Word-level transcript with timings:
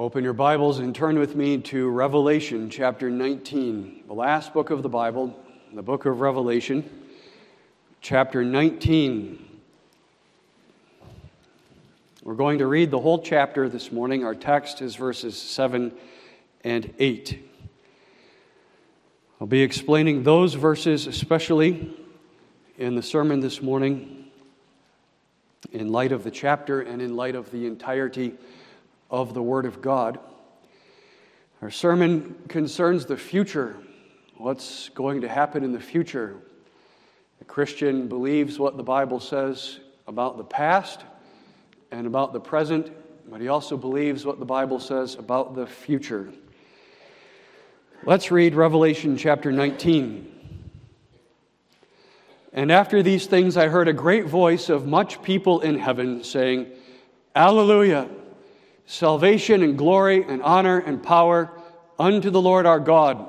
Open 0.00 0.24
your 0.24 0.32
Bibles 0.32 0.78
and 0.78 0.94
turn 0.94 1.18
with 1.18 1.36
me 1.36 1.58
to 1.58 1.86
Revelation 1.90 2.70
chapter 2.70 3.10
19, 3.10 4.04
the 4.06 4.14
last 4.14 4.54
book 4.54 4.70
of 4.70 4.82
the 4.82 4.88
Bible, 4.88 5.38
the 5.74 5.82
book 5.82 6.06
of 6.06 6.22
Revelation, 6.22 6.88
chapter 8.00 8.42
19. 8.42 9.60
We're 12.22 12.32
going 12.32 12.60
to 12.60 12.66
read 12.66 12.90
the 12.90 12.98
whole 12.98 13.18
chapter 13.18 13.68
this 13.68 13.92
morning. 13.92 14.24
Our 14.24 14.34
text 14.34 14.80
is 14.80 14.96
verses 14.96 15.36
7 15.36 15.92
and 16.64 16.94
8. 16.98 17.50
I'll 19.38 19.46
be 19.46 19.60
explaining 19.60 20.22
those 20.22 20.54
verses 20.54 21.06
especially 21.06 21.94
in 22.78 22.94
the 22.94 23.02
sermon 23.02 23.40
this 23.40 23.60
morning 23.60 24.30
in 25.72 25.92
light 25.92 26.12
of 26.12 26.24
the 26.24 26.30
chapter 26.30 26.80
and 26.80 27.02
in 27.02 27.16
light 27.16 27.34
of 27.34 27.50
the 27.50 27.66
entirety 27.66 28.38
of 29.10 29.34
the 29.34 29.42
Word 29.42 29.66
of 29.66 29.82
God. 29.82 30.18
Our 31.62 31.70
sermon 31.70 32.36
concerns 32.48 33.04
the 33.04 33.16
future, 33.16 33.76
what's 34.36 34.88
going 34.90 35.20
to 35.22 35.28
happen 35.28 35.62
in 35.64 35.72
the 35.72 35.80
future. 35.80 36.36
A 37.40 37.44
Christian 37.44 38.08
believes 38.08 38.58
what 38.58 38.76
the 38.76 38.82
Bible 38.82 39.20
says 39.20 39.80
about 40.06 40.36
the 40.36 40.44
past 40.44 41.00
and 41.90 42.06
about 42.06 42.32
the 42.32 42.40
present, 42.40 42.90
but 43.28 43.40
he 43.40 43.48
also 43.48 43.76
believes 43.76 44.24
what 44.24 44.38
the 44.38 44.44
Bible 44.46 44.80
says 44.80 45.16
about 45.16 45.54
the 45.54 45.66
future. 45.66 46.32
Let's 48.04 48.30
read 48.30 48.54
Revelation 48.54 49.16
chapter 49.16 49.52
19. 49.52 50.26
And 52.52 52.72
after 52.72 53.02
these 53.02 53.26
things, 53.26 53.56
I 53.56 53.68
heard 53.68 53.88
a 53.88 53.92
great 53.92 54.26
voice 54.26 54.70
of 54.70 54.86
much 54.86 55.22
people 55.22 55.60
in 55.60 55.78
heaven 55.78 56.24
saying, 56.24 56.68
Alleluia! 57.36 58.08
Salvation 58.90 59.62
and 59.62 59.78
glory 59.78 60.24
and 60.24 60.42
honor 60.42 60.80
and 60.80 61.00
power 61.00 61.52
unto 61.96 62.28
the 62.28 62.42
Lord 62.42 62.66
our 62.66 62.80
God. 62.80 63.24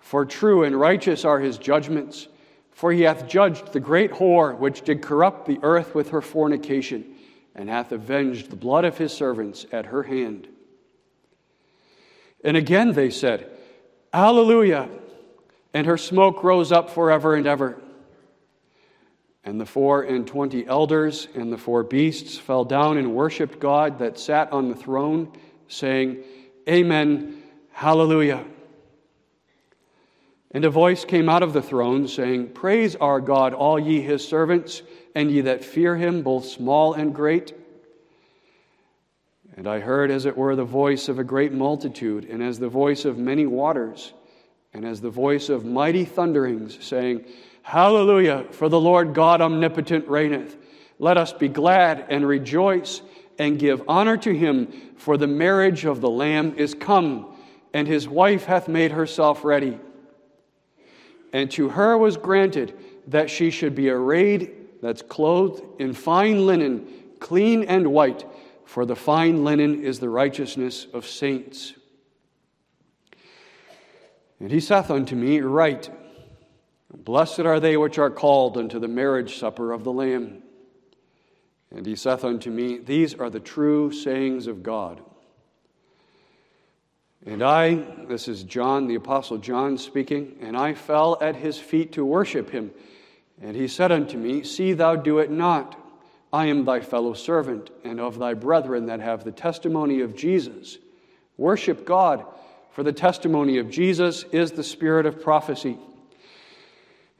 For 0.00 0.26
true 0.26 0.64
and 0.64 0.74
righteous 0.74 1.24
are 1.24 1.38
his 1.38 1.58
judgments. 1.58 2.26
For 2.72 2.90
he 2.90 3.02
hath 3.02 3.28
judged 3.28 3.72
the 3.72 3.78
great 3.78 4.10
whore 4.10 4.58
which 4.58 4.82
did 4.82 5.00
corrupt 5.00 5.46
the 5.46 5.60
earth 5.62 5.94
with 5.94 6.10
her 6.10 6.20
fornication, 6.20 7.14
and 7.54 7.68
hath 7.68 7.92
avenged 7.92 8.50
the 8.50 8.56
blood 8.56 8.84
of 8.84 8.98
his 8.98 9.12
servants 9.12 9.64
at 9.70 9.86
her 9.86 10.02
hand. 10.02 10.48
And 12.42 12.56
again 12.56 12.92
they 12.92 13.10
said, 13.10 13.48
Alleluia! 14.12 14.88
And 15.72 15.86
her 15.86 15.98
smoke 15.98 16.42
rose 16.42 16.72
up 16.72 16.90
forever 16.90 17.36
and 17.36 17.46
ever. 17.46 17.80
And 19.44 19.60
the 19.60 19.66
four 19.66 20.02
and 20.02 20.26
twenty 20.26 20.66
elders 20.66 21.28
and 21.34 21.52
the 21.52 21.58
four 21.58 21.82
beasts 21.82 22.36
fell 22.36 22.64
down 22.64 22.98
and 22.98 23.14
worshipped 23.14 23.58
God 23.58 23.98
that 24.00 24.18
sat 24.18 24.52
on 24.52 24.68
the 24.68 24.74
throne, 24.74 25.32
saying, 25.68 26.22
Amen, 26.68 27.40
Hallelujah. 27.80 28.44
And 30.50 30.66
a 30.66 30.70
voice 30.70 31.06
came 31.06 31.30
out 31.30 31.42
of 31.42 31.54
the 31.54 31.62
throne, 31.62 32.08
saying, 32.08 32.48
Praise 32.48 32.94
our 32.96 33.22
God, 33.22 33.54
all 33.54 33.78
ye 33.78 34.02
his 34.02 34.26
servants, 34.26 34.82
and 35.14 35.30
ye 35.30 35.40
that 35.40 35.64
fear 35.64 35.96
him, 35.96 36.22
both 36.22 36.44
small 36.44 36.92
and 36.92 37.14
great. 37.14 37.54
And 39.56 39.66
I 39.66 39.78
heard, 39.78 40.10
as 40.10 40.26
it 40.26 40.36
were, 40.36 40.56
the 40.56 40.64
voice 40.64 41.08
of 41.08 41.18
a 41.18 41.24
great 41.24 41.52
multitude, 41.52 42.26
and 42.26 42.42
as 42.42 42.58
the 42.58 42.68
voice 42.68 43.06
of 43.06 43.16
many 43.16 43.46
waters, 43.46 44.12
and 44.74 44.84
as 44.84 45.00
the 45.00 45.08
voice 45.08 45.48
of 45.48 45.64
mighty 45.64 46.04
thunderings, 46.04 46.84
saying, 46.84 47.24
Hallelujah, 47.62 48.46
for 48.50 48.68
the 48.68 48.80
Lord 48.80 49.14
God 49.14 49.40
omnipotent 49.40 50.08
reigneth. 50.08 50.56
Let 50.98 51.16
us 51.16 51.32
be 51.32 51.48
glad 51.48 52.06
and 52.08 52.26
rejoice 52.26 53.02
and 53.38 53.58
give 53.58 53.82
honor 53.88 54.16
to 54.18 54.36
him, 54.36 54.70
for 54.96 55.16
the 55.16 55.26
marriage 55.26 55.86
of 55.86 56.00
the 56.00 56.10
Lamb 56.10 56.54
is 56.56 56.74
come, 56.74 57.34
and 57.72 57.88
his 57.88 58.06
wife 58.06 58.44
hath 58.44 58.68
made 58.68 58.92
herself 58.92 59.44
ready. 59.44 59.78
And 61.32 61.50
to 61.52 61.70
her 61.70 61.96
was 61.96 62.16
granted 62.16 62.76
that 63.06 63.30
she 63.30 63.50
should 63.50 63.74
be 63.74 63.88
arrayed, 63.88 64.52
that's 64.82 65.02
clothed 65.02 65.62
in 65.80 65.94
fine 65.94 66.46
linen, 66.46 66.86
clean 67.18 67.64
and 67.64 67.88
white, 67.88 68.26
for 68.64 68.84
the 68.84 68.96
fine 68.96 69.44
linen 69.44 69.82
is 69.82 70.00
the 70.00 70.08
righteousness 70.08 70.86
of 70.92 71.06
saints. 71.06 71.74
And 74.38 74.50
he 74.50 74.60
saith 74.60 74.90
unto 74.90 75.14
me, 75.16 75.40
Write, 75.40 75.90
Blessed 76.92 77.40
are 77.40 77.60
they 77.60 77.76
which 77.76 77.98
are 77.98 78.10
called 78.10 78.56
unto 78.56 78.78
the 78.78 78.88
marriage 78.88 79.38
supper 79.38 79.72
of 79.72 79.84
the 79.84 79.92
Lamb. 79.92 80.42
And 81.70 81.86
he 81.86 81.94
saith 81.94 82.24
unto 82.24 82.50
me, 82.50 82.78
These 82.78 83.14
are 83.14 83.30
the 83.30 83.40
true 83.40 83.92
sayings 83.92 84.48
of 84.48 84.62
God. 84.62 85.00
And 87.24 87.42
I, 87.42 87.74
this 88.08 88.28
is 88.28 88.42
John, 88.42 88.88
the 88.88 88.94
Apostle 88.96 89.38
John 89.38 89.78
speaking, 89.78 90.38
and 90.40 90.56
I 90.56 90.74
fell 90.74 91.18
at 91.20 91.36
his 91.36 91.58
feet 91.58 91.92
to 91.92 92.04
worship 92.04 92.50
him. 92.50 92.72
And 93.40 93.54
he 93.54 93.68
said 93.68 93.92
unto 93.92 94.16
me, 94.16 94.42
See 94.42 94.72
thou 94.72 94.96
do 94.96 95.18
it 95.18 95.30
not. 95.30 95.76
I 96.32 96.46
am 96.46 96.64
thy 96.64 96.80
fellow 96.80 97.12
servant, 97.12 97.70
and 97.84 98.00
of 98.00 98.18
thy 98.18 98.34
brethren 98.34 98.86
that 98.86 99.00
have 99.00 99.24
the 99.24 99.32
testimony 99.32 100.00
of 100.00 100.16
Jesus. 100.16 100.78
Worship 101.36 101.84
God, 101.84 102.24
for 102.70 102.82
the 102.82 102.92
testimony 102.92 103.58
of 103.58 103.70
Jesus 103.70 104.24
is 104.32 104.52
the 104.52 104.64
spirit 104.64 105.06
of 105.06 105.22
prophecy. 105.22 105.78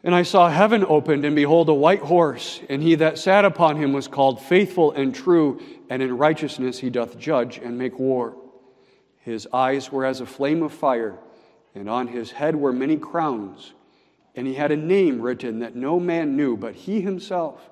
And 0.02 0.14
I 0.14 0.22
saw 0.22 0.48
heaven 0.48 0.84
opened, 0.88 1.26
and 1.26 1.36
behold, 1.36 1.68
a 1.68 1.74
white 1.74 2.00
horse, 2.00 2.60
and 2.70 2.82
he 2.82 2.94
that 2.96 3.18
sat 3.18 3.44
upon 3.44 3.76
him 3.76 3.92
was 3.92 4.08
called 4.08 4.40
faithful 4.40 4.92
and 4.92 5.14
true, 5.14 5.60
and 5.90 6.02
in 6.02 6.16
righteousness 6.16 6.78
he 6.78 6.88
doth 6.88 7.18
judge 7.18 7.58
and 7.58 7.76
make 7.76 7.98
war. 7.98 8.34
His 9.18 9.46
eyes 9.52 9.92
were 9.92 10.06
as 10.06 10.20
a 10.20 10.26
flame 10.26 10.62
of 10.62 10.72
fire, 10.72 11.18
and 11.74 11.88
on 11.88 12.08
his 12.08 12.30
head 12.30 12.56
were 12.56 12.72
many 12.72 12.96
crowns. 12.96 13.74
And 14.34 14.46
he 14.46 14.54
had 14.54 14.72
a 14.72 14.76
name 14.76 15.20
written 15.20 15.58
that 15.58 15.76
no 15.76 16.00
man 16.00 16.34
knew 16.34 16.56
but 16.56 16.74
he 16.74 17.02
himself. 17.02 17.68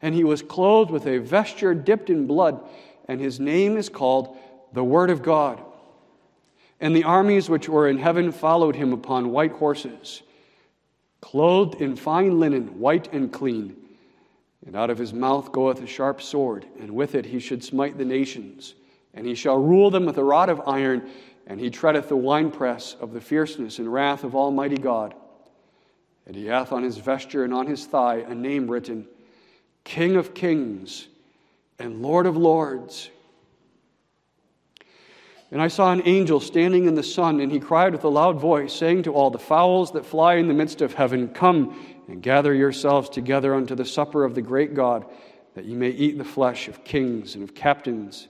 And 0.00 0.14
he 0.14 0.22
was 0.22 0.42
clothed 0.42 0.92
with 0.92 1.06
a 1.06 1.18
vesture 1.18 1.74
dipped 1.74 2.08
in 2.08 2.28
blood, 2.28 2.60
and 3.08 3.20
his 3.20 3.40
name 3.40 3.76
is 3.76 3.88
called 3.88 4.36
the 4.72 4.84
Word 4.84 5.10
of 5.10 5.22
God. 5.22 5.60
And 6.80 6.94
the 6.94 7.04
armies 7.04 7.50
which 7.50 7.68
were 7.68 7.88
in 7.88 7.98
heaven 7.98 8.30
followed 8.30 8.76
him 8.76 8.92
upon 8.92 9.32
white 9.32 9.52
horses 9.52 10.22
clothed 11.20 11.80
in 11.80 11.96
fine 11.96 12.38
linen, 12.38 12.78
white 12.78 13.12
and 13.12 13.32
clean. 13.32 13.76
And 14.66 14.76
out 14.76 14.90
of 14.90 14.98
his 14.98 15.12
mouth 15.12 15.52
goeth 15.52 15.82
a 15.82 15.86
sharp 15.86 16.20
sword, 16.20 16.66
and 16.78 16.90
with 16.90 17.14
it 17.14 17.24
he 17.24 17.38
should 17.38 17.64
smite 17.64 17.96
the 17.96 18.04
nations. 18.04 18.74
And 19.14 19.26
he 19.26 19.34
shall 19.34 19.58
rule 19.58 19.90
them 19.90 20.04
with 20.04 20.18
a 20.18 20.24
rod 20.24 20.48
of 20.48 20.60
iron, 20.66 21.08
and 21.46 21.58
he 21.58 21.70
treadeth 21.70 22.08
the 22.08 22.16
winepress 22.16 22.96
of 23.00 23.12
the 23.12 23.20
fierceness 23.20 23.78
and 23.78 23.92
wrath 23.92 24.24
of 24.24 24.34
Almighty 24.34 24.76
God. 24.76 25.14
And 26.26 26.36
he 26.36 26.46
hath 26.46 26.72
on 26.72 26.82
his 26.82 26.98
vesture 26.98 27.44
and 27.44 27.54
on 27.54 27.66
his 27.66 27.86
thigh 27.86 28.16
a 28.16 28.34
name 28.34 28.70
written 28.70 29.06
King 29.84 30.16
of 30.16 30.34
Kings 30.34 31.08
and 31.78 32.02
Lord 32.02 32.26
of 32.26 32.36
Lords. 32.36 33.10
And 35.50 35.62
I 35.62 35.68
saw 35.68 35.92
an 35.92 36.02
angel 36.04 36.40
standing 36.40 36.86
in 36.86 36.94
the 36.94 37.02
sun, 37.02 37.40
and 37.40 37.50
he 37.50 37.58
cried 37.58 37.92
with 37.92 38.04
a 38.04 38.08
loud 38.08 38.38
voice, 38.38 38.72
saying 38.72 39.04
to 39.04 39.12
all 39.12 39.30
the 39.30 39.38
fowls 39.38 39.92
that 39.92 40.04
fly 40.04 40.34
in 40.34 40.48
the 40.48 40.54
midst 40.54 40.82
of 40.82 40.94
heaven, 40.94 41.28
Come 41.28 41.78
and 42.06 42.22
gather 42.22 42.52
yourselves 42.52 43.08
together 43.08 43.54
unto 43.54 43.74
the 43.74 43.84
supper 43.84 44.24
of 44.24 44.34
the 44.34 44.42
great 44.42 44.74
God, 44.74 45.06
that 45.54 45.64
ye 45.64 45.74
may 45.74 45.90
eat 45.90 46.18
the 46.18 46.24
flesh 46.24 46.68
of 46.68 46.84
kings 46.84 47.34
and 47.34 47.42
of 47.42 47.54
captains, 47.54 48.28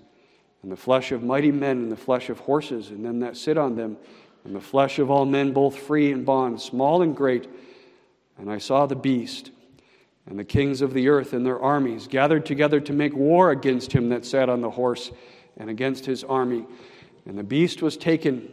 and 0.63 0.71
the 0.71 0.77
flesh 0.77 1.11
of 1.11 1.23
mighty 1.25 1.51
men, 1.51 1.79
and 1.79 1.93
the 1.93 1.97
flesh 1.97 2.31
of 2.31 2.39
horses, 2.39 2.91
and 2.91 3.05
them 3.05 3.21
that 3.21 3.37
sit 3.37 3.59
on 3.59 3.75
them, 3.75 3.97
and 4.45 4.55
the 4.55 4.61
flesh 4.61 4.99
of 4.99 5.11
all 5.11 5.25
men, 5.25 5.53
both 5.53 5.77
free 5.77 6.13
and 6.13 6.25
bond, 6.25 6.61
small 6.61 7.03
and 7.03 7.17
great. 7.17 7.49
And 8.39 8.51
I 8.51 8.59
saw 8.59 8.87
the 8.87 8.97
beast 8.97 9.51
and 10.29 10.39
the 10.39 10.45
kings 10.45 10.83
of 10.83 10.93
the 10.93 11.09
earth 11.09 11.33
and 11.33 11.45
their 11.45 11.59
armies 11.59 12.07
gathered 12.07 12.45
together 12.45 12.81
to 12.81 12.93
make 12.93 13.15
war 13.15 13.51
against 13.51 13.93
him 13.93 14.11
that 14.11 14.27
sat 14.27 14.51
on 14.51 14.61
the 14.61 14.71
horse 14.71 15.11
and 15.57 15.71
against 15.71 16.05
his 16.05 16.23
army. 16.23 16.67
And 17.29 17.39
the 17.39 17.45
beast 17.45 17.83
was 17.83 17.99
taken, 17.99 18.49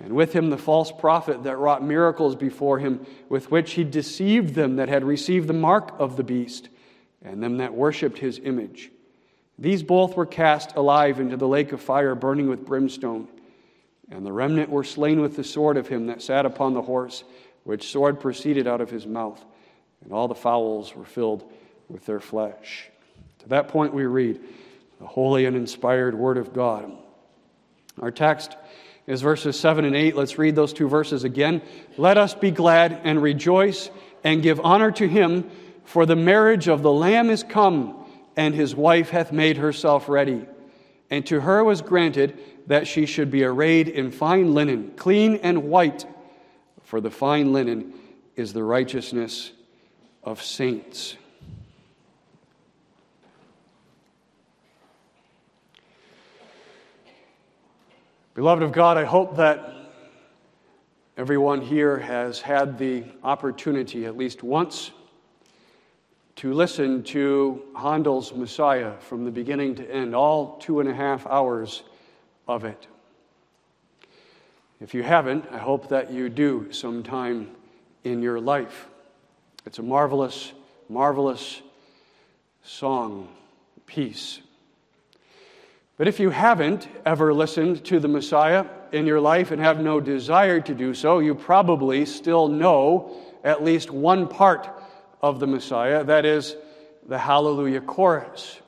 and 0.00 0.12
with 0.12 0.32
him 0.32 0.50
the 0.50 0.58
false 0.58 0.90
prophet 0.90 1.44
that 1.44 1.56
wrought 1.56 1.82
miracles 1.82 2.34
before 2.34 2.80
him, 2.80 3.06
with 3.28 3.52
which 3.52 3.74
he 3.74 3.84
deceived 3.84 4.54
them 4.54 4.76
that 4.76 4.88
had 4.88 5.04
received 5.04 5.46
the 5.46 5.54
mark 5.54 5.94
of 5.98 6.16
the 6.16 6.24
beast, 6.24 6.68
and 7.22 7.40
them 7.40 7.58
that 7.58 7.72
worshipped 7.72 8.18
his 8.18 8.40
image. 8.42 8.90
These 9.58 9.84
both 9.84 10.16
were 10.16 10.26
cast 10.26 10.74
alive 10.74 11.20
into 11.20 11.36
the 11.36 11.46
lake 11.46 11.70
of 11.70 11.80
fire 11.80 12.16
burning 12.16 12.48
with 12.48 12.66
brimstone. 12.66 13.28
And 14.10 14.26
the 14.26 14.32
remnant 14.32 14.70
were 14.70 14.84
slain 14.84 15.20
with 15.20 15.36
the 15.36 15.44
sword 15.44 15.76
of 15.76 15.88
him 15.88 16.08
that 16.08 16.20
sat 16.20 16.46
upon 16.46 16.74
the 16.74 16.82
horse, 16.82 17.22
which 17.62 17.90
sword 17.90 18.20
proceeded 18.20 18.66
out 18.66 18.80
of 18.80 18.90
his 18.90 19.06
mouth. 19.06 19.42
And 20.02 20.12
all 20.12 20.28
the 20.28 20.34
fowls 20.34 20.94
were 20.94 21.04
filled 21.04 21.50
with 21.88 22.04
their 22.06 22.20
flesh. 22.20 22.90
To 23.38 23.48
that 23.50 23.68
point, 23.68 23.94
we 23.94 24.04
read 24.04 24.40
the 24.98 25.06
holy 25.06 25.46
and 25.46 25.56
inspired 25.56 26.14
word 26.14 26.38
of 26.38 26.52
God. 26.52 26.92
Our 28.00 28.10
text 28.10 28.56
is 29.06 29.22
verses 29.22 29.58
7 29.58 29.84
and 29.84 29.96
8. 29.96 30.16
Let's 30.16 30.38
read 30.38 30.54
those 30.54 30.72
two 30.72 30.88
verses 30.88 31.24
again. 31.24 31.62
Let 31.96 32.18
us 32.18 32.34
be 32.34 32.50
glad 32.50 33.00
and 33.04 33.22
rejoice 33.22 33.90
and 34.24 34.42
give 34.42 34.60
honor 34.60 34.90
to 34.92 35.08
him, 35.08 35.50
for 35.84 36.04
the 36.04 36.16
marriage 36.16 36.68
of 36.68 36.82
the 36.82 36.92
Lamb 36.92 37.30
is 37.30 37.42
come, 37.42 38.04
and 38.36 38.54
his 38.54 38.74
wife 38.74 39.10
hath 39.10 39.32
made 39.32 39.56
herself 39.56 40.08
ready. 40.08 40.44
And 41.10 41.24
to 41.26 41.40
her 41.40 41.62
was 41.62 41.80
granted 41.82 42.38
that 42.66 42.88
she 42.88 43.06
should 43.06 43.30
be 43.30 43.44
arrayed 43.44 43.88
in 43.88 44.10
fine 44.10 44.52
linen, 44.52 44.92
clean 44.96 45.36
and 45.36 45.64
white, 45.64 46.04
for 46.82 47.00
the 47.00 47.10
fine 47.10 47.52
linen 47.52 47.94
is 48.34 48.52
the 48.52 48.64
righteousness 48.64 49.52
of 50.22 50.42
saints. 50.42 51.16
Beloved 58.36 58.62
of 58.62 58.72
God, 58.72 58.98
I 58.98 59.04
hope 59.04 59.36
that 59.36 59.74
everyone 61.16 61.62
here 61.62 61.96
has 61.96 62.38
had 62.38 62.76
the 62.76 63.04
opportunity, 63.24 64.04
at 64.04 64.14
least 64.14 64.42
once, 64.42 64.90
to 66.34 66.52
listen 66.52 67.02
to 67.04 67.62
Handel's 67.74 68.34
Messiah 68.34 68.92
from 68.98 69.24
the 69.24 69.30
beginning 69.30 69.74
to 69.76 69.90
end, 69.90 70.14
all 70.14 70.58
two 70.58 70.80
and 70.80 70.88
a 70.90 70.92
half 70.92 71.26
hours 71.26 71.82
of 72.46 72.66
it. 72.66 72.86
If 74.82 74.92
you 74.92 75.02
haven't, 75.02 75.46
I 75.50 75.56
hope 75.56 75.88
that 75.88 76.12
you 76.12 76.28
do 76.28 76.70
sometime 76.72 77.52
in 78.04 78.20
your 78.20 78.38
life. 78.38 78.88
It's 79.64 79.78
a 79.78 79.82
marvelous, 79.82 80.52
marvelous 80.90 81.62
song 82.62 83.30
piece. 83.86 84.40
But 85.96 86.08
if 86.08 86.20
you 86.20 86.28
haven't 86.28 86.88
ever 87.06 87.32
listened 87.32 87.84
to 87.86 87.98
the 87.98 88.08
Messiah 88.08 88.66
in 88.92 89.06
your 89.06 89.20
life 89.20 89.50
and 89.50 89.60
have 89.60 89.80
no 89.80 89.98
desire 89.98 90.60
to 90.60 90.74
do 90.74 90.92
so, 90.92 91.20
you 91.20 91.34
probably 91.34 92.04
still 92.04 92.48
know 92.48 93.16
at 93.42 93.64
least 93.64 93.90
one 93.90 94.28
part 94.28 94.68
of 95.22 95.40
the 95.40 95.46
Messiah, 95.46 96.04
that 96.04 96.26
is, 96.26 96.56
the 97.08 97.18
Hallelujah 97.18 97.80
chorus. 97.80 98.60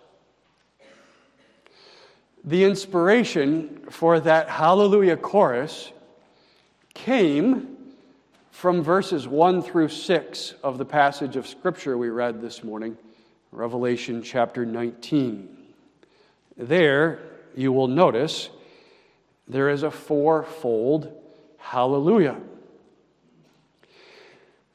The 2.45 2.65
inspiration 2.65 3.85
for 3.91 4.21
that 4.21 4.49
Hallelujah 4.49 5.19
chorus 5.19 5.93
came 6.95 7.77
from 8.51 8.83
verses 8.83 9.29
1 9.29 9.63
through 9.63 9.89
6 9.89 10.55
of 10.63 10.79
the 10.79 10.85
passage 10.85 11.37
of 11.37 11.47
Scripture 11.47 11.99
we 11.99 12.09
read 12.09 12.41
this 12.41 12.65
morning, 12.65 12.97
Revelation 13.53 14.23
chapter 14.23 14.65
19. 14.65 15.58
There, 16.59 17.21
you 17.55 17.73
will 17.73 17.87
notice 17.87 18.51
there 19.47 19.71
is 19.71 19.85
a 19.85 19.91
fourfold 19.91 21.13
hallelujah. 21.57 22.37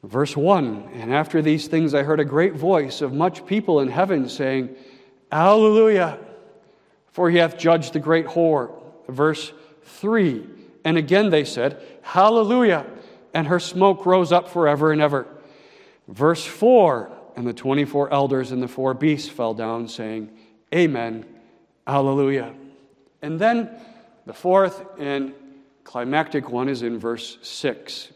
Verse 0.04 0.36
1 0.36 0.92
And 0.94 1.14
after 1.14 1.42
these 1.42 1.68
things 1.68 1.94
I 1.94 2.04
heard 2.04 2.20
a 2.20 2.26
great 2.26 2.54
voice 2.54 3.02
of 3.02 3.14
much 3.14 3.46
people 3.46 3.82
in 3.82 3.90
heaven 3.90 4.30
saying, 4.30 4.76
Hallelujah, 5.32 6.20
for 7.12 7.30
he 7.30 7.38
hath 7.38 7.58
judged 7.58 7.94
the 7.94 8.00
great 8.00 8.28
whore. 8.28 8.72
Verse 9.10 9.52
3 9.84 10.48
And 10.86 10.98
again 10.98 11.30
they 11.30 11.44
said, 11.44 11.82
Hallelujah, 12.02 12.86
and 13.34 13.48
her 13.48 13.60
smoke 13.60 14.06
rose 14.06 14.32
up 14.32 14.50
forever 14.50 14.92
and 14.92 15.02
ever. 15.02 15.28
Verse 16.08 16.46
4 16.46 17.12
And 17.36 17.48
the 17.48 17.54
24 17.54 18.14
elders 18.14 18.52
and 18.52 18.62
the 18.62 18.68
four 18.68 18.94
beasts 18.94 19.30
fell 19.30 19.54
down, 19.54 19.88
saying, 19.88 20.30
Amen, 20.74 21.26
Hallelujah. 21.86 22.54
And 23.22 23.40
then 23.40 23.70
the 24.26 24.34
fourth 24.34 24.86
and 24.98 25.34
climactic 25.84 26.50
one 26.50 26.70
is 26.70 26.82
in 26.82 26.98
verse 26.98 27.38
6. 27.42 28.12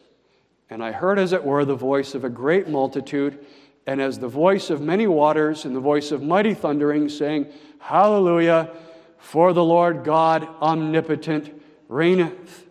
And 0.69 0.83
I 0.83 0.91
heard, 0.91 1.19
as 1.19 1.33
it 1.33 1.43
were, 1.43 1.65
the 1.65 1.75
voice 1.75 2.15
of 2.15 2.23
a 2.23 2.29
great 2.29 2.67
multitude, 2.67 3.45
and 3.85 4.01
as 4.01 4.19
the 4.19 4.27
voice 4.27 4.69
of 4.69 4.81
many 4.81 5.07
waters, 5.07 5.65
and 5.65 5.75
the 5.75 5.79
voice 5.79 6.11
of 6.11 6.21
mighty 6.21 6.53
thundering, 6.53 7.07
saying, 7.07 7.47
Hallelujah, 7.79 8.71
for 9.17 9.53
the 9.53 9.63
Lord 9.63 10.03
God 10.03 10.47
omnipotent 10.61 11.61
reigneth. 11.87 12.65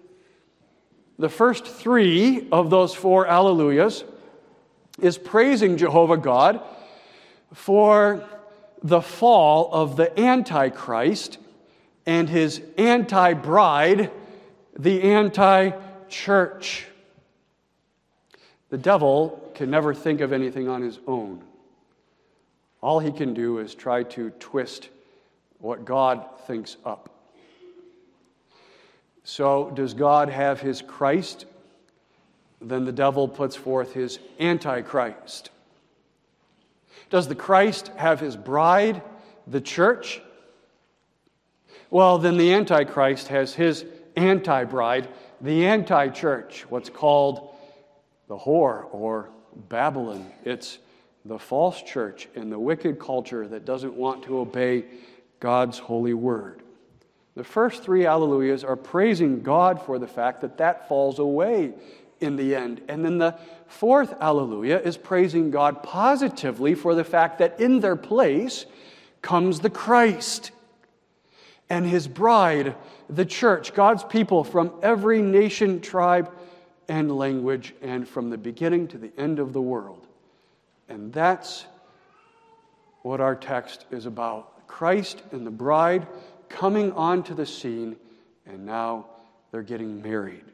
The 1.19 1.29
first 1.29 1.67
three 1.67 2.49
of 2.53 2.69
those 2.69 2.95
four 2.95 3.27
Alleluias 3.27 4.05
is 5.01 5.17
praising 5.17 5.77
Jehovah 5.77 6.19
God 6.19 6.63
for 7.53 8.27
the 8.83 9.01
fall 9.01 9.71
of 9.73 9.97
the 9.97 10.19
Antichrist 10.19 11.39
and 12.07 12.29
his 12.29 12.63
anti 12.79 13.35
bride, 13.35 14.11
the 14.79 15.03
anti 15.03 15.73
church. 16.09 16.87
The 18.69 18.79
devil 18.79 19.51
can 19.55 19.71
never 19.71 19.95
think 19.95 20.21
of 20.21 20.33
anything 20.33 20.69
on 20.69 20.83
his 20.83 20.99
own. 21.07 21.43
All 22.81 23.01
he 23.01 23.11
can 23.11 23.35
do 23.35 23.59
is 23.59 23.75
try 23.75 24.03
to 24.05 24.31
twist 24.39 24.91
what 25.59 25.85
God 25.85 26.25
thinks 26.47 26.77
up. 26.85 27.11
So, 29.25 29.73
does 29.75 29.95
God 29.95 30.29
have 30.29 30.61
his 30.61 30.83
Christ? 30.83 31.47
Then 32.61 32.85
the 32.85 32.93
devil 32.93 33.27
puts 33.27 33.57
forth 33.57 33.93
his 33.93 34.19
Antichrist. 34.39 35.51
Does 37.11 37.29
the 37.29 37.35
Christ 37.35 37.89
have 37.97 38.21
his 38.21 38.37
bride, 38.37 39.03
the 39.47 39.61
church? 39.61 40.21
Well, 41.91 42.19
then 42.19 42.37
the 42.37 42.53
Antichrist 42.53 43.29
has 43.29 43.55
his 43.55 43.85
anti 44.17 44.65
bride, 44.65 45.09
the 45.41 45.67
anti 45.67 46.09
church, 46.09 46.67
what's 46.69 46.91
called 46.91 47.55
the 48.29 48.37
whore 48.37 48.87
or 48.93 49.31
Babylon. 49.69 50.31
It's 50.45 50.79
the 51.25 51.39
false 51.39 51.83
church 51.83 52.29
and 52.35 52.51
the 52.51 52.59
wicked 52.59 52.99
culture 52.99 53.47
that 53.49 53.65
doesn't 53.65 53.95
want 53.95 54.25
to 54.25 54.39
obey 54.39 54.85
God's 55.41 55.79
holy 55.79 56.15
word. 56.15 56.63
The 57.35 57.45
first 57.45 57.83
three 57.83 58.05
alleluias 58.05 58.65
are 58.65 58.77
praising 58.77 59.43
God 59.43 59.83
for 59.83 59.99
the 59.99 60.07
fact 60.07 60.41
that 60.41 60.57
that 60.59 60.89
falls 60.89 61.19
away 61.19 61.75
in 62.21 62.37
the 62.37 62.55
end. 62.55 62.81
And 62.89 63.05
then 63.05 63.19
the 63.19 63.37
fourth 63.67 64.15
alleluia 64.21 64.81
is 64.81 64.97
praising 64.97 65.51
God 65.51 65.83
positively 65.83 66.75
for 66.75 66.95
the 66.95 67.05
fact 67.05 67.39
that 67.39 67.61
in 67.61 67.81
their 67.81 67.97
place 67.97 68.67
comes 69.23 69.61
the 69.61 69.71
Christ 69.71 70.53
and 71.69 71.85
his 71.87 72.07
bride, 72.07 72.77
the 73.09 73.25
church, 73.25 73.75
God's 73.75 74.05
people 74.05 74.45
from 74.45 74.73
every 74.83 75.21
nation, 75.21 75.81
tribe, 75.81 76.31
and 76.89 77.17
language, 77.17 77.75
and 77.83 78.09
from 78.09 78.31
the 78.31 78.39
beginning 78.39 78.87
to 78.89 78.99
the 78.99 79.11
end 79.19 79.39
of 79.39 79.53
the 79.53 79.61
world. 79.61 80.07
And 80.89 81.13
that's 81.13 81.67
what 83.03 83.21
our 83.21 83.35
text 83.35 83.87
is 83.91 84.07
about 84.07 84.67
Christ 84.69 85.23
and 85.33 85.47
the 85.47 85.51
bride 85.51 86.07
coming 86.49 86.93
onto 86.93 87.35
the 87.35 87.47
scene, 87.47 87.97
and 88.47 88.65
now 88.65 89.07
they're 89.51 89.63
getting 89.63 90.03
married. 90.03 90.45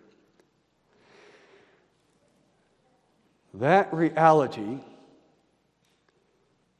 That 3.55 3.93
reality 3.93 4.79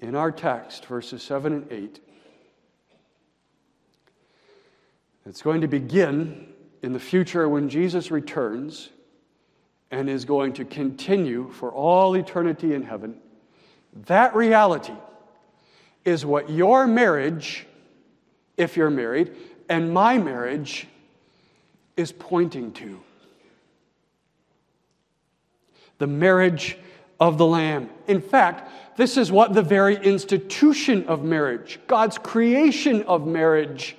in 0.01 0.15
our 0.15 0.33
text, 0.33 0.87
verses 0.87 1.23
7 1.23 1.53
and 1.53 1.71
8, 1.71 2.01
it's 5.27 5.43
going 5.43 5.61
to 5.61 5.69
begin 5.69 6.49
in 6.83 6.93
the 6.93 7.01
future 7.01 7.49
when 7.49 7.69
Jesus 7.69 8.11
returns 8.11 8.91
and 9.91 10.09
is 10.09 10.25
going 10.25 10.55
to 10.55 10.65
continue 10.65 11.51
for 11.51 11.71
all 11.71 12.17
eternity 12.17 12.75
in 12.75 12.83
heaven. 12.83 13.17
That 14.07 14.35
reality 14.35 14.95
is 16.05 16.27
what 16.27 16.51
your 16.51 16.87
marriage, 16.87 17.67
if 18.57 18.77
you're 18.77 18.91
married, 18.91 19.33
and 19.69 19.93
my 19.93 20.19
marriage 20.19 20.89
is 21.97 22.11
pointing 22.11 22.73
to. 22.73 23.01
The 26.03 26.09
marriage 26.09 26.77
of 27.21 27.39
the 27.39 27.47
Lamb. 27.47 27.89
In 28.09 28.21
fact, 28.21 28.97
this 28.97 29.17
is 29.17 29.31
what 29.31 29.55
the 29.55 29.63
very 29.63 29.95
institution 30.05 31.07
of 31.07 31.23
marriage, 31.23 31.79
God's 31.87 32.19
creation 32.19 33.05
of 33.05 33.25
marriage, 33.25 33.95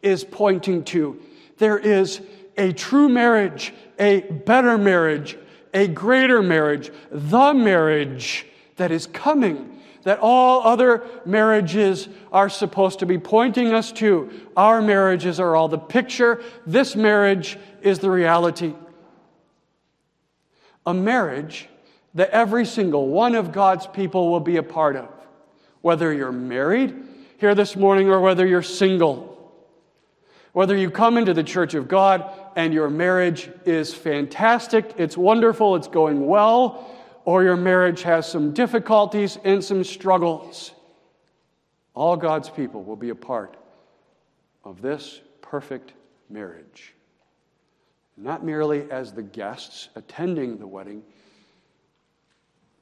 is 0.00 0.24
pointing 0.24 0.84
to. 0.84 1.20
There 1.58 1.76
is 1.76 2.22
a 2.56 2.72
true 2.72 3.10
marriage, 3.10 3.74
a 3.98 4.22
better 4.22 4.78
marriage, 4.78 5.36
a 5.74 5.86
greater 5.86 6.42
marriage, 6.42 6.90
the 7.10 7.52
marriage 7.52 8.46
that 8.76 8.90
is 8.90 9.06
coming, 9.06 9.82
that 10.04 10.20
all 10.20 10.66
other 10.66 11.04
marriages 11.26 12.08
are 12.32 12.48
supposed 12.48 13.00
to 13.00 13.06
be 13.06 13.18
pointing 13.18 13.74
us 13.74 13.92
to. 13.92 14.30
Our 14.56 14.80
marriages 14.80 15.38
are 15.38 15.54
all 15.54 15.68
the 15.68 15.76
picture, 15.76 16.42
this 16.66 16.96
marriage 16.96 17.58
is 17.82 17.98
the 17.98 18.10
reality. 18.10 18.72
A 20.86 20.94
marriage 20.94 21.68
that 22.14 22.30
every 22.30 22.66
single 22.66 23.08
one 23.08 23.34
of 23.34 23.52
God's 23.52 23.86
people 23.86 24.30
will 24.30 24.40
be 24.40 24.56
a 24.56 24.62
part 24.62 24.96
of, 24.96 25.08
whether 25.80 26.12
you're 26.12 26.32
married 26.32 26.94
here 27.38 27.54
this 27.54 27.76
morning 27.76 28.08
or 28.08 28.20
whether 28.20 28.46
you're 28.46 28.62
single. 28.62 29.52
Whether 30.52 30.76
you 30.76 30.88
come 30.88 31.18
into 31.18 31.34
the 31.34 31.42
church 31.42 31.74
of 31.74 31.88
God 31.88 32.30
and 32.54 32.72
your 32.72 32.88
marriage 32.88 33.50
is 33.64 33.92
fantastic, 33.92 34.94
it's 34.98 35.16
wonderful, 35.16 35.74
it's 35.74 35.88
going 35.88 36.26
well, 36.26 36.94
or 37.24 37.42
your 37.42 37.56
marriage 37.56 38.02
has 38.02 38.30
some 38.30 38.52
difficulties 38.52 39.36
and 39.44 39.64
some 39.64 39.82
struggles, 39.82 40.72
all 41.94 42.16
God's 42.16 42.50
people 42.50 42.84
will 42.84 42.96
be 42.96 43.08
a 43.08 43.14
part 43.14 43.56
of 44.62 44.80
this 44.80 45.20
perfect 45.42 45.92
marriage. 46.30 46.94
Not 48.16 48.44
merely 48.44 48.90
as 48.90 49.12
the 49.12 49.22
guests 49.22 49.88
attending 49.96 50.58
the 50.58 50.66
wedding, 50.66 51.02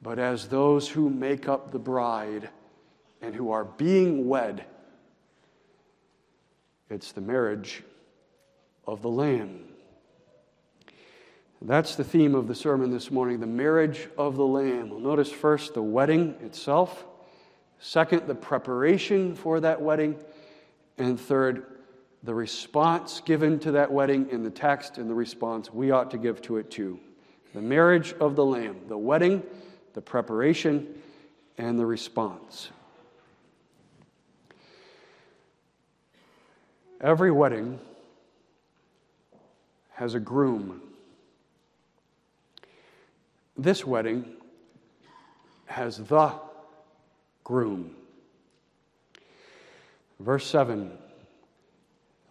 but 0.02 0.18
as 0.18 0.48
those 0.48 0.88
who 0.88 1.08
make 1.08 1.48
up 1.48 1.72
the 1.72 1.78
bride 1.78 2.50
and 3.22 3.34
who 3.34 3.50
are 3.50 3.64
being 3.64 4.28
wed. 4.28 4.64
It's 6.90 7.12
the 7.12 7.20
marriage 7.20 7.82
of 8.86 9.00
the 9.00 9.08
Lamb. 9.08 9.60
That's 11.64 11.94
the 11.94 12.02
theme 12.02 12.34
of 12.34 12.48
the 12.48 12.54
sermon 12.56 12.90
this 12.90 13.12
morning 13.12 13.38
the 13.38 13.46
marriage 13.46 14.08
of 14.18 14.36
the 14.36 14.44
Lamb. 14.44 14.90
We'll 14.90 14.98
notice 14.98 15.30
first 15.30 15.74
the 15.74 15.82
wedding 15.82 16.34
itself, 16.42 17.06
second, 17.78 18.26
the 18.26 18.34
preparation 18.34 19.36
for 19.36 19.60
that 19.60 19.80
wedding, 19.80 20.16
and 20.98 21.18
third, 21.18 21.71
the 22.22 22.34
response 22.34 23.20
given 23.20 23.58
to 23.60 23.72
that 23.72 23.90
wedding 23.90 24.28
in 24.30 24.42
the 24.42 24.50
text 24.50 24.98
and 24.98 25.10
the 25.10 25.14
response 25.14 25.72
we 25.72 25.90
ought 25.90 26.10
to 26.12 26.18
give 26.18 26.40
to 26.42 26.56
it 26.56 26.70
too. 26.70 27.00
The 27.54 27.62
marriage 27.62 28.14
of 28.20 28.36
the 28.36 28.44
Lamb, 28.44 28.76
the 28.88 28.96
wedding, 28.96 29.42
the 29.94 30.00
preparation, 30.00 30.86
and 31.58 31.78
the 31.78 31.84
response. 31.84 32.70
Every 37.00 37.32
wedding 37.32 37.80
has 39.94 40.14
a 40.14 40.20
groom. 40.20 40.80
This 43.56 43.84
wedding 43.84 44.36
has 45.66 45.98
the 45.98 46.32
groom. 47.42 47.96
Verse 50.20 50.46
7 50.46 50.96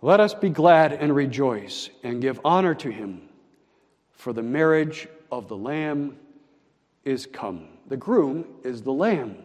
Let 0.02 0.20
us 0.20 0.34
be 0.34 0.50
glad 0.50 0.94
and 0.94 1.16
rejoice 1.16 1.90
and 2.04 2.22
give 2.22 2.40
honor 2.44 2.74
to 2.76 2.90
him, 2.90 3.22
for 4.12 4.34
the 4.34 4.42
marriage 4.42 5.08
of 5.32 5.48
the 5.48 5.58
Lamb 5.58 6.18
is 7.04 7.28
come. 7.28 7.68
The 7.88 7.98
groom 7.98 8.46
is 8.64 8.82
the 8.82 8.92
lamb. 8.92 9.36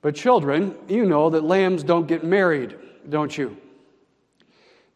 But, 0.00 0.14
children, 0.14 0.76
you 0.88 1.04
know 1.04 1.28
that 1.30 1.42
lambs 1.42 1.82
don't 1.82 2.06
get 2.06 2.24
married, 2.24 2.76
don't 3.08 3.36
you? 3.36 3.56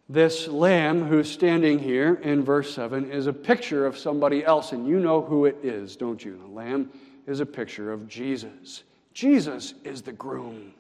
This 0.09 0.47
lamb 0.47 1.05
who's 1.05 1.31
standing 1.31 1.79
here 1.79 2.15
in 2.23 2.45
verse 2.45 2.75
7 2.75 3.11
is 3.11 3.27
a 3.27 3.33
picture 3.33 3.85
of 3.85 3.99
somebody 3.99 4.45
else, 4.45 4.73
and 4.73 4.87
you 4.87 5.01
know 5.01 5.23
who 5.23 5.47
it 5.47 5.59
is, 5.63 5.97
don't 5.97 6.25
you? 6.25 6.39
The 6.39 6.53
lamb 6.53 6.91
is 7.27 7.41
a 7.41 7.47
picture 7.47 7.93
of 7.93 8.09
Jesus. 8.09 8.85
Jesus 9.13 9.75
is 9.85 10.03
the 10.03 10.13
groom, 10.13 10.73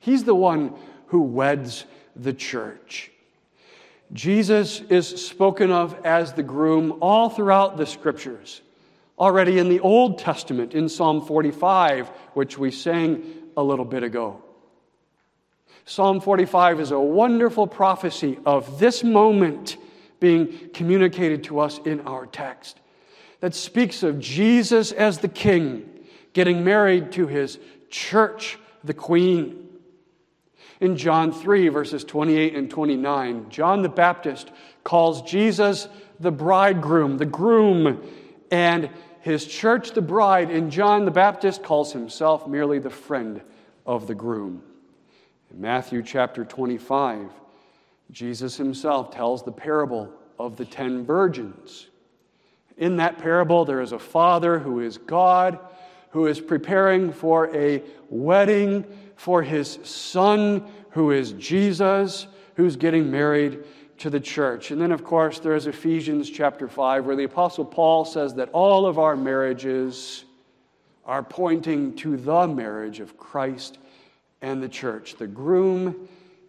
he's 0.00 0.24
the 0.24 0.34
one 0.34 0.74
who 1.06 1.22
weds 1.22 1.84
the 2.16 2.32
church. 2.32 3.10
Jesus 4.12 4.80
is 4.82 5.08
spoken 5.08 5.70
of 5.70 5.94
as 6.04 6.34
the 6.34 6.42
groom 6.42 6.98
all 7.00 7.30
throughout 7.30 7.76
the 7.76 7.86
scriptures. 7.86 8.60
Already 9.18 9.58
in 9.58 9.68
the 9.68 9.80
Old 9.80 10.18
Testament, 10.18 10.74
in 10.74 10.88
Psalm 10.88 11.24
45, 11.24 12.08
which 12.34 12.58
we 12.58 12.70
sang 12.70 13.22
a 13.56 13.62
little 13.62 13.84
bit 13.84 14.02
ago. 14.02 14.42
Psalm 15.84 16.20
45 16.20 16.80
is 16.80 16.90
a 16.90 17.00
wonderful 17.00 17.66
prophecy 17.66 18.38
of 18.44 18.78
this 18.78 19.02
moment 19.02 19.76
being 20.20 20.70
communicated 20.72 21.44
to 21.44 21.58
us 21.58 21.78
in 21.84 22.00
our 22.02 22.26
text 22.26 22.78
that 23.40 23.54
speaks 23.56 24.04
of 24.04 24.20
Jesus 24.20 24.92
as 24.92 25.18
the 25.18 25.28
king 25.28 25.88
getting 26.32 26.62
married 26.62 27.10
to 27.12 27.26
his 27.26 27.58
church, 27.90 28.56
the 28.84 28.94
queen. 28.94 29.68
In 30.82 30.96
John 30.96 31.30
3, 31.30 31.68
verses 31.68 32.02
28 32.02 32.56
and 32.56 32.68
29, 32.68 33.50
John 33.50 33.82
the 33.82 33.88
Baptist 33.88 34.50
calls 34.82 35.22
Jesus 35.22 35.86
the 36.18 36.32
bridegroom, 36.32 37.18
the 37.18 37.24
groom, 37.24 38.02
and 38.50 38.90
his 39.20 39.46
church 39.46 39.92
the 39.92 40.02
bride, 40.02 40.50
and 40.50 40.72
John 40.72 41.04
the 41.04 41.12
Baptist 41.12 41.62
calls 41.62 41.92
himself 41.92 42.48
merely 42.48 42.80
the 42.80 42.90
friend 42.90 43.42
of 43.86 44.08
the 44.08 44.16
groom. 44.16 44.64
In 45.52 45.60
Matthew 45.60 46.02
chapter 46.02 46.44
25, 46.44 47.30
Jesus 48.10 48.56
himself 48.56 49.12
tells 49.12 49.44
the 49.44 49.52
parable 49.52 50.12
of 50.36 50.56
the 50.56 50.64
ten 50.64 51.04
virgins. 51.04 51.90
In 52.76 52.96
that 52.96 53.18
parable, 53.18 53.64
there 53.64 53.82
is 53.82 53.92
a 53.92 54.00
father 54.00 54.58
who 54.58 54.80
is 54.80 54.98
God, 54.98 55.60
who 56.10 56.26
is 56.26 56.40
preparing 56.40 57.12
for 57.12 57.54
a 57.54 57.84
wedding 58.10 58.84
for 59.22 59.40
his 59.40 59.78
son, 59.84 60.64
who 60.90 61.12
is 61.12 61.30
Jesus, 61.34 62.26
who's 62.56 62.74
getting 62.74 63.08
married 63.08 63.62
to 63.98 64.10
the 64.10 64.18
church. 64.18 64.72
And 64.72 64.80
then, 64.80 64.90
of 64.90 65.04
course, 65.04 65.38
there 65.38 65.54
is 65.54 65.68
Ephesians 65.68 66.28
chapter 66.28 66.66
5, 66.66 67.06
where 67.06 67.14
the 67.14 67.22
Apostle 67.22 67.64
Paul 67.64 68.04
says 68.04 68.34
that 68.34 68.48
all 68.48 68.84
of 68.84 68.98
our 68.98 69.14
marriages 69.14 70.24
are 71.04 71.22
pointing 71.22 71.94
to 71.98 72.16
the 72.16 72.48
marriage 72.48 72.98
of 72.98 73.16
Christ 73.16 73.78
and 74.40 74.60
the 74.60 74.68
church. 74.68 75.14
The 75.14 75.28
groom 75.28 76.08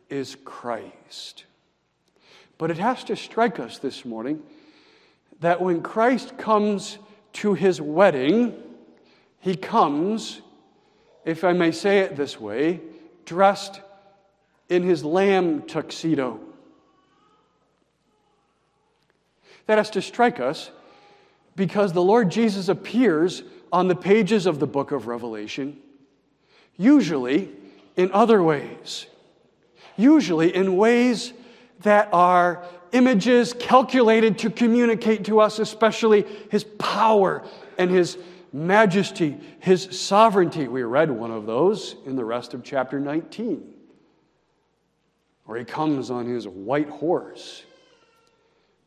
is 0.09 0.35
Christ. 0.43 1.45
But 2.57 2.71
it 2.71 2.79
has 2.79 3.03
to 3.03 3.15
strike 3.15 3.59
us 3.59 3.77
this 3.77 4.03
morning 4.03 4.41
that 5.41 5.61
when 5.61 5.83
Christ 5.83 6.39
comes 6.39 6.97
to 7.33 7.53
his 7.53 7.79
wedding, 7.79 8.55
he 9.41 9.55
comes, 9.55 10.41
if 11.25 11.43
I 11.43 11.53
may 11.53 11.71
say 11.71 11.99
it 11.99 12.15
this 12.15 12.39
way, 12.39 12.81
dressed 13.25 13.81
in 14.69 14.83
his 14.83 15.03
lamb 15.03 15.63
tuxedo. 15.63 16.39
That 19.65 19.77
has 19.77 19.89
to 19.91 20.01
strike 20.01 20.39
us 20.39 20.71
because 21.55 21.93
the 21.93 22.03
Lord 22.03 22.29
Jesus 22.29 22.67
appears 22.67 23.43
on 23.71 23.87
the 23.87 23.95
pages 23.95 24.45
of 24.45 24.59
the 24.59 24.67
book 24.67 24.91
of 24.91 25.07
Revelation, 25.07 25.77
usually 26.77 27.49
in 27.95 28.11
other 28.11 28.41
ways, 28.41 29.05
usually 29.95 30.53
in 30.53 30.77
ways 30.77 31.33
that 31.81 32.09
are 32.11 32.65
images 32.91 33.53
calculated 33.53 34.37
to 34.39 34.49
communicate 34.49 35.25
to 35.25 35.39
us, 35.39 35.59
especially 35.59 36.25
his 36.49 36.63
power 36.63 37.43
and 37.77 37.89
his 37.89 38.17
majesty, 38.53 39.37
his 39.59 39.99
sovereignty. 39.99 40.67
We 40.67 40.83
read 40.83 41.09
one 41.09 41.31
of 41.31 41.45
those 41.45 41.95
in 42.05 42.15
the 42.15 42.23
rest 42.23 42.53
of 42.53 42.63
chapter 42.63 42.99
19, 42.99 43.73
where 45.45 45.57
he 45.57 45.65
comes 45.65 46.11
on 46.11 46.27
his 46.27 46.47
white 46.47 46.89
horse, 46.89 47.63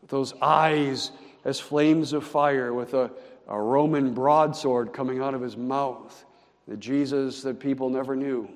with 0.01 0.11
those 0.11 0.33
eyes 0.41 1.11
as 1.45 1.59
flames 1.61 2.13
of 2.13 2.25
fire, 2.25 2.73
with 2.73 2.95
a, 2.95 3.11
a 3.49 3.61
Roman 3.61 4.15
broadsword 4.15 4.93
coming 4.93 5.21
out 5.21 5.35
of 5.35 5.43
his 5.43 5.57
mouth, 5.57 6.25
the 6.69 6.77
Jesus 6.77 7.43
that 7.43 7.61
people 7.61 7.91
never 7.91 8.15
knew. 8.17 8.49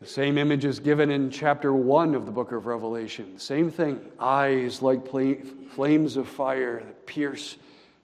The 0.00 0.08
same 0.08 0.36
image 0.36 0.64
is 0.64 0.80
given 0.80 1.12
in 1.12 1.30
chapter 1.30 1.72
1 1.72 2.16
of 2.16 2.26
the 2.26 2.32
book 2.32 2.50
of 2.50 2.66
Revelation. 2.66 3.38
Same 3.38 3.70
thing 3.70 4.00
eyes 4.18 4.82
like 4.82 5.08
flames 5.08 6.16
of 6.16 6.26
fire 6.26 6.82
that 6.84 7.06
pierce 7.06 7.56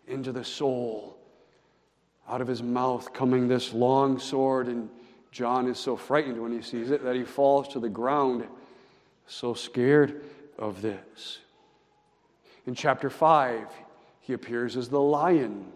into 0.09 0.33
the 0.33 0.45
soul. 0.45 1.17
Out 2.29 2.41
of 2.41 2.49
his 2.49 2.63
mouth 2.63 3.13
coming 3.13 3.49
this 3.49 3.73
long 3.73 4.19
sword, 4.19 4.69
and 4.69 4.89
John 5.33 5.67
is 5.67 5.79
so 5.79 5.97
frightened 5.97 6.41
when 6.41 6.53
he 6.53 6.63
sees 6.63 6.91
it 6.91 7.03
that 7.05 7.15
he 7.15 7.25
falls 7.25 7.69
to 7.69 7.81
the 7.81 7.89
ground, 7.89 8.47
so 9.27 9.55
scared 9.55 10.23
of 10.59 10.83
this. 10.83 11.39
In 12.67 12.75
chapter 12.75 13.09
5, 13.09 13.67
he 14.21 14.33
appears 14.33 14.77
as 14.77 14.89
the 14.89 15.01
lion. 15.01 15.73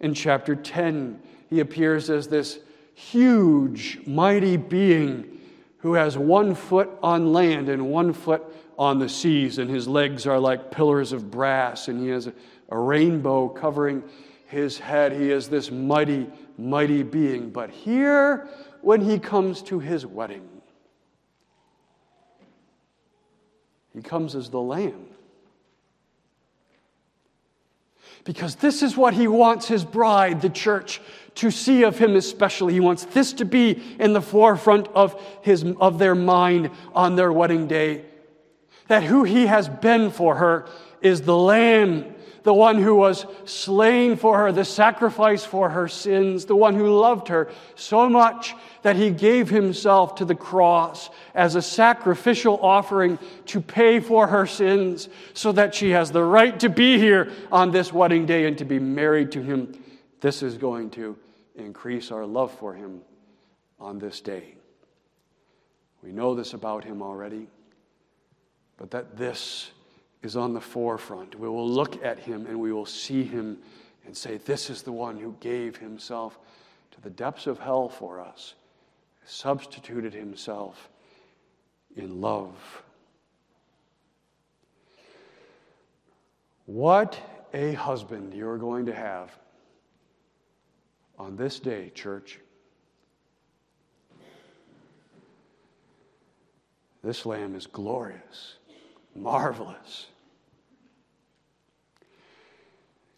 In 0.00 0.14
chapter 0.14 0.54
10, 0.54 1.20
he 1.48 1.60
appears 1.60 2.10
as 2.10 2.28
this 2.28 2.60
huge, 2.94 3.98
mighty 4.06 4.56
being 4.56 5.38
who 5.78 5.94
has 5.94 6.16
one 6.16 6.54
foot 6.54 6.90
on 7.02 7.32
land 7.32 7.68
and 7.68 7.90
one 7.90 8.12
foot 8.12 8.42
on 8.78 8.98
the 8.98 9.08
seas, 9.08 9.58
and 9.58 9.70
his 9.70 9.88
legs 9.88 10.26
are 10.26 10.38
like 10.38 10.70
pillars 10.70 11.12
of 11.12 11.30
brass, 11.30 11.88
and 11.88 12.00
he 12.00 12.08
has 12.08 12.26
a, 12.26 12.32
a 12.68 12.78
rainbow 12.78 13.48
covering 13.48 14.02
his 14.46 14.78
head. 14.78 15.12
He 15.12 15.30
is 15.30 15.48
this 15.48 15.70
mighty, 15.70 16.28
mighty 16.58 17.02
being. 17.02 17.50
But 17.50 17.70
here, 17.70 18.48
when 18.82 19.00
he 19.00 19.18
comes 19.18 19.62
to 19.62 19.78
his 19.78 20.06
wedding, 20.06 20.48
he 23.94 24.02
comes 24.02 24.34
as 24.34 24.50
the 24.50 24.60
Lamb. 24.60 25.06
Because 28.24 28.56
this 28.56 28.82
is 28.82 28.96
what 28.96 29.14
he 29.14 29.28
wants 29.28 29.68
his 29.68 29.84
bride, 29.84 30.42
the 30.42 30.50
church, 30.50 31.00
to 31.36 31.50
see 31.50 31.84
of 31.84 31.96
him 31.96 32.16
especially. 32.16 32.72
He 32.72 32.80
wants 32.80 33.04
this 33.04 33.32
to 33.34 33.44
be 33.44 33.80
in 34.00 34.12
the 34.12 34.20
forefront 34.20 34.88
of, 34.88 35.20
his, 35.42 35.64
of 35.80 35.98
their 35.98 36.16
mind 36.16 36.70
on 36.92 37.14
their 37.14 37.32
wedding 37.32 37.68
day. 37.68 38.04
That 38.88 39.04
who 39.04 39.22
he 39.22 39.46
has 39.46 39.68
been 39.68 40.10
for 40.10 40.36
her 40.36 40.66
is 41.00 41.22
the 41.22 41.36
Lamb, 41.36 42.15
the 42.46 42.54
one 42.54 42.80
who 42.80 42.94
was 42.94 43.26
slain 43.44 44.14
for 44.14 44.38
her, 44.38 44.52
the 44.52 44.64
sacrifice 44.64 45.44
for 45.44 45.68
her 45.68 45.88
sins, 45.88 46.44
the 46.44 46.54
one 46.54 46.76
who 46.76 46.96
loved 46.96 47.26
her 47.26 47.50
so 47.74 48.08
much 48.08 48.54
that 48.82 48.94
he 48.94 49.10
gave 49.10 49.50
himself 49.50 50.14
to 50.14 50.24
the 50.24 50.34
cross 50.36 51.10
as 51.34 51.56
a 51.56 51.60
sacrificial 51.60 52.56
offering 52.62 53.18
to 53.46 53.60
pay 53.60 53.98
for 53.98 54.28
her 54.28 54.46
sins 54.46 55.08
so 55.34 55.50
that 55.50 55.74
she 55.74 55.90
has 55.90 56.12
the 56.12 56.22
right 56.22 56.60
to 56.60 56.68
be 56.68 56.98
here 56.98 57.32
on 57.50 57.72
this 57.72 57.92
wedding 57.92 58.26
day 58.26 58.46
and 58.46 58.56
to 58.58 58.64
be 58.64 58.78
married 58.78 59.32
to 59.32 59.42
him. 59.42 59.76
This 60.20 60.40
is 60.40 60.56
going 60.56 60.90
to 60.90 61.18
increase 61.56 62.12
our 62.12 62.24
love 62.24 62.56
for 62.60 62.72
him 62.74 63.00
on 63.80 63.98
this 63.98 64.20
day. 64.20 64.54
We 66.00 66.12
know 66.12 66.36
this 66.36 66.54
about 66.54 66.84
him 66.84 67.02
already, 67.02 67.48
but 68.76 68.92
that 68.92 69.16
this 69.16 69.72
is 70.26 70.36
on 70.36 70.52
the 70.52 70.60
forefront. 70.60 71.38
We 71.38 71.48
will 71.48 71.68
look 71.68 72.04
at 72.04 72.18
him 72.18 72.46
and 72.46 72.60
we 72.60 72.72
will 72.72 72.84
see 72.84 73.22
him 73.22 73.58
and 74.04 74.14
say, 74.14 74.36
This 74.36 74.68
is 74.68 74.82
the 74.82 74.92
one 74.92 75.16
who 75.16 75.36
gave 75.40 75.76
himself 75.76 76.38
to 76.90 77.00
the 77.00 77.10
depths 77.10 77.46
of 77.46 77.58
hell 77.58 77.88
for 77.88 78.20
us, 78.20 78.54
substituted 79.24 80.12
himself 80.12 80.90
in 81.96 82.20
love. 82.20 82.82
What 86.66 87.18
a 87.54 87.74
husband 87.74 88.34
you're 88.34 88.58
going 88.58 88.86
to 88.86 88.94
have 88.94 89.30
on 91.18 91.36
this 91.36 91.60
day, 91.60 91.92
church. 91.94 92.40
This 97.04 97.24
lamb 97.24 97.54
is 97.54 97.68
glorious, 97.68 98.56
marvelous. 99.14 100.06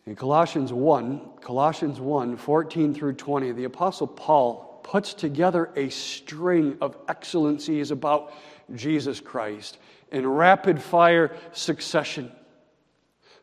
In 0.08 0.16
Colossians 0.16 0.72
1, 0.72 1.20
Colossians 1.42 2.00
1, 2.00 2.38
14 2.38 2.94
through 2.94 3.12
20, 3.12 3.52
the 3.52 3.64
Apostle 3.64 4.06
Paul 4.06 4.80
puts 4.82 5.12
together 5.12 5.70
a 5.76 5.90
string 5.90 6.78
of 6.80 6.96
excellencies 7.10 7.90
about 7.90 8.32
Jesus 8.74 9.20
Christ 9.20 9.76
in 10.10 10.26
rapid 10.26 10.80
fire 10.80 11.36
succession. 11.52 12.32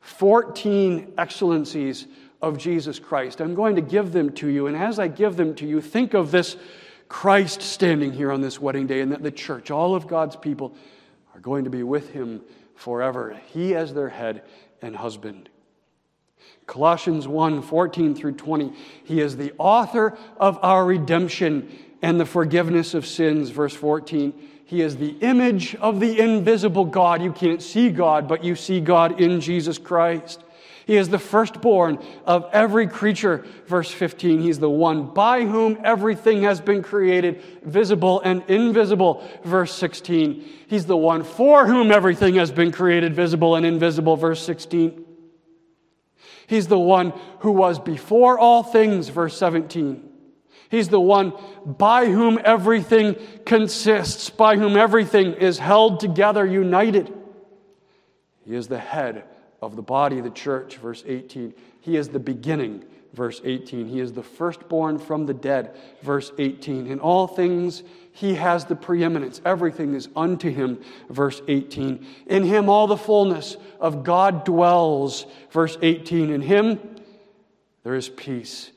14 0.02 1.14
excellencies 1.20 2.08
of 2.42 2.58
Jesus 2.58 2.98
Christ. 2.98 3.42
I'm 3.42 3.54
going 3.54 3.76
to 3.76 3.82
give 3.84 4.12
them 4.12 4.32
to 4.32 4.48
you, 4.48 4.66
and 4.66 4.76
as 4.76 4.98
I 4.98 5.08
give 5.08 5.36
them 5.36 5.54
to 5.58 5.68
you, 5.68 5.82
think 5.82 6.16
of 6.16 6.32
this 6.32 6.58
Christ 7.08 7.62
standing 7.62 8.12
here 8.12 8.32
on 8.32 8.42
this 8.42 8.60
wedding 8.60 8.88
day, 8.88 9.02
and 9.02 9.12
that 9.12 9.22
the 9.22 9.30
church, 9.30 9.70
all 9.70 9.94
of 9.94 10.08
God's 10.08 10.36
people, 10.36 10.76
are 11.36 11.40
going 11.42 11.66
to 11.66 11.70
be 11.70 11.84
with 11.84 12.10
him 12.10 12.42
forever. 12.74 13.40
He 13.54 13.76
as 13.76 13.94
their 13.94 14.10
head 14.10 14.42
and 14.82 14.96
husband. 14.96 15.50
Colossians 16.68 17.28
1 17.28 17.62
14 17.62 18.16
through 18.16 18.34
20. 18.34 18.74
He 19.04 19.22
is 19.22 19.38
the 19.38 19.54
author 19.58 20.18
of 20.38 20.58
our 20.62 20.86
redemption 20.86 21.70
and 22.02 22.20
the 22.20 22.26
forgiveness 22.26 22.94
of 22.94 23.06
sins. 23.06 23.50
Verse 23.50 23.74
14. 23.74 24.34
He 24.66 24.82
is 24.82 24.98
the 24.98 25.16
image 25.22 25.76
of 25.76 26.00
the 26.00 26.20
invisible 26.20 26.86
God. 26.86 27.22
You 27.22 27.32
can't 27.32 27.62
see 27.62 27.92
God, 27.92 28.28
but 28.28 28.44
you 28.44 28.56
see 28.56 28.82
God 28.82 29.22
in 29.22 29.40
Jesus 29.40 29.78
Christ. 29.78 30.42
He 30.86 30.98
is 30.98 31.10
the 31.10 31.20
firstborn 31.20 32.00
of 32.26 32.48
every 32.54 32.88
creature. 32.88 33.46
Verse 33.68 33.92
15, 33.92 34.42
He's 34.42 34.60
the 34.60 34.70
one 34.70 35.14
by 35.14 35.44
whom 35.44 35.80
everything 35.84 36.44
has 36.44 36.62
been 36.62 36.84
created, 36.84 37.42
visible 37.64 38.22
and 38.22 38.44
invisible. 38.48 39.28
Verse 39.44 39.74
16, 39.74 40.48
He's 40.68 40.86
the 40.86 40.98
one 40.98 41.24
for 41.24 41.66
whom 41.66 41.92
everything 41.92 42.36
has 42.36 42.52
been 42.52 42.72
created, 42.72 43.16
visible 43.16 43.56
and 43.56 43.66
invisible. 43.66 44.16
Verse 44.16 44.44
16, 44.44 45.05
He's 46.48 46.68
the 46.68 46.80
one 46.80 47.14
who 47.40 47.52
was 47.52 47.80
before 47.80 48.38
all 48.38 48.64
things. 48.64 49.10
Verse 49.10 49.38
17, 49.38 50.10
He's 50.70 50.90
the 50.90 51.00
one 51.00 51.34
by 51.66 52.08
whom 52.08 52.40
everything 52.44 53.16
consists, 53.46 54.30
by 54.30 54.58
whom 54.58 54.76
everything 54.76 55.34
is 55.34 55.60
held 55.60 56.00
together, 56.00 56.46
united. 56.46 57.14
He 58.46 58.56
is 58.56 58.68
the 58.68 58.80
head 58.80 59.26
of 59.62 59.76
the 59.76 59.82
body 59.82 60.20
of 60.20 60.24
the 60.24 60.30
church, 60.30 60.78
verse 60.78 61.04
18. 61.08 61.54
He 61.82 61.98
is 61.98 62.10
the 62.10 62.20
beginning, 62.20 62.84
verse 63.14 63.42
18. 63.44 63.88
He 63.88 64.00
is 64.00 64.14
the 64.14 64.24
firstborn 64.24 65.00
from 65.00 65.26
the 65.26 65.34
dead, 65.34 65.76
verse 66.02 66.32
18. 66.38 66.88
In 66.88 67.00
all 67.00 67.28
things, 67.28 67.84
he 68.16 68.36
has 68.36 68.64
the 68.64 68.78
preeminence. 68.78 69.42
Everything 69.44 69.94
is 69.94 70.08
unto 70.16 70.50
him, 70.50 70.80
verse 71.10 71.42
18. 71.50 72.08
In 72.28 72.44
him, 72.44 72.70
all 72.70 72.88
the 72.88 72.96
fullness 72.96 73.58
of 73.78 74.06
God 74.06 74.46
dwells, 74.46 75.26
verse 75.52 75.78
18. 75.82 76.30
In 76.30 76.40
him, 76.40 76.80
there 77.84 77.94
is 77.94 78.08
peace 78.08 78.72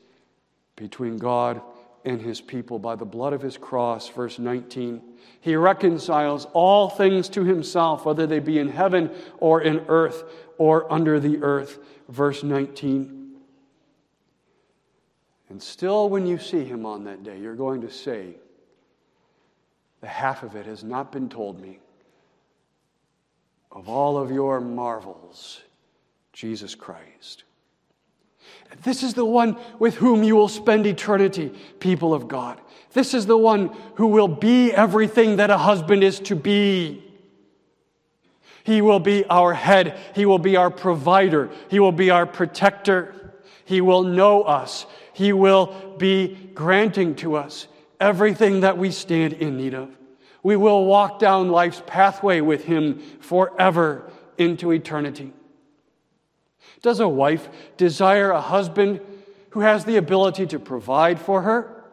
between 0.75 1.15
God 1.15 1.61
and 2.03 2.21
his 2.21 2.41
people 2.41 2.79
by 2.79 2.97
the 2.97 3.05
blood 3.05 3.31
of 3.31 3.41
his 3.41 3.55
cross, 3.55 4.09
verse 4.09 4.39
19. 4.39 5.01
He 5.39 5.55
reconciles 5.55 6.45
all 6.51 6.89
things 6.89 7.29
to 7.29 7.45
himself, 7.45 8.03
whether 8.03 8.27
they 8.27 8.39
be 8.39 8.59
in 8.59 8.67
heaven 8.67 9.09
or 9.37 9.61
in 9.61 9.85
earth 9.87 10.25
or 10.57 10.91
under 10.91 11.17
the 11.17 11.41
earth. 11.41 11.79
Verse 12.09 12.43
19. 12.43 13.35
And 15.47 15.63
still, 15.63 16.09
when 16.09 16.27
you 16.27 16.37
see 16.39 16.65
him 16.65 16.85
on 16.85 17.05
that 17.05 17.23
day, 17.23 17.39
you're 17.39 17.55
going 17.55 17.79
to 17.81 17.89
say, 17.89 18.35
The 20.01 20.07
half 20.07 20.43
of 20.43 20.55
it 20.55 20.65
has 20.65 20.83
not 20.83 21.11
been 21.11 21.29
told 21.29 21.59
me. 21.59 21.79
Of 23.71 23.87
all 23.87 24.17
of 24.17 24.31
your 24.31 24.59
marvels, 24.59 25.61
Jesus 26.33 26.73
Christ. 26.73 27.43
This 28.83 29.03
is 29.03 29.13
the 29.13 29.25
one 29.25 29.57
with 29.77 29.95
whom 29.95 30.23
you 30.23 30.35
will 30.35 30.47
spend 30.47 30.85
eternity, 30.85 31.51
people 31.79 32.13
of 32.13 32.27
God. 32.27 32.59
This 32.93 33.13
is 33.13 33.25
the 33.25 33.37
one 33.37 33.75
who 33.95 34.07
will 34.07 34.27
be 34.27 34.71
everything 34.71 35.35
that 35.35 35.49
a 35.49 35.57
husband 35.57 36.03
is 36.03 36.19
to 36.21 36.35
be. 36.35 37.03
He 38.63 38.81
will 38.81 38.99
be 38.99 39.25
our 39.25 39.53
head. 39.53 39.97
He 40.15 40.25
will 40.25 40.39
be 40.39 40.55
our 40.55 40.69
provider. 40.69 41.49
He 41.69 41.79
will 41.79 41.91
be 41.91 42.09
our 42.09 42.25
protector. 42.25 43.33
He 43.65 43.81
will 43.81 44.03
know 44.03 44.43
us. 44.43 44.85
He 45.13 45.33
will 45.33 45.95
be 45.97 46.51
granting 46.53 47.15
to 47.15 47.35
us 47.35 47.67
everything 47.99 48.61
that 48.61 48.77
we 48.77 48.91
stand 48.91 49.33
in 49.33 49.57
need 49.57 49.73
of. 49.73 49.89
We 50.41 50.55
will 50.55 50.85
walk 50.85 51.19
down 51.19 51.49
life's 51.49 51.83
pathway 51.85 52.41
with 52.41 52.65
Him 52.65 52.99
forever 53.19 54.09
into 54.37 54.71
eternity. 54.71 55.33
Does 56.81 56.99
a 56.99 57.07
wife 57.07 57.49
desire 57.77 58.31
a 58.31 58.41
husband 58.41 59.01
who 59.51 59.61
has 59.61 59.85
the 59.85 59.97
ability 59.97 60.47
to 60.47 60.59
provide 60.59 61.19
for 61.19 61.41
her? 61.41 61.83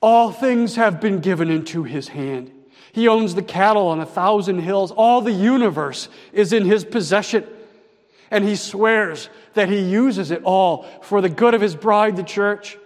All 0.00 0.30
things 0.30 0.76
have 0.76 1.00
been 1.00 1.18
given 1.18 1.50
into 1.50 1.82
his 1.82 2.08
hand. 2.08 2.52
He 2.92 3.08
owns 3.08 3.34
the 3.34 3.42
cattle 3.42 3.88
on 3.88 4.00
a 4.00 4.06
thousand 4.06 4.60
hills. 4.60 4.92
All 4.92 5.20
the 5.20 5.32
universe 5.32 6.08
is 6.32 6.52
in 6.52 6.64
his 6.64 6.84
possession. 6.84 7.44
And 8.30 8.44
he 8.44 8.56
swears 8.56 9.28
that 9.54 9.68
he 9.68 9.80
uses 9.80 10.30
it 10.30 10.42
all 10.44 10.84
for 11.02 11.20
the 11.20 11.28
good 11.28 11.54
of 11.54 11.60
his 11.60 11.74
bride, 11.74 12.16
the 12.16 12.22
church. 12.22 12.78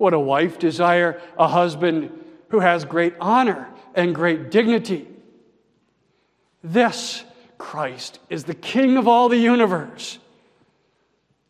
Would 0.00 0.14
a 0.14 0.18
wife 0.18 0.58
desire 0.58 1.20
a 1.36 1.46
husband 1.46 2.10
who 2.48 2.60
has 2.60 2.86
great 2.86 3.14
honor 3.20 3.68
and 3.94 4.14
great 4.14 4.50
dignity? 4.50 5.06
This 6.64 7.22
Christ 7.58 8.18
is 8.30 8.44
the 8.44 8.54
King 8.54 8.96
of 8.96 9.06
all 9.06 9.28
the 9.28 9.36
universe. 9.36 10.18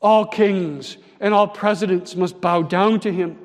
All 0.03 0.27
kings 0.27 0.97
and 1.21 1.33
all 1.33 1.47
presidents 1.47 2.17
must 2.17 2.41
bow 2.41 2.63
down 2.63 2.99
to 3.01 3.13
him. 3.13 3.39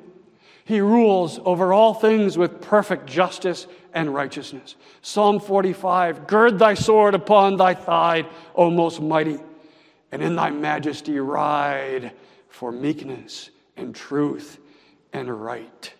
He 0.64 0.80
rules 0.80 1.38
over 1.44 1.72
all 1.72 1.94
things 1.94 2.36
with 2.36 2.60
perfect 2.60 3.06
justice 3.06 3.68
and 3.94 4.12
righteousness. 4.12 4.74
Psalm 5.02 5.38
45 5.38 6.26
Gird 6.26 6.58
thy 6.58 6.74
sword 6.74 7.14
upon 7.14 7.58
thy 7.58 7.74
thigh, 7.74 8.26
O 8.56 8.70
most 8.70 9.00
mighty, 9.00 9.38
and 10.10 10.20
in 10.20 10.34
thy 10.34 10.50
majesty 10.50 11.20
ride 11.20 12.10
for 12.48 12.72
meekness 12.72 13.50
and 13.76 13.94
truth 13.94 14.58
and 15.12 15.28
right. 15.42 15.92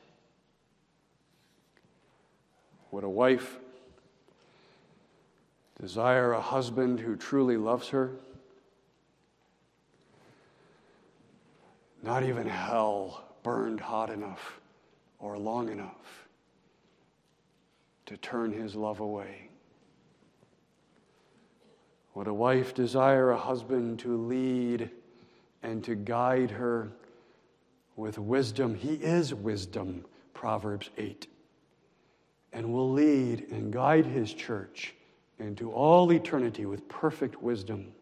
Would 2.91 3.05
a 3.05 3.09
wife 3.09 3.59
desire 5.81 6.33
a 6.33 6.41
husband 6.41 7.01
who 7.01 7.17
truly 7.17 7.57
loves 7.57 7.89
her? 7.89 8.13
Not 12.03 12.23
even 12.23 12.47
hell 12.47 13.25
burned 13.43 13.81
hot 13.81 14.11
enough 14.11 14.61
or 15.19 15.39
long 15.39 15.69
enough 15.69 16.27
to 18.07 18.17
turn 18.17 18.53
his 18.53 18.75
love 18.75 19.01
away. 19.01 19.49
Would 22.15 22.29
a 22.29 22.35
wife 22.35 22.73
desire 22.73 23.31
a 23.31 23.37
husband 23.37 23.99
to 24.01 24.17
lead 24.17 24.91
and 25.63 25.85
to 25.85 25.95
guide 25.95 26.51
her 26.53 26.93
with 27.97 28.19
wisdom? 28.19 28.75
He 28.75 28.95
is 28.95 29.35
wisdom, 29.35 30.05
Proverbs 30.35 30.91
8, 30.97 31.27
and 32.53 32.73
will 32.73 32.93
lead 32.93 33.51
and 33.51 33.73
guide 33.73 34.07
his 34.07 34.33
church 34.33 34.95
into 35.39 35.73
all 35.73 36.13
eternity 36.13 36.67
with 36.67 36.89
perfect 36.89 37.43
wisdom. 37.43 37.93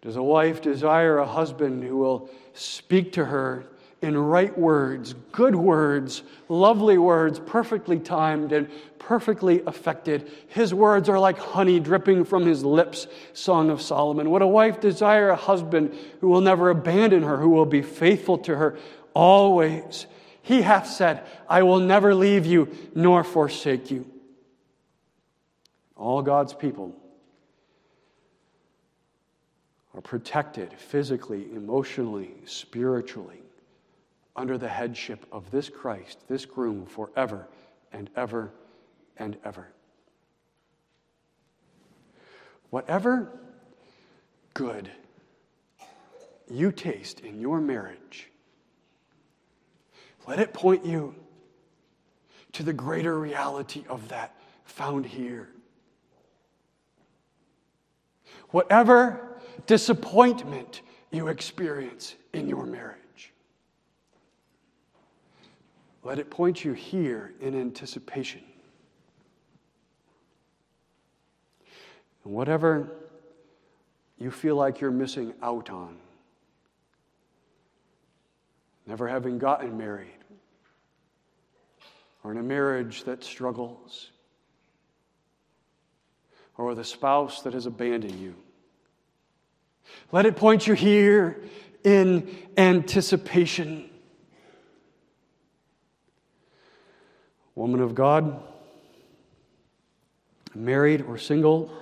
Does 0.00 0.16
a 0.16 0.22
wife 0.22 0.60
desire 0.60 1.18
a 1.18 1.26
husband 1.26 1.82
who 1.82 1.96
will 1.96 2.30
speak 2.52 3.12
to 3.12 3.24
her 3.24 3.64
in 4.00 4.16
right 4.16 4.56
words, 4.56 5.14
good 5.32 5.56
words, 5.56 6.22
lovely 6.48 6.98
words, 6.98 7.40
perfectly 7.40 7.98
timed 7.98 8.52
and 8.52 8.70
perfectly 8.98 9.62
affected? 9.66 10.30
His 10.48 10.72
words 10.72 11.08
are 11.08 11.18
like 11.18 11.38
honey 11.38 11.80
dripping 11.80 12.24
from 12.24 12.46
his 12.46 12.64
lips, 12.64 13.08
Song 13.32 13.70
of 13.70 13.82
Solomon. 13.82 14.30
Would 14.30 14.42
a 14.42 14.46
wife 14.46 14.80
desire 14.80 15.30
a 15.30 15.36
husband 15.36 15.96
who 16.20 16.28
will 16.28 16.40
never 16.40 16.70
abandon 16.70 17.24
her, 17.24 17.36
who 17.38 17.50
will 17.50 17.66
be 17.66 17.82
faithful 17.82 18.38
to 18.38 18.56
her 18.56 18.78
always? 19.14 20.06
He 20.42 20.62
hath 20.62 20.86
said, 20.86 21.26
I 21.48 21.64
will 21.64 21.80
never 21.80 22.14
leave 22.14 22.46
you 22.46 22.74
nor 22.94 23.24
forsake 23.24 23.90
you. 23.90 24.06
All 25.96 26.22
God's 26.22 26.54
people 26.54 26.94
are 29.92 30.00
protected 30.00 30.72
physically, 30.74 31.48
emotionally, 31.52 32.30
spiritually 32.44 33.42
under 34.38 34.56
the 34.56 34.68
headship 34.68 35.26
of 35.32 35.50
this 35.50 35.68
Christ, 35.68 36.20
this 36.28 36.46
groom, 36.46 36.86
forever 36.86 37.48
and 37.92 38.08
ever 38.14 38.52
and 39.16 39.36
ever. 39.44 39.66
Whatever 42.70 43.36
good 44.54 44.88
you 46.48 46.70
taste 46.70 47.18
in 47.20 47.40
your 47.40 47.60
marriage, 47.60 48.30
let 50.28 50.38
it 50.38 50.54
point 50.54 50.86
you 50.86 51.16
to 52.52 52.62
the 52.62 52.72
greater 52.72 53.18
reality 53.18 53.82
of 53.88 54.08
that 54.08 54.36
found 54.64 55.04
here. 55.04 55.48
Whatever 58.50 59.40
disappointment 59.66 60.82
you 61.10 61.26
experience 61.26 62.14
in 62.32 62.48
your 62.48 62.66
marriage. 62.66 63.07
Let 66.08 66.18
it 66.18 66.30
point 66.30 66.64
you 66.64 66.72
here 66.72 67.34
in 67.38 67.54
anticipation. 67.54 68.40
And 72.24 72.32
whatever 72.32 72.96
you 74.16 74.30
feel 74.30 74.56
like 74.56 74.80
you're 74.80 74.90
missing 74.90 75.34
out 75.42 75.68
on, 75.68 75.98
never 78.86 79.06
having 79.06 79.38
gotten 79.38 79.76
married, 79.76 80.08
or 82.24 82.32
in 82.32 82.38
a 82.38 82.42
marriage 82.42 83.04
that 83.04 83.22
struggles, 83.22 84.10
or 86.56 86.64
with 86.64 86.78
a 86.78 86.84
spouse 86.84 87.42
that 87.42 87.52
has 87.52 87.66
abandoned 87.66 88.18
you. 88.18 88.34
Let 90.10 90.24
it 90.24 90.36
point 90.36 90.66
you 90.66 90.72
here 90.72 91.42
in 91.84 92.34
anticipation. 92.56 93.90
Woman 97.58 97.80
of 97.80 97.92
God, 97.92 98.40
married 100.54 101.02
or 101.02 101.18
single, 101.18 101.72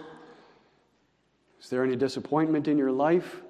is 1.60 1.68
there 1.68 1.84
any 1.84 1.96
disappointment 1.96 2.66
in 2.66 2.78
your 2.78 2.90
life? 2.90 3.42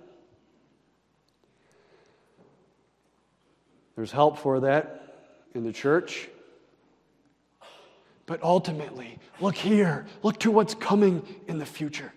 There's 3.95 4.11
help 4.11 4.39
for 4.39 4.59
that 4.59 5.19
in 5.55 5.63
the 5.63 5.73
church. 5.73 6.29
But 8.27 8.43
ultimately, 8.43 9.21
look 9.39 9.55
here, 9.55 10.07
look 10.25 10.41
to 10.41 10.51
what's 10.51 10.75
coming 10.75 11.23
in 11.47 11.59
the 11.59 11.65
future 11.65 12.13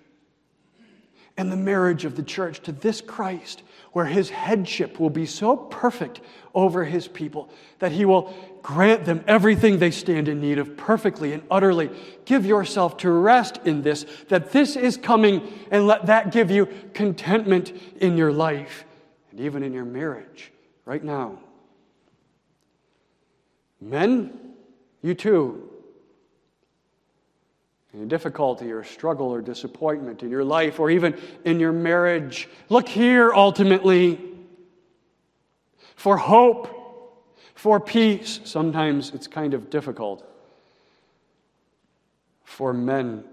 and 1.40 1.50
the 1.50 1.56
marriage 1.56 2.04
of 2.04 2.18
the 2.18 2.22
church 2.22 2.60
to 2.60 2.74
this 2.74 3.00
Christ, 3.00 3.64
where 3.94 4.04
his 4.04 4.30
headship 4.30 5.00
will 5.00 5.10
be 5.10 5.26
so 5.26 5.56
perfect 5.56 6.20
over 6.54 6.84
his 6.84 7.08
people 7.08 7.50
that 7.80 7.94
he 7.94 8.04
will 8.04 8.34
grant 8.62 9.06
them 9.06 9.24
everything 9.26 9.80
they 9.80 9.90
stand 9.90 10.28
in 10.28 10.42
need 10.42 10.60
of 10.60 10.76
perfectly 10.76 11.32
and 11.32 11.42
utterly. 11.50 11.92
Give 12.26 12.46
yourself 12.46 12.98
to 12.98 13.10
rest 13.10 13.62
in 13.64 13.84
this, 13.84 14.06
that 14.28 14.52
this 14.52 14.76
is 14.76 14.98
coming, 14.98 15.50
and 15.72 15.88
let 15.88 16.08
that 16.08 16.34
give 16.34 16.52
you 16.52 16.68
contentment 16.94 17.72
in 18.02 18.18
your 18.18 18.34
life 18.34 18.84
and 19.32 19.40
even 19.40 19.64
in 19.64 19.72
your 19.72 19.86
marriage 19.86 20.52
right 20.84 21.02
now. 21.02 21.40
Men, 23.80 24.38
you 25.02 25.14
too 25.14 25.69
any 27.94 28.06
difficulty 28.06 28.72
or 28.72 28.84
struggle 28.84 29.28
or 29.28 29.42
disappointment 29.42 30.22
in 30.22 30.30
your 30.30 30.44
life 30.44 30.80
or 30.80 30.92
even 30.92 31.20
in 31.44 31.60
your 31.60 31.72
marriage, 31.72 32.48
look 32.70 32.88
here 32.88 33.34
ultimately 33.34 34.20
for 35.96 36.18
hope, 36.18 37.26
for 37.56 37.80
peace. 37.80 38.40
Sometimes 38.44 39.12
it's 39.14 39.28
kind 39.28 39.54
of 39.54 39.70
difficult 39.70 40.26
for 42.44 42.74
men 42.74 43.24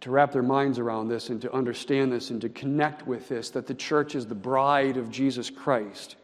to 0.00 0.10
wrap 0.10 0.32
their 0.32 0.42
minds 0.42 0.78
around 0.78 1.08
this 1.08 1.30
and 1.30 1.40
to 1.40 1.52
understand 1.54 2.12
this 2.12 2.28
and 2.28 2.40
to 2.42 2.50
connect 2.50 3.06
with 3.06 3.28
this 3.28 3.48
that 3.50 3.66
the 3.66 3.74
church 3.74 4.14
is 4.14 4.26
the 4.26 4.34
bride 4.34 4.98
of 4.98 5.10
Jesus 5.10 5.48
Christ. 5.48 6.16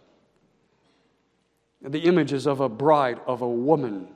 The 1.81 2.01
images 2.01 2.47
of 2.47 2.61
a 2.61 2.69
bride, 2.69 3.21
of 3.27 3.41
a 3.41 3.49
woman. 3.49 4.09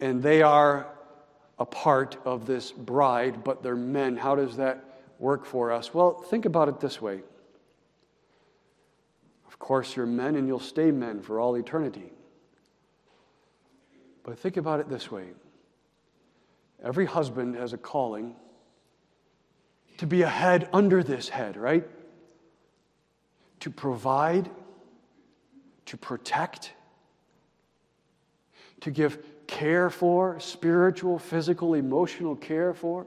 And 0.00 0.20
they 0.20 0.42
are 0.42 0.88
a 1.58 1.64
part 1.64 2.16
of 2.24 2.46
this 2.46 2.72
bride, 2.72 3.42
but 3.44 3.62
they're 3.62 3.76
men. 3.76 4.16
How 4.16 4.34
does 4.34 4.56
that 4.56 4.84
work 5.18 5.46
for 5.46 5.72
us? 5.72 5.94
Well, 5.94 6.12
think 6.12 6.44
about 6.44 6.68
it 6.68 6.80
this 6.80 7.00
way. 7.00 7.20
Of 9.46 9.58
course, 9.58 9.96
you're 9.96 10.06
men 10.06 10.36
and 10.36 10.46
you'll 10.46 10.60
stay 10.60 10.90
men 10.90 11.22
for 11.22 11.40
all 11.40 11.54
eternity. 11.56 12.12
But 14.22 14.38
think 14.38 14.56
about 14.56 14.80
it 14.80 14.88
this 14.88 15.10
way 15.10 15.28
every 16.82 17.06
husband 17.06 17.54
has 17.56 17.72
a 17.72 17.78
calling 17.78 18.36
to 19.96 20.06
be 20.06 20.22
a 20.22 20.28
head 20.28 20.68
under 20.72 21.02
this 21.02 21.28
head, 21.28 21.56
right? 21.56 21.88
To 23.60 23.70
provide, 23.70 24.50
to 25.86 25.96
protect, 25.96 26.72
to 28.80 28.90
give 28.90 29.18
care 29.46 29.90
for, 29.90 30.38
spiritual, 30.40 31.18
physical, 31.18 31.74
emotional 31.74 32.36
care 32.36 32.74
for. 32.74 33.06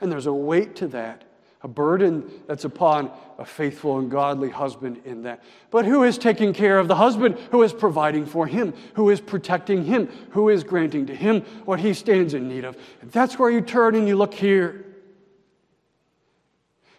And 0.00 0.10
there's 0.10 0.26
a 0.26 0.32
weight 0.32 0.76
to 0.76 0.88
that, 0.88 1.24
a 1.62 1.68
burden 1.68 2.30
that's 2.46 2.64
upon 2.64 3.10
a 3.38 3.44
faithful 3.44 3.98
and 3.98 4.10
godly 4.10 4.50
husband 4.50 5.00
in 5.04 5.22
that. 5.22 5.42
But 5.70 5.86
who 5.86 6.02
is 6.02 6.18
taking 6.18 6.52
care 6.52 6.78
of 6.78 6.88
the 6.88 6.96
husband? 6.96 7.38
Who 7.50 7.62
is 7.62 7.72
providing 7.72 8.26
for 8.26 8.46
him? 8.46 8.74
Who 8.94 9.10
is 9.10 9.20
protecting 9.20 9.84
him? 9.84 10.08
Who 10.30 10.48
is 10.48 10.62
granting 10.64 11.06
to 11.06 11.14
him 11.14 11.42
what 11.64 11.80
he 11.80 11.94
stands 11.94 12.34
in 12.34 12.48
need 12.48 12.64
of? 12.64 12.76
And 13.00 13.10
that's 13.10 13.38
where 13.38 13.50
you 13.50 13.60
turn 13.60 13.94
and 13.94 14.06
you 14.06 14.16
look 14.16 14.34
here. 14.34 14.84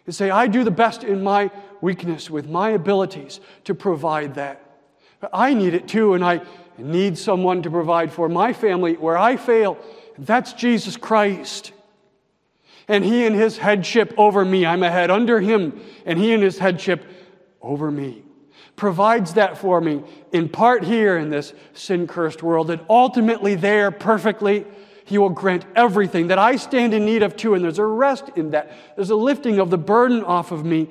And 0.04 0.14
say, 0.14 0.30
I 0.30 0.46
do 0.46 0.64
the 0.64 0.70
best 0.70 1.04
in 1.04 1.22
my 1.22 1.50
weakness 1.80 2.30
with 2.30 2.48
my 2.48 2.70
abilities 2.70 3.40
to 3.64 3.74
provide 3.74 4.34
that. 4.34 4.62
But 5.20 5.30
I 5.32 5.54
need 5.54 5.74
it 5.74 5.88
too, 5.88 6.14
and 6.14 6.24
I 6.24 6.42
need 6.78 7.18
someone 7.18 7.62
to 7.62 7.70
provide 7.70 8.12
for 8.12 8.28
my 8.28 8.52
family 8.52 8.94
where 8.94 9.16
I 9.16 9.36
fail. 9.36 9.78
That's 10.18 10.52
Jesus 10.52 10.96
Christ. 10.96 11.72
And 12.88 13.04
He 13.04 13.26
and 13.26 13.34
His 13.34 13.58
headship 13.58 14.14
over 14.16 14.44
me, 14.44 14.64
I'm 14.64 14.82
a 14.82 14.90
head 14.90 15.10
under 15.10 15.40
Him, 15.40 15.80
and 16.04 16.18
He 16.18 16.32
and 16.32 16.42
His 16.42 16.58
headship 16.58 17.04
over 17.60 17.90
me. 17.90 18.22
Provides 18.76 19.34
that 19.34 19.58
for 19.58 19.80
me 19.80 20.02
in 20.32 20.48
part 20.48 20.84
here 20.84 21.16
in 21.16 21.30
this 21.30 21.54
sin 21.72 22.06
cursed 22.06 22.42
world, 22.42 22.70
and 22.70 22.80
ultimately 22.88 23.54
there 23.54 23.90
perfectly. 23.90 24.66
He 25.04 25.18
will 25.18 25.30
grant 25.30 25.64
everything 25.74 26.28
that 26.28 26.38
I 26.38 26.56
stand 26.56 26.92
in 26.92 27.06
need 27.06 27.22
of 27.22 27.36
too, 27.36 27.54
and 27.54 27.64
there's 27.64 27.78
a 27.78 27.84
rest 27.84 28.30
in 28.36 28.50
that. 28.50 28.72
There's 28.96 29.10
a 29.10 29.16
lifting 29.16 29.58
of 29.60 29.70
the 29.70 29.78
burden 29.78 30.22
off 30.22 30.52
of 30.52 30.64
me. 30.64 30.88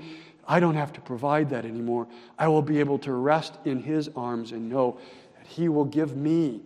I 0.48 0.60
don't 0.60 0.76
have 0.76 0.94
to 0.94 1.02
provide 1.02 1.50
that 1.50 1.66
anymore. 1.66 2.08
I 2.38 2.48
will 2.48 2.62
be 2.62 2.80
able 2.80 2.98
to 3.00 3.12
rest 3.12 3.58
in 3.66 3.84
His 3.84 4.10
arms 4.16 4.52
and 4.52 4.70
know 4.70 4.98
he 5.46 5.70
will 5.70 5.86
give 5.86 6.16
me 6.16 6.62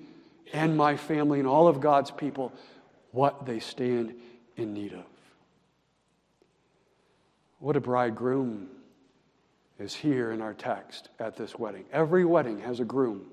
and 0.54 0.76
my 0.76 0.98
family 0.98 1.40
and 1.40 1.48
all 1.48 1.68
of 1.68 1.80
God's 1.80 2.12
people 2.12 2.52
what 3.12 3.46
they 3.46 3.60
stand 3.60 4.16
in 4.58 4.74
need 4.74 4.94
of. 4.94 5.06
What 7.60 7.76
a 7.76 7.82
bridegroom 7.82 8.70
is 9.80 9.94
here 9.94 10.32
in 10.32 10.42
our 10.42 10.54
text 10.54 11.10
at 11.20 11.36
this 11.36 11.58
wedding. 11.58 11.86
Every 11.92 12.26
wedding 12.26 12.60
has 12.62 12.80
a 12.80 12.86
groom. 12.86 13.26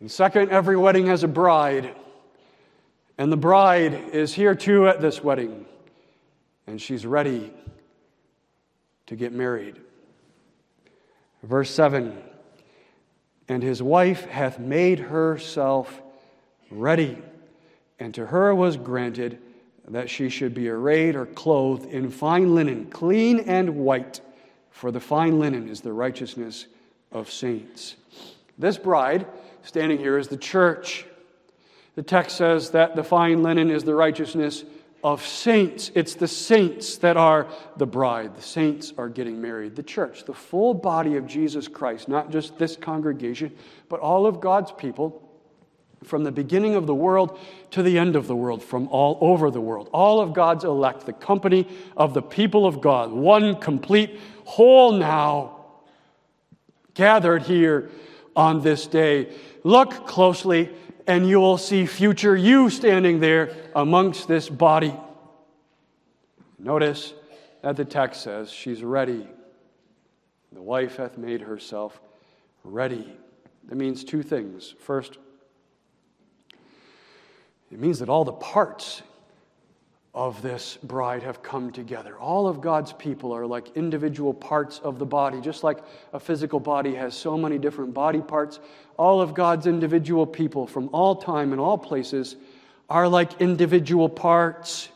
And 0.00 0.10
second, 0.10 0.50
every 0.50 0.76
wedding 0.76 1.06
has 1.06 1.24
a 1.24 1.28
bride. 1.28 1.94
And 3.18 3.32
the 3.32 3.36
bride 3.36 3.94
is 4.12 4.34
here 4.34 4.54
too 4.54 4.86
at 4.88 5.00
this 5.00 5.22
wedding. 5.22 5.64
And 6.66 6.80
she's 6.80 7.06
ready 7.06 7.52
to 9.06 9.16
get 9.16 9.32
married. 9.32 9.80
Verse 11.42 11.70
7 11.70 12.22
and 13.48 13.62
his 13.62 13.82
wife 13.82 14.26
hath 14.26 14.58
made 14.58 14.98
herself 14.98 16.02
ready, 16.70 17.18
and 17.98 18.14
to 18.14 18.26
her 18.26 18.54
was 18.54 18.76
granted 18.76 19.38
that 19.88 20.10
she 20.10 20.28
should 20.28 20.52
be 20.52 20.68
arrayed 20.68 21.14
or 21.14 21.26
clothed 21.26 21.86
in 21.86 22.10
fine 22.10 22.54
linen, 22.54 22.86
clean 22.86 23.40
and 23.40 23.76
white, 23.76 24.20
for 24.70 24.90
the 24.90 25.00
fine 25.00 25.38
linen 25.38 25.68
is 25.68 25.80
the 25.80 25.92
righteousness 25.92 26.66
of 27.12 27.30
saints. 27.30 27.96
This 28.58 28.78
bride 28.78 29.26
standing 29.62 29.98
here 29.98 30.18
is 30.18 30.28
the 30.28 30.36
church. 30.36 31.06
The 31.94 32.02
text 32.02 32.36
says 32.36 32.70
that 32.70 32.96
the 32.96 33.04
fine 33.04 33.42
linen 33.42 33.70
is 33.70 33.84
the 33.84 33.94
righteousness 33.94 34.64
of 35.04 35.24
saints. 35.24 35.90
It's 35.94 36.14
the 36.14 36.28
saints 36.28 36.96
that 36.98 37.16
are 37.16 37.46
the 37.76 37.86
bride. 37.86 38.36
The 38.36 38.42
saints 38.42 38.92
are 38.98 39.08
getting 39.08 39.40
married. 39.40 39.76
The 39.76 39.82
church, 39.82 40.24
the 40.24 40.34
full 40.34 40.74
body 40.74 41.16
of 41.16 41.26
Jesus 41.26 41.68
Christ, 41.68 42.08
not 42.08 42.30
just 42.30 42.58
this 42.58 42.76
congregation, 42.76 43.54
but 43.88 44.00
all 44.00 44.26
of 44.26 44.40
God's 44.40 44.72
people 44.72 45.22
from 46.04 46.24
the 46.24 46.32
beginning 46.32 46.74
of 46.74 46.86
the 46.86 46.94
world 46.94 47.38
to 47.72 47.82
the 47.82 47.98
end 47.98 48.16
of 48.16 48.26
the 48.26 48.36
world, 48.36 48.62
from 48.62 48.88
all 48.88 49.18
over 49.20 49.50
the 49.50 49.60
world. 49.60 49.88
All 49.92 50.20
of 50.20 50.32
God's 50.32 50.64
elect, 50.64 51.06
the 51.06 51.12
company 51.12 51.66
of 51.96 52.14
the 52.14 52.22
people 52.22 52.66
of 52.66 52.80
God, 52.80 53.10
one 53.10 53.56
complete 53.56 54.20
whole 54.44 54.92
now, 54.92 55.64
gathered 56.94 57.42
here 57.42 57.90
on 58.34 58.62
this 58.62 58.86
day. 58.86 59.34
Look 59.64 60.06
closely, 60.06 60.70
and 61.06 61.28
you 61.28 61.40
will 61.40 61.58
see 61.58 61.86
future 61.86 62.36
you 62.36 62.70
standing 62.70 63.20
there 63.20 63.54
amongst 63.74 64.28
this 64.28 64.48
body. 64.48 64.94
Notice 66.58 67.14
that 67.62 67.76
the 67.76 67.84
text 67.84 68.22
says 68.22 68.50
she's 68.50 68.82
ready. 68.82 69.26
The 70.52 70.62
wife 70.62 70.96
hath 70.96 71.18
made 71.18 71.42
herself 71.42 72.00
ready. 72.64 73.16
That 73.68 73.76
means 73.76 74.04
two 74.04 74.22
things. 74.22 74.74
First, 74.80 75.18
it 77.70 77.78
means 77.78 77.98
that 77.98 78.08
all 78.08 78.24
the 78.24 78.32
parts 78.32 79.02
of 80.16 80.40
this 80.40 80.78
bride 80.82 81.22
have 81.22 81.42
come 81.42 81.70
together. 81.70 82.16
All 82.16 82.48
of 82.48 82.62
God's 82.62 82.90
people 82.94 83.32
are 83.32 83.46
like 83.46 83.76
individual 83.76 84.32
parts 84.32 84.78
of 84.78 84.98
the 84.98 85.04
body, 85.04 85.42
just 85.42 85.62
like 85.62 85.78
a 86.14 86.18
physical 86.18 86.58
body 86.58 86.94
has 86.94 87.14
so 87.14 87.36
many 87.36 87.58
different 87.58 87.92
body 87.92 88.22
parts. 88.22 88.58
All 88.96 89.20
of 89.20 89.34
God's 89.34 89.66
individual 89.66 90.26
people 90.26 90.66
from 90.66 90.88
all 90.90 91.16
time 91.16 91.52
and 91.52 91.60
all 91.60 91.76
places 91.76 92.36
are 92.88 93.06
like 93.06 93.42
individual 93.42 94.08
parts 94.08 94.88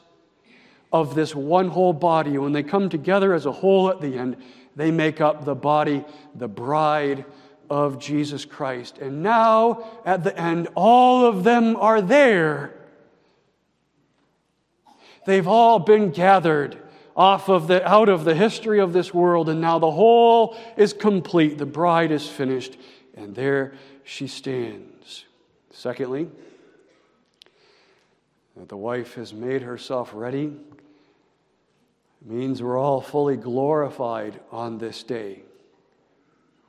of 0.90 1.14
this 1.14 1.34
one 1.34 1.68
whole 1.68 1.92
body. 1.92 2.38
When 2.38 2.52
they 2.52 2.62
come 2.62 2.88
together 2.88 3.34
as 3.34 3.44
a 3.44 3.52
whole 3.52 3.90
at 3.90 4.00
the 4.00 4.16
end, 4.16 4.38
they 4.74 4.90
make 4.90 5.20
up 5.20 5.44
the 5.44 5.54
body, 5.54 6.02
the 6.34 6.48
bride 6.48 7.26
of 7.68 7.98
Jesus 7.98 8.46
Christ. 8.46 8.96
And 8.96 9.22
now, 9.22 9.84
at 10.06 10.24
the 10.24 10.36
end, 10.40 10.68
all 10.74 11.26
of 11.26 11.44
them 11.44 11.76
are 11.76 12.00
there. 12.00 12.79
They've 15.26 15.46
all 15.46 15.78
been 15.78 16.10
gathered 16.10 16.76
off 17.16 17.48
of 17.48 17.66
the, 17.66 17.86
out 17.86 18.08
of 18.08 18.24
the 18.24 18.34
history 18.34 18.80
of 18.80 18.92
this 18.92 19.12
world, 19.12 19.48
and 19.48 19.60
now 19.60 19.78
the 19.78 19.90
whole 19.90 20.56
is 20.76 20.92
complete. 20.92 21.58
The 21.58 21.66
bride 21.66 22.10
is 22.10 22.28
finished, 22.28 22.76
and 23.14 23.34
there 23.34 23.74
she 24.04 24.26
stands. 24.26 25.24
Secondly, 25.70 26.28
that 28.56 28.68
the 28.68 28.76
wife 28.76 29.14
has 29.14 29.32
made 29.32 29.62
herself 29.62 30.10
ready 30.14 30.52
means 32.24 32.62
we're 32.62 32.78
all 32.78 33.00
fully 33.00 33.36
glorified 33.36 34.38
on 34.50 34.78
this 34.78 35.02
day. 35.02 35.40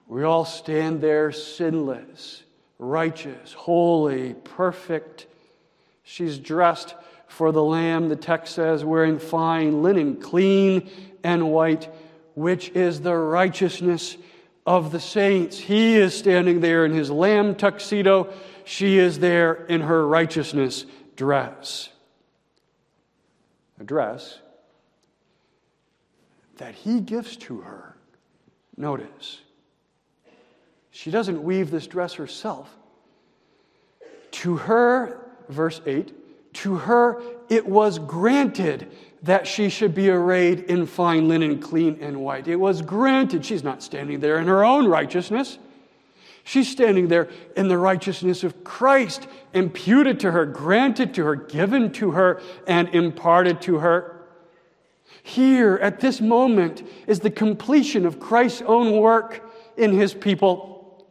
We 0.08 0.24
all 0.24 0.46
stand 0.46 1.02
there 1.02 1.32
sinless, 1.32 2.44
righteous, 2.80 3.54
holy, 3.54 4.34
perfect. 4.34 5.28
She's 6.04 6.38
dressed 6.38 6.96
for 7.32 7.54
the 7.54 7.64
Lamb, 7.64 8.10
the 8.10 8.18
text 8.18 8.54
says, 8.56 8.84
wearing 8.84 9.18
fine 9.18 9.82
linen, 9.82 10.18
clean 10.18 10.90
and 11.24 11.50
white, 11.50 11.90
which 12.36 12.68
is 12.72 13.00
the 13.00 13.16
righteousness 13.16 14.18
of 14.66 14.92
the 14.92 15.00
saints. 15.00 15.58
He 15.58 15.96
is 15.96 16.14
standing 16.14 16.60
there 16.60 16.84
in 16.84 16.92
his 16.92 17.10
lamb 17.10 17.56
tuxedo. 17.56 18.34
She 18.66 18.98
is 18.98 19.20
there 19.20 19.54
in 19.54 19.80
her 19.80 20.06
righteousness 20.06 20.86
dress. 21.16 21.88
A 23.80 23.86
dress 23.86 24.40
that 26.58 26.76
he 26.76 27.00
gives 27.00 27.38
to 27.38 27.62
her. 27.62 27.96
Notice 28.76 29.40
she 30.92 31.12
doesn't 31.12 31.42
weave 31.42 31.72
this 31.72 31.88
dress 31.88 32.16
herself. 32.16 32.70
To 34.32 34.58
her, 34.58 35.32
verse 35.48 35.80
8, 35.86 36.14
to 36.54 36.76
her 36.76 37.22
it 37.52 37.66
was 37.66 38.00
granted 38.00 38.90
that 39.24 39.46
she 39.46 39.70
should 39.70 39.94
be 39.94 40.10
arrayed 40.10 40.62
in 40.62 40.86
fine 40.86 41.28
linen, 41.28 41.60
clean 41.60 41.98
and 42.02 42.22
white. 42.22 42.48
It 42.48 42.56
was 42.56 42.82
granted. 42.82 43.46
She's 43.46 43.64
not 43.64 43.84
standing 43.84 44.22
there 44.22 44.40
in 44.40 44.48
her 44.48 44.64
own 44.64 44.88
righteousness. 44.88 45.60
She's 46.44 46.70
standing 46.70 47.10
there 47.10 47.30
in 47.56 47.68
the 47.68 47.78
righteousness 47.78 48.44
of 48.44 48.64
Christ, 48.64 49.28
imputed 49.54 50.20
to 50.22 50.32
her, 50.32 50.46
granted 50.46 51.14
to 51.16 51.26
her, 51.26 51.36
given 51.36 51.92
to 51.94 52.12
her, 52.12 52.42
and 52.66 52.90
imparted 52.90 53.62
to 53.64 53.80
her. 53.80 54.26
Here, 55.22 55.76
at 55.82 56.00
this 56.00 56.20
moment, 56.20 56.82
is 57.06 57.20
the 57.20 57.30
completion 57.30 58.06
of 58.06 58.20
Christ's 58.20 58.64
own 58.64 58.98
work 58.98 59.48
in 59.78 59.92
his 59.92 60.14
people. 60.14 61.06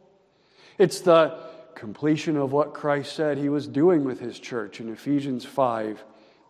It's 0.77 1.01
the 1.01 1.37
completion 1.81 2.37
of 2.37 2.51
what 2.53 2.75
Christ 2.75 3.15
said 3.15 3.39
he 3.39 3.49
was 3.49 3.67
doing 3.67 4.03
with 4.03 4.19
his 4.19 4.37
church 4.37 4.79
in 4.79 4.93
Ephesians 4.93 5.43
5 5.43 6.03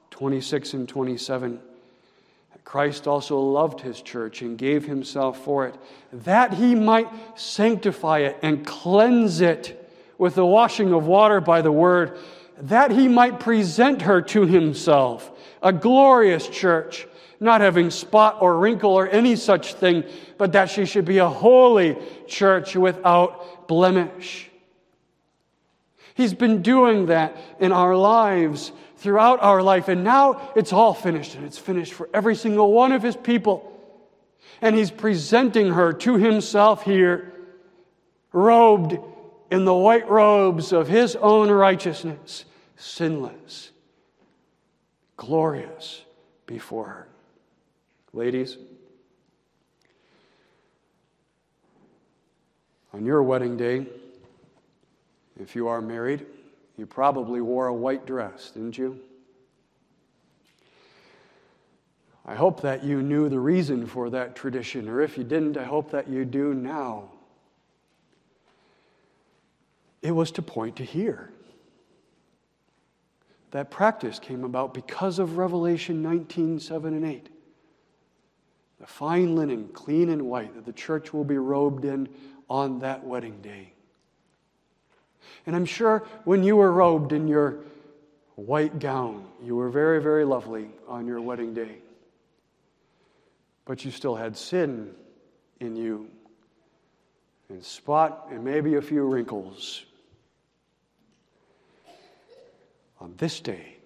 26 0.10 0.74
and 0.74 0.90
27. 0.90 1.62
Christ 2.66 3.08
also 3.08 3.40
loved 3.40 3.80
his 3.80 4.02
church 4.02 4.42
and 4.42 4.58
gave 4.58 4.86
himself 4.86 5.42
for 5.46 5.68
it, 5.68 5.76
that 6.12 6.56
he 6.56 6.76
might 6.76 7.08
sanctify 7.40 8.20
it 8.20 8.40
and 8.42 8.68
cleanse 8.68 9.40
it 9.40 9.90
with 10.18 10.36
the 10.36 10.46
washing 10.46 10.92
of 10.92 11.08
water 11.08 11.40
by 11.40 11.62
the 11.62 11.72
word, 11.72 12.18
that 12.64 12.92
he 12.92 13.08
might 13.08 13.40
present 13.40 14.02
her 14.02 14.22
to 14.22 14.46
himself, 14.46 15.32
a 15.64 15.72
glorious 15.72 16.46
church, 16.50 17.08
not 17.40 17.62
having 17.62 17.90
spot 17.90 18.42
or 18.42 18.60
wrinkle 18.60 18.92
or 18.92 19.08
any 19.08 19.38
such 19.38 19.76
thing, 19.76 20.04
but 20.38 20.52
that 20.52 20.70
she 20.70 20.84
should 20.84 21.06
be 21.06 21.20
a 21.20 21.30
holy 21.30 21.98
church 22.28 22.76
without 22.76 23.70
blemish. 23.70 24.51
He's 26.16 26.34
been 26.34 26.62
doing 26.62 27.08
that 27.08 27.38
in 27.60 27.72
our 27.72 27.96
lives 27.96 28.72
throughout 28.98 29.42
our 29.42 29.64
life, 29.64 29.88
and 29.88 30.04
now 30.04 30.52
it's 30.56 30.74
all 30.74 30.94
finished, 30.94 31.36
and 31.36 31.46
it's 31.46 31.58
finished 31.58 31.94
for 31.94 32.10
every 32.14 32.36
single 32.36 32.72
one 32.72 32.92
of 32.92 33.02
His 33.02 33.16
people. 33.16 33.68
And 34.62 34.76
He's 34.76 34.92
presenting 34.92 35.72
her 35.72 35.94
to 35.94 36.16
Himself 36.16 36.84
here, 36.84 37.34
robed 38.32 38.98
in 39.50 39.66
the 39.66 39.74
white 39.74 40.10
robes 40.10 40.72
of 40.72 40.88
His 40.88 41.16
own 41.16 41.50
righteousness, 41.50 42.46
sinless, 42.76 43.72
glorious 45.18 46.04
before 46.46 46.86
her. 46.86 47.08
Ladies, 48.14 48.58
On 52.94 53.06
your 53.06 53.24
wedding 53.24 53.56
day, 53.56 53.86
if 55.42 55.56
you 55.56 55.68
are 55.68 55.82
married, 55.82 56.26
you 56.78 56.86
probably 56.86 57.42
wore 57.42 57.68
a 57.68 57.74
white 57.74 58.06
dress, 58.06 58.52
didn't 58.52 58.78
you? 58.78 59.00
I 62.26 62.36
hope 62.36 62.62
that 62.62 62.84
you 62.84 63.02
knew 63.02 63.30
the 63.30 63.40
reason 63.40 63.88
for 63.88 64.10
that 64.12 64.36
tradition, 64.36 64.88
or 64.88 65.02
if 65.02 65.18
you 65.18 65.24
didn't, 65.24 65.58
I 65.58 65.64
hope 65.64 65.92
that 65.92 66.08
you 66.08 66.24
do 66.24 66.54
now. 66.54 67.10
It 70.02 70.12
was 70.12 70.32
to 70.32 70.42
point 70.42 70.78
to 70.78 70.84
here. 70.84 71.32
That 73.52 73.70
practice 73.70 74.18
came 74.18 74.44
about 74.44 74.74
because 74.74 75.20
of 75.20 75.38
Revelation 75.38 76.02
19 76.02 76.60
7 76.60 76.94
and 76.94 77.06
8. 77.06 77.30
The 78.80 78.88
fine 78.88 79.36
linen, 79.36 79.70
clean 79.74 80.10
and 80.10 80.24
white, 80.24 80.56
that 80.56 80.66
the 80.66 80.74
church 80.74 81.14
will 81.14 81.24
be 81.24 81.38
robed 81.38 81.86
in 81.86 82.10
on 82.50 82.80
that 82.80 83.04
wedding 83.04 83.42
day. 83.42 83.74
And 85.46 85.56
I'm 85.56 85.66
sure 85.66 86.04
when 86.24 86.44
you 86.44 86.56
were 86.56 86.72
robed 86.72 87.14
in 87.14 87.28
your 87.28 87.60
white 88.36 88.80
gown, 88.80 89.26
you 89.44 89.56
were 89.56 89.70
very, 89.70 90.02
very 90.02 90.26
lovely 90.26 90.70
on 90.88 91.06
your 91.06 91.22
wedding 91.22 91.54
day. 91.54 91.78
But 93.66 93.86
you 93.86 93.92
still 93.92 94.16
had 94.16 94.36
sin 94.36 94.94
in 95.60 95.76
you, 95.76 96.10
and 97.50 97.64
spot, 97.64 98.30
and 98.32 98.44
maybe 98.44 98.76
a 98.76 98.82
few 98.82 99.04
wrinkles. 99.04 99.86
On 103.00 103.14
this 103.18 103.40
day, 103.40 103.78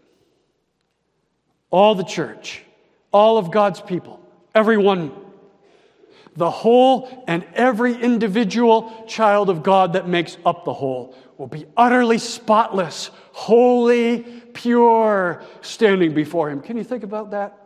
all 1.70 1.96
the 1.96 2.04
church, 2.04 2.64
all 3.12 3.38
of 3.38 3.52
God's 3.52 3.82
people, 3.82 4.22
everyone 4.54 5.12
the 6.36 6.50
whole 6.50 7.24
and 7.28 7.46
every 7.54 7.96
individual 7.96 9.06
child 9.08 9.50
of 9.50 9.64
God 9.64 9.94
that 9.94 10.08
makes 10.08 10.38
up 10.46 10.66
the 10.66 10.74
whole 10.74 11.16
will 11.38 11.48
be 11.48 11.66
utterly 11.76 12.18
spotless, 12.18 13.12
holy, 13.32 14.20
pure 14.54 15.44
standing 15.62 16.14
before 16.14 16.50
him. 16.50 16.62
Can 16.62 16.78
you 16.78 16.84
think 16.84 17.04
about 17.04 17.32
that? 17.32 17.58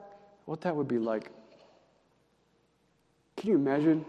What 0.46 0.62
that 0.62 0.76
would 0.76 0.88
be 0.88 0.98
like? 0.98 1.30
Can 3.38 3.50
you 3.50 3.56
imagine 3.56 4.04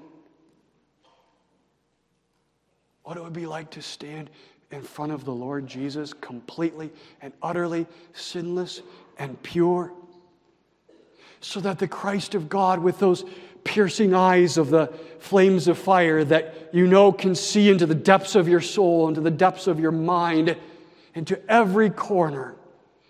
what 3.02 3.16
it 3.16 3.22
would 3.22 3.32
be 3.32 3.46
like 3.46 3.70
to 3.70 3.82
stand 3.82 4.30
in 4.70 4.82
front 4.82 5.12
of 5.12 5.24
the 5.24 5.32
Lord 5.32 5.66
Jesus 5.66 6.12
completely 6.12 6.90
and 7.20 7.32
utterly 7.42 7.86
sinless 8.12 8.82
and 9.18 9.40
pure? 9.42 9.92
So 11.42 11.60
that 11.60 11.78
the 11.78 11.88
Christ 11.88 12.34
of 12.34 12.48
God, 12.48 12.80
with 12.80 12.98
those 12.98 13.24
piercing 13.64 14.14
eyes 14.14 14.58
of 14.58 14.70
the 14.70 14.88
flames 15.18 15.68
of 15.68 15.78
fire 15.78 16.24
that 16.24 16.70
you 16.72 16.86
know 16.86 17.12
can 17.12 17.34
see 17.34 17.68
into 17.70 17.86
the 17.86 17.94
depths 17.94 18.34
of 18.34 18.48
your 18.48 18.60
soul, 18.60 19.08
into 19.08 19.20
the 19.20 19.30
depths 19.30 19.66
of 19.66 19.78
your 19.78 19.92
mind, 19.92 20.56
into 21.14 21.40
every 21.50 21.90
corner, 21.90 22.54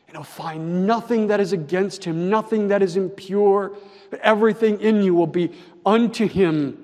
and 0.06 0.16
he'll 0.16 0.24
find 0.24 0.86
nothing 0.86 1.28
that 1.28 1.40
is 1.40 1.52
against 1.52 2.04
him, 2.04 2.28
nothing 2.28 2.68
that 2.68 2.82
is 2.82 2.96
impure, 2.96 3.72
but 4.10 4.18
everything 4.20 4.80
in 4.80 5.02
you 5.02 5.14
will 5.14 5.26
be 5.26 5.52
unto 5.86 6.26
him. 6.26 6.79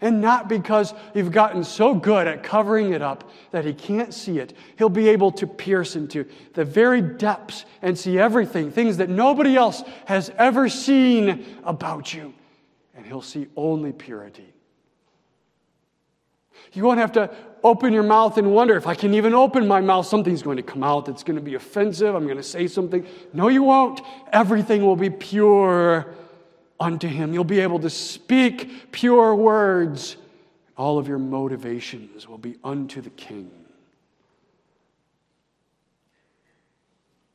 And 0.00 0.20
not 0.20 0.48
because 0.48 0.94
you've 1.14 1.30
gotten 1.30 1.62
so 1.62 1.94
good 1.94 2.26
at 2.26 2.42
covering 2.42 2.92
it 2.92 3.02
up 3.02 3.30
that 3.50 3.64
he 3.64 3.74
can't 3.74 4.14
see 4.14 4.38
it. 4.38 4.54
He'll 4.76 4.88
be 4.88 5.08
able 5.08 5.30
to 5.32 5.46
pierce 5.46 5.94
into 5.94 6.24
the 6.54 6.64
very 6.64 7.02
depths 7.02 7.66
and 7.82 7.98
see 7.98 8.18
everything, 8.18 8.70
things 8.70 8.96
that 8.96 9.10
nobody 9.10 9.56
else 9.56 9.82
has 10.06 10.30
ever 10.38 10.68
seen 10.68 11.44
about 11.64 12.14
you. 12.14 12.32
And 12.94 13.04
he'll 13.04 13.20
see 13.20 13.48
only 13.56 13.92
purity. 13.92 14.54
You 16.72 16.84
won't 16.84 16.98
have 16.98 17.12
to 17.12 17.30
open 17.62 17.92
your 17.92 18.02
mouth 18.02 18.38
and 18.38 18.54
wonder 18.54 18.76
if 18.76 18.86
I 18.86 18.94
can 18.94 19.12
even 19.14 19.34
open 19.34 19.66
my 19.66 19.80
mouth, 19.80 20.06
something's 20.06 20.42
going 20.42 20.56
to 20.56 20.62
come 20.62 20.82
out 20.82 21.04
that's 21.04 21.22
going 21.22 21.36
to 21.36 21.42
be 21.42 21.54
offensive. 21.54 22.14
I'm 22.14 22.24
going 22.24 22.36
to 22.36 22.42
say 22.42 22.66
something. 22.66 23.06
No, 23.32 23.48
you 23.48 23.62
won't. 23.62 24.00
Everything 24.32 24.84
will 24.84 24.96
be 24.96 25.10
pure 25.10 26.14
unto 26.80 27.06
Him. 27.06 27.32
You'll 27.34 27.44
be 27.44 27.60
able 27.60 27.78
to 27.80 27.90
speak 27.90 28.90
pure 28.90 29.34
words. 29.34 30.16
All 30.76 30.98
of 30.98 31.06
your 31.06 31.18
motivations 31.18 32.26
will 32.26 32.38
be 32.38 32.56
unto 32.64 33.02
the 33.02 33.10
King. 33.10 33.50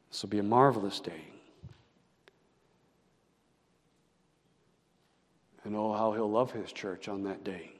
This 0.09 0.23
will 0.23 0.29
be 0.29 0.39
a 0.39 0.43
marvelous 0.43 0.99
day. 0.99 1.21
And 5.63 5.75
oh, 5.75 5.93
how 5.93 6.13
He'll 6.13 6.29
love 6.29 6.51
His 6.51 6.71
church 6.71 7.07
on 7.07 7.23
that 7.23 7.43
day. 7.43 7.74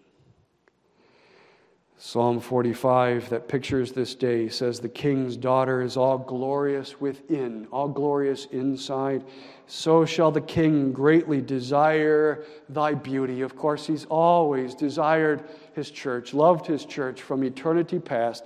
Psalm 1.97 2.41
45, 2.41 3.29
that 3.29 3.47
pictures 3.47 3.93
this 3.93 4.15
day, 4.15 4.49
says, 4.49 4.79
The 4.79 4.89
king's 4.89 5.38
daughter 5.38 5.81
is 5.81 5.95
all 5.95 6.17
glorious 6.17 6.99
within, 6.99 7.67
all 7.71 7.88
glorious 7.88 8.45
inside. 8.51 9.23
So 9.65 10.03
shall 10.05 10.29
the 10.29 10.41
king 10.41 10.91
greatly 10.91 11.39
desire 11.39 12.43
thy 12.67 12.95
beauty. 12.95 13.41
Of 13.41 13.55
course, 13.55 13.88
he's 13.88 14.03
always 14.05 14.75
desired 14.75 15.45
his 15.73 15.89
church, 15.89 16.34
loved 16.34 16.67
his 16.67 16.86
church 16.86 17.21
from 17.21 17.45
eternity 17.45 17.99
past. 17.99 18.43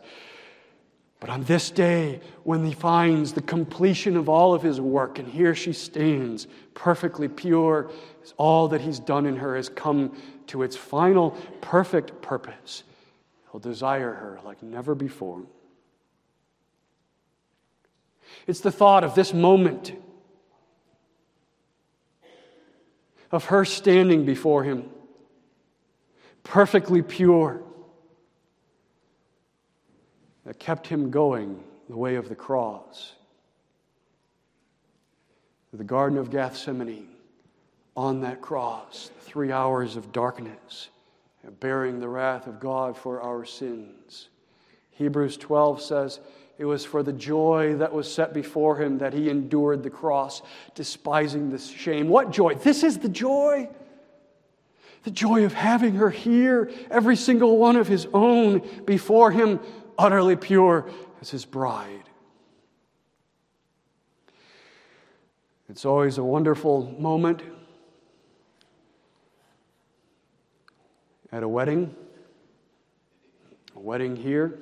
But 1.19 1.31
on 1.31 1.43
this 1.43 1.71
day, 1.71 2.21
when 2.43 2.63
he 2.63 2.73
finds 2.73 3.33
the 3.33 3.41
completion 3.41 4.15
of 4.15 4.29
all 4.29 4.53
of 4.53 4.62
his 4.62 4.79
work, 4.79 5.17
and 5.17 5.27
here 5.27 5.55
she 5.55 5.73
stands, 5.73 6.47
perfectly 6.75 7.27
pure, 7.27 7.89
all 8.38 8.67
that 8.69 8.81
he's 8.81 8.99
done 8.99 9.25
in 9.25 9.38
her 9.38 9.55
has 9.55 9.69
come 9.69 10.15
to 10.47 10.62
its 10.62 10.75
final 10.77 11.31
perfect 11.62 12.21
purpose. 12.21 12.83
He'll 13.51 13.59
desire 13.59 14.13
her 14.13 14.39
like 14.43 14.62
never 14.62 14.95
before. 14.95 15.43
It's 18.47 18.59
the 18.59 18.71
thought 18.71 19.03
of 19.03 19.15
this 19.15 19.33
moment 19.33 19.93
of 23.31 23.45
her 23.45 23.65
standing 23.65 24.25
before 24.25 24.63
him, 24.63 24.89
perfectly 26.43 27.01
pure, 27.01 27.62
that 30.45 30.59
kept 30.59 30.88
him 30.88 31.12
going 31.12 31.63
the 31.89 31.97
way 31.97 32.15
of 32.15 32.29
the 32.29 32.35
cross. 32.35 33.13
The 35.73 35.83
Garden 35.83 36.17
of 36.17 36.31
Gethsemane, 36.31 37.09
on 37.95 38.21
that 38.21 38.41
cross, 38.41 39.12
three 39.21 39.51
hours 39.51 39.95
of 39.95 40.12
darkness 40.12 40.89
bearing 41.60 41.99
the 41.99 42.10
wrath 42.10 42.47
of 42.47 42.60
God 42.60 42.97
for 42.97 43.21
our 43.21 43.45
sins. 43.45 44.30
Hebrews 44.91 45.38
12 45.38 45.82
says, 45.82 46.19
It 46.58 46.65
was 46.65 46.86
for 46.86 47.04
the 47.04 47.13
joy 47.13 47.75
that 47.75 47.93
was 47.93 48.12
set 48.12 48.34
before 48.34 48.82
him 48.82 48.97
that 48.97 49.13
he 49.13 49.30
endured 49.30 49.84
the 49.84 49.89
cross, 49.89 50.41
despising 50.75 51.49
the 51.49 51.60
shame. 51.60 52.10
What 52.10 52.32
joy? 52.32 52.56
This 52.56 52.84
is 52.84 52.99
the 52.99 53.10
joy. 53.10 53.69
The 55.04 55.12
joy 55.12 55.45
of 55.45 55.54
having 55.54 55.95
her 55.95 56.10
here, 56.10 56.69
every 56.91 57.15
single 57.15 57.58
one 57.58 57.78
of 57.78 57.88
his 57.88 58.06
own, 58.13 58.62
before 58.86 59.32
him, 59.32 59.62
utterly 59.97 60.36
pure 60.36 60.89
as 61.21 61.30
his 61.30 61.45
bride. 61.45 62.04
It's 65.69 65.86
always 65.86 66.17
a 66.17 66.23
wonderful 66.23 66.93
moment 66.99 67.41
at 71.31 71.43
a 71.43 71.47
wedding, 71.47 71.95
a 73.75 73.79
wedding 73.79 74.15
here, 74.15 74.57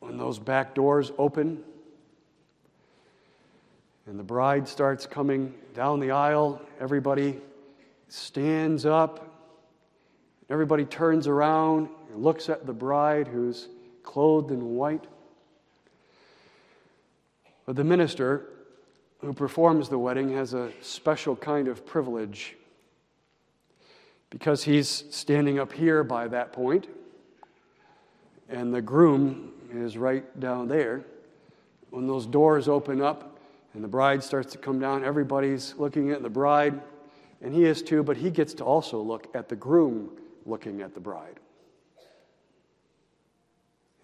when 0.00 0.16
those 0.16 0.38
back 0.38 0.74
doors 0.74 1.12
open 1.18 1.62
and 4.06 4.18
the 4.18 4.24
bride 4.24 4.66
starts 4.66 5.06
coming 5.06 5.54
down 5.74 6.00
the 6.00 6.10
aisle, 6.10 6.60
everybody 6.80 7.38
stands 8.08 8.86
up, 8.86 9.26
everybody 10.48 10.84
turns 10.84 11.26
around 11.26 11.88
and 12.12 12.22
looks 12.22 12.48
at 12.48 12.66
the 12.66 12.72
bride 12.72 13.28
who's 13.28 13.68
clothed 14.02 14.50
in 14.50 14.74
white. 14.74 15.04
But 17.66 17.76
the 17.76 17.84
minister 17.84 18.46
who 19.20 19.32
performs 19.32 19.88
the 19.88 19.98
wedding 19.98 20.32
has 20.34 20.54
a 20.54 20.70
special 20.80 21.36
kind 21.36 21.68
of 21.68 21.84
privilege 21.86 22.56
because 24.30 24.62
he's 24.64 25.04
standing 25.10 25.58
up 25.58 25.72
here 25.72 26.02
by 26.04 26.28
that 26.28 26.52
point, 26.52 26.86
and 28.48 28.72
the 28.72 28.80
groom 28.80 29.52
is 29.72 29.96
right 29.96 30.38
down 30.40 30.68
there. 30.68 31.04
When 31.90 32.06
those 32.06 32.26
doors 32.26 32.68
open 32.68 33.02
up 33.02 33.38
and 33.74 33.82
the 33.82 33.88
bride 33.88 34.22
starts 34.22 34.52
to 34.52 34.58
come 34.58 34.78
down, 34.78 35.04
everybody's 35.04 35.74
looking 35.76 36.10
at 36.10 36.22
the 36.22 36.30
bride, 36.30 36.80
and 37.42 37.52
he 37.52 37.64
is 37.64 37.82
too, 37.82 38.02
but 38.02 38.16
he 38.16 38.30
gets 38.30 38.54
to 38.54 38.64
also 38.64 39.00
look 39.00 39.28
at 39.34 39.48
the 39.48 39.56
groom 39.56 40.10
looking 40.46 40.80
at 40.82 40.94
the 40.94 41.00
bride. 41.00 41.40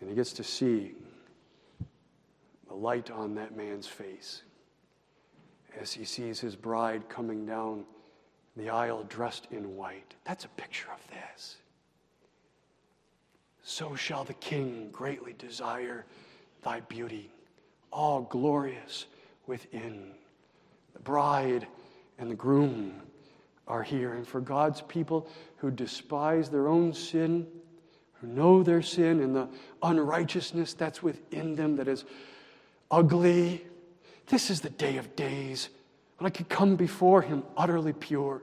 And 0.01 0.11
he 0.11 0.17
gets 0.17 0.33
to 0.35 0.45
see 0.45 0.93
the 2.69 2.75
light 2.75 3.11
on 3.11 3.35
that 3.37 3.57
man's 3.57 3.87
face 3.87 4.43
as 5.81 5.93
he 5.93 6.05
sees 6.05 6.41
his 6.41 6.57
bride 6.57 7.09
coming 7.09 7.47
down 7.47 7.85
the 8.57 8.71
aisle 8.71 9.05
dressed 9.09 9.49
in 9.51 9.77
white. 9.77 10.15
That's 10.25 10.45
a 10.45 10.49
picture 10.49 10.89
of 10.93 11.01
this. 11.09 11.57
So 13.63 13.95
shall 13.95 14.25
the 14.25 14.35
king 14.35 14.89
greatly 14.93 15.35
desire 15.37 16.05
thy 16.63 16.81
beauty, 16.81 17.31
all 17.91 18.23
glorious 18.23 19.07
within. 19.47 20.13
The 20.95 21.01
bride 21.01 21.67
and 22.19 22.31
the 22.31 22.35
groom 22.35 23.03
are 23.69 23.83
here. 23.83 24.15
And 24.15 24.27
for 24.27 24.41
God's 24.41 24.81
people 24.83 25.29
who 25.59 25.71
despise 25.71 26.49
their 26.49 26.69
own 26.69 26.93
sin, 26.93 27.47
who 28.21 28.29
know 28.29 28.63
their 28.63 28.83
sin 28.83 29.21
and 29.21 29.35
the 29.35 29.49
unrighteousness 29.83 30.75
that's 30.75 31.03
within 31.03 31.57
them 31.57 31.77
that 31.77 31.89
is 31.89 32.05
ugly, 32.91 33.67
this 34.29 34.49
is 34.51 34.61
the 34.61 34.71
day 34.71 34.97
of 34.97 35.15
days 35.17 35.69
when 36.19 36.27
I 36.27 36.31
could 36.31 36.49
come 36.49 36.77
before 36.77 37.23
Him 37.23 37.43
utterly 37.57 37.93
pure, 37.93 38.43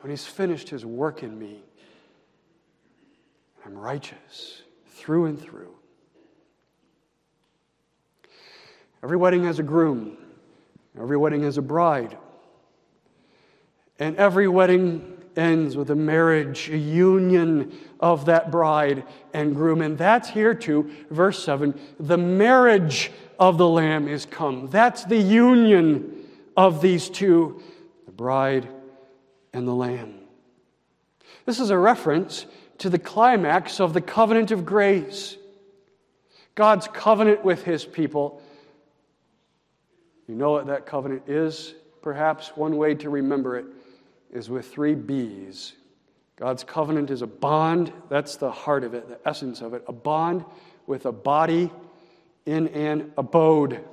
when 0.00 0.10
He's 0.10 0.26
finished 0.26 0.68
His 0.68 0.84
work 0.84 1.22
in 1.22 1.38
me. 1.38 1.62
I'm 3.64 3.76
righteous 3.76 4.62
through 4.88 5.26
and 5.26 5.40
through. 5.40 5.74
Every 9.02 9.16
wedding 9.16 9.44
has 9.44 9.58
a 9.58 9.62
groom, 9.62 10.16
every 10.98 11.16
wedding 11.16 11.42
has 11.42 11.58
a 11.58 11.62
bride. 11.62 12.16
And 13.98 14.16
every 14.16 14.48
wedding 14.48 15.18
ends 15.36 15.76
with 15.76 15.90
a 15.90 15.94
marriage, 15.94 16.68
a 16.68 16.76
union 16.76 17.76
of 18.00 18.26
that 18.26 18.50
bride 18.50 19.04
and 19.32 19.54
groom. 19.54 19.82
And 19.82 19.96
that's 19.96 20.28
here 20.28 20.54
too, 20.54 20.90
verse 21.10 21.42
7 21.44 21.78
the 21.98 22.18
marriage 22.18 23.10
of 23.38 23.58
the 23.58 23.68
Lamb 23.68 24.08
is 24.08 24.26
come. 24.26 24.68
That's 24.68 25.04
the 25.04 25.18
union 25.18 26.13
of 26.56 26.80
these 26.80 27.08
two, 27.08 27.62
the 28.06 28.12
bride 28.12 28.68
and 29.52 29.66
the 29.66 29.74
lamb. 29.74 30.14
This 31.46 31.60
is 31.60 31.70
a 31.70 31.78
reference 31.78 32.46
to 32.78 32.90
the 32.90 32.98
climax 32.98 33.80
of 33.80 33.92
the 33.92 34.00
covenant 34.00 34.50
of 34.50 34.64
grace. 34.64 35.36
God's 36.54 36.88
covenant 36.88 37.44
with 37.44 37.64
his 37.64 37.84
people. 37.84 38.42
You 40.28 40.34
know 40.34 40.52
what 40.52 40.66
that 40.66 40.86
covenant 40.86 41.28
is? 41.28 41.74
Perhaps 42.02 42.52
one 42.56 42.76
way 42.76 42.94
to 42.94 43.10
remember 43.10 43.56
it 43.56 43.66
is 44.32 44.48
with 44.50 44.70
three 44.70 44.94
B's. 44.94 45.74
God's 46.36 46.64
covenant 46.64 47.10
is 47.10 47.22
a 47.22 47.26
bond, 47.26 47.92
that's 48.08 48.36
the 48.36 48.50
heart 48.50 48.82
of 48.82 48.94
it, 48.94 49.08
the 49.08 49.28
essence 49.28 49.60
of 49.60 49.72
it, 49.72 49.84
a 49.86 49.92
bond 49.92 50.44
with 50.86 51.06
a 51.06 51.12
body 51.12 51.70
in 52.44 52.68
an 52.68 53.12
abode. 53.16 53.84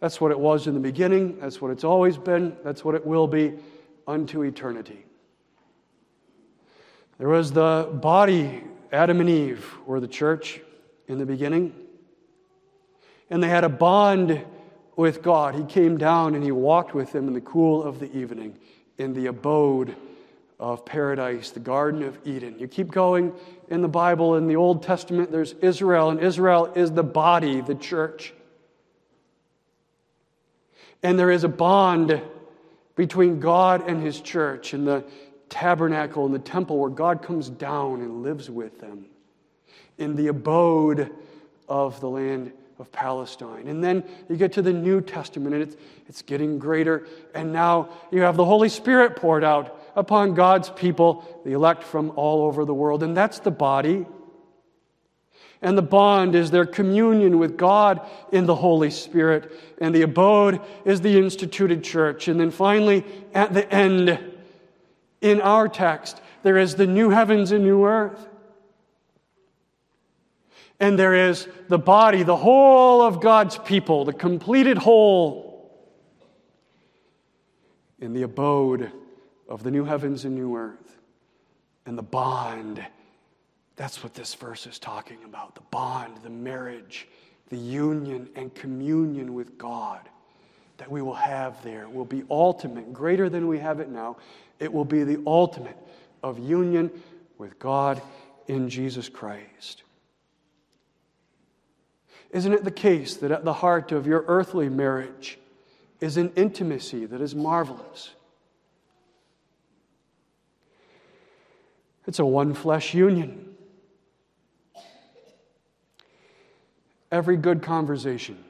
That's 0.00 0.20
what 0.20 0.30
it 0.30 0.38
was 0.38 0.66
in 0.66 0.74
the 0.74 0.80
beginning, 0.80 1.38
that's 1.40 1.60
what 1.60 1.70
it's 1.70 1.84
always 1.84 2.18
been, 2.18 2.56
that's 2.62 2.84
what 2.84 2.94
it 2.94 3.06
will 3.06 3.26
be 3.26 3.54
unto 4.06 4.42
eternity. 4.42 5.04
There 7.18 7.28
was 7.28 7.50
the 7.50 7.88
body, 7.92 8.62
Adam 8.92 9.20
and 9.20 9.30
Eve 9.30 9.66
were 9.86 10.00
the 10.00 10.08
church 10.08 10.60
in 11.08 11.18
the 11.18 11.24
beginning, 11.24 11.74
and 13.30 13.42
they 13.42 13.48
had 13.48 13.64
a 13.64 13.68
bond 13.68 14.44
with 14.96 15.22
God. 15.22 15.54
He 15.54 15.64
came 15.64 15.96
down 15.96 16.34
and 16.34 16.44
he 16.44 16.52
walked 16.52 16.94
with 16.94 17.12
them 17.12 17.26
in 17.26 17.34
the 17.34 17.40
cool 17.40 17.82
of 17.82 17.98
the 17.98 18.14
evening 18.16 18.58
in 18.98 19.12
the 19.12 19.26
abode 19.26 19.94
of 20.58 20.84
paradise, 20.86 21.50
the 21.50 21.60
Garden 21.60 22.02
of 22.02 22.18
Eden. 22.24 22.58
You 22.58 22.66
keep 22.66 22.90
going 22.90 23.32
in 23.68 23.82
the 23.82 23.88
Bible, 23.88 24.36
in 24.36 24.46
the 24.46 24.56
Old 24.56 24.82
Testament, 24.82 25.30
there's 25.30 25.52
Israel, 25.54 26.10
and 26.10 26.20
Israel 26.20 26.66
is 26.74 26.92
the 26.92 27.02
body, 27.02 27.60
the 27.60 27.74
church. 27.74 28.32
And 31.02 31.18
there 31.18 31.30
is 31.30 31.44
a 31.44 31.48
bond 31.48 32.20
between 32.94 33.40
God 33.40 33.88
and 33.88 34.02
his 34.02 34.20
church 34.20 34.74
in 34.74 34.84
the 34.84 35.04
tabernacle 35.48 36.26
and 36.26 36.34
the 36.34 36.40
temple 36.40 36.78
where 36.78 36.90
God 36.90 37.22
comes 37.22 37.48
down 37.48 38.00
and 38.00 38.22
lives 38.22 38.50
with 38.50 38.80
them 38.80 39.06
in 39.98 40.16
the 40.16 40.28
abode 40.28 41.10
of 41.68 42.00
the 42.00 42.08
land 42.08 42.52
of 42.78 42.92
Palestine. 42.92 43.68
And 43.68 43.82
then 43.82 44.04
you 44.28 44.36
get 44.36 44.52
to 44.52 44.62
the 44.62 44.72
New 44.72 45.00
Testament 45.00 45.54
and 45.54 45.62
it's, 45.62 45.76
it's 46.08 46.22
getting 46.22 46.58
greater. 46.58 47.06
And 47.34 47.52
now 47.52 47.88
you 48.10 48.22
have 48.22 48.36
the 48.36 48.44
Holy 48.44 48.68
Spirit 48.68 49.16
poured 49.16 49.44
out 49.44 49.80
upon 49.96 50.34
God's 50.34 50.70
people, 50.70 51.40
the 51.44 51.52
elect 51.52 51.82
from 51.82 52.12
all 52.16 52.42
over 52.44 52.64
the 52.64 52.74
world. 52.74 53.02
And 53.02 53.16
that's 53.16 53.38
the 53.38 53.50
body. 53.50 54.06
And 55.66 55.76
the 55.76 55.82
bond 55.82 56.36
is 56.36 56.52
their 56.52 56.64
communion 56.64 57.40
with 57.40 57.56
God 57.56 58.00
in 58.30 58.46
the 58.46 58.54
Holy 58.54 58.88
Spirit. 58.88 59.50
And 59.80 59.92
the 59.92 60.02
abode 60.02 60.60
is 60.84 61.00
the 61.00 61.18
instituted 61.18 61.82
church. 61.82 62.28
And 62.28 62.38
then 62.38 62.52
finally, 62.52 63.04
at 63.34 63.52
the 63.52 63.68
end, 63.74 64.16
in 65.20 65.40
our 65.40 65.66
text, 65.66 66.20
there 66.44 66.56
is 66.56 66.76
the 66.76 66.86
new 66.86 67.10
heavens 67.10 67.50
and 67.50 67.64
new 67.64 67.84
earth. 67.84 68.28
And 70.78 70.96
there 70.96 71.30
is 71.30 71.48
the 71.66 71.80
body, 71.80 72.22
the 72.22 72.36
whole 72.36 73.02
of 73.02 73.20
God's 73.20 73.58
people, 73.58 74.04
the 74.04 74.12
completed 74.12 74.78
whole 74.78 75.68
in 77.98 78.12
the 78.12 78.22
abode 78.22 78.92
of 79.48 79.64
the 79.64 79.72
new 79.72 79.84
heavens 79.84 80.24
and 80.24 80.36
new 80.36 80.56
earth. 80.56 81.00
And 81.86 81.98
the 81.98 82.04
bond, 82.04 82.86
that's 83.76 84.02
what 84.02 84.14
this 84.14 84.34
verse 84.34 84.66
is 84.66 84.78
talking 84.78 85.18
about 85.24 85.54
the 85.54 85.60
bond, 85.70 86.16
the 86.22 86.30
marriage, 86.30 87.06
the 87.50 87.56
union 87.56 88.28
and 88.34 88.54
communion 88.54 89.34
with 89.34 89.56
God 89.58 90.08
that 90.78 90.90
we 90.90 91.02
will 91.02 91.14
have 91.14 91.62
there 91.62 91.88
will 91.88 92.04
be 92.04 92.22
ultimate, 92.30 92.92
greater 92.92 93.28
than 93.28 93.48
we 93.48 93.58
have 93.58 93.80
it 93.80 93.88
now. 93.88 94.16
It 94.58 94.72
will 94.72 94.84
be 94.84 95.04
the 95.04 95.22
ultimate 95.26 95.76
of 96.22 96.38
union 96.38 96.90
with 97.38 97.58
God 97.58 98.02
in 98.46 98.68
Jesus 98.68 99.08
Christ. 99.08 99.82
Isn't 102.30 102.52
it 102.52 102.64
the 102.64 102.70
case 102.70 103.16
that 103.16 103.30
at 103.30 103.44
the 103.44 103.52
heart 103.52 103.92
of 103.92 104.06
your 104.06 104.24
earthly 104.26 104.68
marriage 104.68 105.38
is 106.00 106.16
an 106.16 106.32
intimacy 106.36 107.06
that 107.06 107.20
is 107.20 107.34
marvelous? 107.34 108.10
It's 112.06 112.18
a 112.18 112.26
one 112.26 112.54
flesh 112.54 112.94
union. 112.94 113.45
Every 117.10 117.36
good 117.36 117.62
conversation 117.62 118.42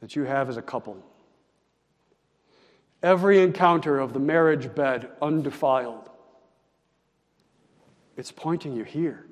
that 0.00 0.16
you 0.16 0.24
have 0.24 0.48
as 0.48 0.56
a 0.56 0.62
couple, 0.62 0.96
every 3.02 3.42
encounter 3.42 3.98
of 3.98 4.12
the 4.12 4.18
marriage 4.18 4.74
bed 4.74 5.10
undefiled, 5.20 6.08
it's 8.16 8.32
pointing 8.32 8.74
you 8.74 8.84
here 8.84 9.26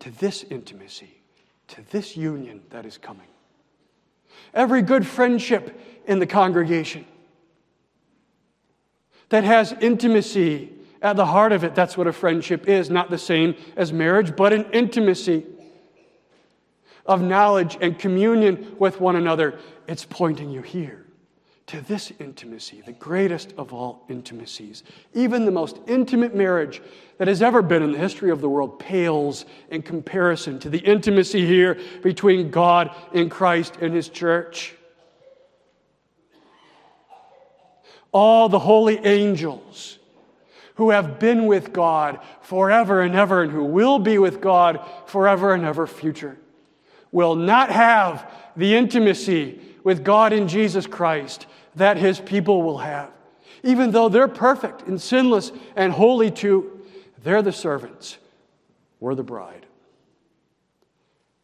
to 0.00 0.10
this 0.18 0.44
intimacy, 0.44 1.22
to 1.68 1.82
this 1.90 2.16
union 2.16 2.62
that 2.70 2.86
is 2.86 2.98
coming. 2.98 3.26
Every 4.52 4.82
good 4.82 5.06
friendship 5.06 5.80
in 6.06 6.18
the 6.18 6.26
congregation 6.26 7.04
that 9.28 9.44
has 9.44 9.72
intimacy 9.80 10.72
at 11.02 11.16
the 11.16 11.26
heart 11.26 11.52
of 11.52 11.64
it, 11.64 11.74
that's 11.74 11.96
what 11.96 12.06
a 12.06 12.12
friendship 12.12 12.68
is. 12.68 12.90
Not 12.90 13.10
the 13.10 13.18
same 13.18 13.54
as 13.76 13.92
marriage, 13.92 14.36
but 14.36 14.52
an 14.52 14.64
intimacy 14.72 15.44
of 17.06 17.22
knowledge 17.22 17.76
and 17.80 17.98
communion 17.98 18.76
with 18.78 19.00
one 19.00 19.16
another. 19.16 19.58
It's 19.86 20.04
pointing 20.04 20.50
you 20.50 20.62
here 20.62 21.04
to 21.66 21.80
this 21.80 22.12
intimacy, 22.18 22.82
the 22.82 22.92
greatest 22.92 23.54
of 23.56 23.72
all 23.72 24.04
intimacies. 24.08 24.82
Even 25.14 25.46
the 25.46 25.50
most 25.50 25.78
intimate 25.86 26.34
marriage 26.34 26.82
that 27.16 27.28
has 27.28 27.40
ever 27.40 27.62
been 27.62 27.82
in 27.82 27.92
the 27.92 27.98
history 27.98 28.30
of 28.30 28.40
the 28.40 28.48
world 28.48 28.78
pales 28.78 29.46
in 29.70 29.80
comparison 29.80 30.58
to 30.58 30.68
the 30.68 30.78
intimacy 30.78 31.46
here 31.46 31.78
between 32.02 32.50
God 32.50 32.94
and 33.14 33.30
Christ 33.30 33.76
and 33.80 33.94
His 33.94 34.10
church. 34.10 34.74
All 38.12 38.48
the 38.48 38.58
holy 38.58 38.98
angels 38.98 39.98
who 40.74 40.90
have 40.90 41.18
been 41.18 41.46
with 41.46 41.72
God 41.72 42.20
forever 42.42 43.00
and 43.00 43.14
ever 43.14 43.42
and 43.42 43.50
who 43.50 43.64
will 43.64 43.98
be 43.98 44.18
with 44.18 44.40
God 44.40 44.84
forever 45.06 45.54
and 45.54 45.64
ever 45.64 45.86
future 45.86 46.36
will 47.14 47.36
not 47.36 47.70
have 47.70 48.28
the 48.56 48.74
intimacy 48.74 49.60
with 49.84 50.04
God 50.04 50.32
in 50.32 50.48
Jesus 50.48 50.84
Christ 50.84 51.46
that 51.76 51.96
his 51.96 52.18
people 52.18 52.64
will 52.64 52.78
have. 52.78 53.10
Even 53.62 53.92
though 53.92 54.08
they're 54.08 54.26
perfect 54.26 54.82
and 54.88 55.00
sinless 55.00 55.52
and 55.76 55.92
holy 55.92 56.32
too, 56.32 56.82
they're 57.22 57.40
the 57.40 57.52
servants. 57.52 58.18
We're 58.98 59.14
the 59.14 59.22
bride. 59.22 59.64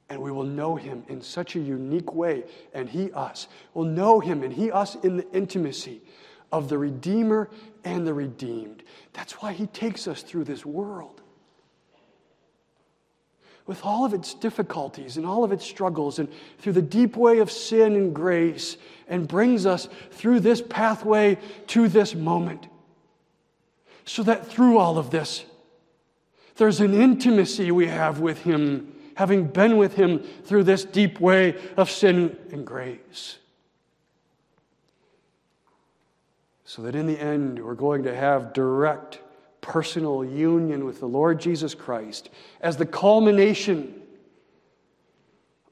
And 0.09 0.21
we 0.21 0.33
will 0.33 0.43
know 0.43 0.75
him 0.75 1.05
in 1.07 1.23
such 1.23 1.55
a 1.55 1.61
unique 1.61 2.13
way, 2.13 2.43
and 2.75 2.89
he 2.89 3.13
us. 3.13 3.47
will 3.73 3.85
know 3.85 4.19
him 4.19 4.43
and 4.43 4.53
he 4.53 4.73
us 4.73 4.97
in 4.97 5.19
the 5.19 5.31
intimacy 5.33 6.01
of 6.51 6.69
the 6.69 6.79
Redeemer 6.79 7.49
and 7.85 8.05
the 8.05 8.13
redeemed. 8.13 8.83
That's 9.13 9.35
why 9.35 9.53
he 9.53 9.69
takes 9.69 10.09
us 10.09 10.23
through 10.23 10.45
this 10.45 10.67
world. 10.67 11.20
With 13.67 13.85
all 13.85 14.05
of 14.05 14.15
its 14.15 14.35
difficulties 14.35 15.17
and 15.17 15.25
all 15.25 15.45
of 15.45 15.53
its 15.53 15.65
struggles, 15.65 16.19
and 16.19 16.29
through 16.59 16.73
the 16.73 16.83
deep 16.83 17.17
way 17.17 17.39
of 17.39 17.51
sin 17.51 17.95
and 17.95 18.15
grace, 18.15 18.77
and 19.09 19.29
brings 19.29 19.67
us 19.67 19.89
through 20.11 20.41
this 20.41 20.61
pathway 20.61 21.39
to 21.69 21.89
this 21.89 22.15
moment. 22.15 22.67
So 24.05 24.23
that 24.25 24.47
through 24.47 24.79
all 24.79 24.99
of 24.99 25.11
this, 25.11 25.45
there's 26.57 26.81
an 26.81 26.95
intimacy 26.95 27.71
we 27.71 27.87
have 27.87 28.21
with 28.21 28.43
Him, 28.43 28.93
having 29.15 29.47
been 29.47 29.77
with 29.77 29.95
Him 29.95 30.21
through 30.45 30.65
this 30.65 30.85
deep 30.85 31.21
way 31.21 31.57
of 31.77 31.91
sin 31.91 32.37
and 32.51 32.67
grace. 32.67 33.39
so 36.71 36.83
that 36.83 36.95
in 36.95 37.09
the 37.09 37.19
end 37.19 37.59
we're 37.59 37.75
going 37.75 38.05
to 38.05 38.15
have 38.15 38.53
direct 38.53 39.19
personal 39.71 40.25
union 40.25 40.85
with 40.85 40.99
the 40.99 41.07
Lord 41.07 41.41
Jesus 41.41 41.77
Christ 41.77 42.29
as 42.61 42.77
the 42.77 42.85
culmination 42.85 44.03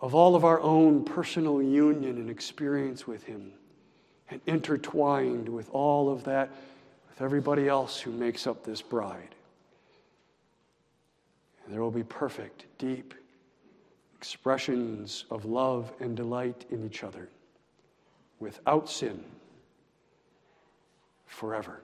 of 0.01 0.15
all 0.15 0.37
of 0.37 0.45
our 0.45 0.61
own 0.61 1.05
personal 1.05 1.61
union 1.61 2.17
and 2.17 2.31
experience 2.31 3.09
with 3.09 3.25
Him, 3.25 3.51
and 4.31 4.41
intertwined 4.47 5.49
with 5.49 5.69
all 5.71 6.13
of 6.13 6.23
that 6.25 6.49
with 7.11 7.21
everybody 7.21 7.67
else 7.67 7.99
who 7.99 8.13
makes 8.13 8.47
up 8.47 8.63
this 8.63 8.81
bride. 8.81 9.35
And 11.65 11.75
there 11.75 11.83
will 11.83 11.91
be 11.91 12.05
perfect, 12.05 12.67
deep 12.79 13.15
expressions 14.17 15.25
of 15.29 15.45
love 15.45 15.91
and 15.99 16.17
delight 16.17 16.67
in 16.71 16.87
each 16.87 17.03
other 17.03 17.29
without 18.39 18.89
sin 18.89 19.25
forever. 21.27 21.81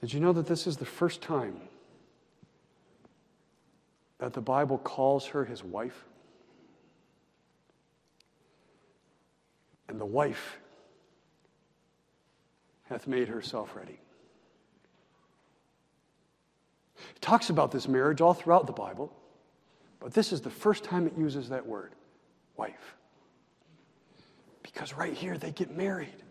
Did 0.00 0.12
you 0.12 0.20
know 0.20 0.32
that 0.32 0.46
this 0.46 0.66
is 0.66 0.76
the 0.76 0.84
first 0.84 1.22
time 1.22 1.60
that 4.18 4.32
the 4.32 4.40
Bible 4.40 4.78
calls 4.78 5.26
her 5.26 5.44
his 5.44 5.64
wife? 5.64 6.04
And 9.88 10.00
the 10.00 10.06
wife 10.06 10.58
hath 12.88 13.06
made 13.06 13.28
herself 13.28 13.74
ready. 13.74 13.98
It 17.14 17.20
talks 17.20 17.50
about 17.50 17.72
this 17.72 17.88
marriage 17.88 18.20
all 18.20 18.34
throughout 18.34 18.66
the 18.66 18.72
Bible, 18.72 19.12
but 20.00 20.12
this 20.12 20.32
is 20.32 20.40
the 20.40 20.50
first 20.50 20.84
time 20.84 21.06
it 21.06 21.16
uses 21.16 21.48
that 21.48 21.66
word, 21.66 21.92
wife. 22.56 22.94
Because 24.62 24.94
right 24.94 25.14
here 25.14 25.38
they 25.38 25.52
get 25.52 25.74
married. 25.74 26.22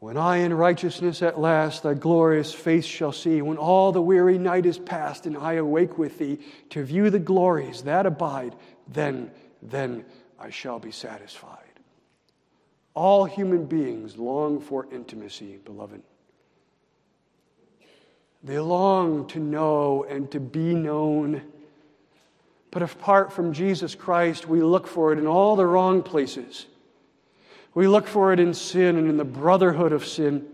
When 0.00 0.16
I 0.16 0.38
in 0.38 0.54
righteousness 0.54 1.20
at 1.20 1.38
last 1.38 1.82
thy 1.82 1.92
glorious 1.92 2.54
face 2.54 2.86
shall 2.86 3.12
see, 3.12 3.42
when 3.42 3.58
all 3.58 3.92
the 3.92 4.00
weary 4.00 4.38
night 4.38 4.64
is 4.64 4.78
past 4.78 5.26
and 5.26 5.36
I 5.36 5.54
awake 5.54 5.98
with 5.98 6.16
thee 6.16 6.38
to 6.70 6.82
view 6.82 7.10
the 7.10 7.18
glories 7.18 7.82
that 7.82 8.06
abide, 8.06 8.56
then, 8.88 9.30
then 9.60 10.06
I 10.38 10.48
shall 10.48 10.78
be 10.78 10.90
satisfied. 10.90 11.58
All 12.94 13.26
human 13.26 13.66
beings 13.66 14.16
long 14.16 14.58
for 14.58 14.86
intimacy, 14.90 15.58
beloved. 15.66 16.02
They 18.42 18.58
long 18.58 19.28
to 19.28 19.38
know 19.38 20.06
and 20.08 20.30
to 20.30 20.40
be 20.40 20.74
known. 20.74 21.42
But 22.70 22.80
apart 22.80 23.34
from 23.34 23.52
Jesus 23.52 23.94
Christ, 23.94 24.48
we 24.48 24.62
look 24.62 24.86
for 24.86 25.12
it 25.12 25.18
in 25.18 25.26
all 25.26 25.56
the 25.56 25.66
wrong 25.66 26.02
places. 26.02 26.64
We 27.74 27.86
look 27.86 28.06
for 28.06 28.32
it 28.32 28.40
in 28.40 28.54
sin 28.54 28.96
and 28.96 29.08
in 29.08 29.16
the 29.16 29.24
brotherhood 29.24 29.92
of 29.92 30.06
sin. 30.06 30.46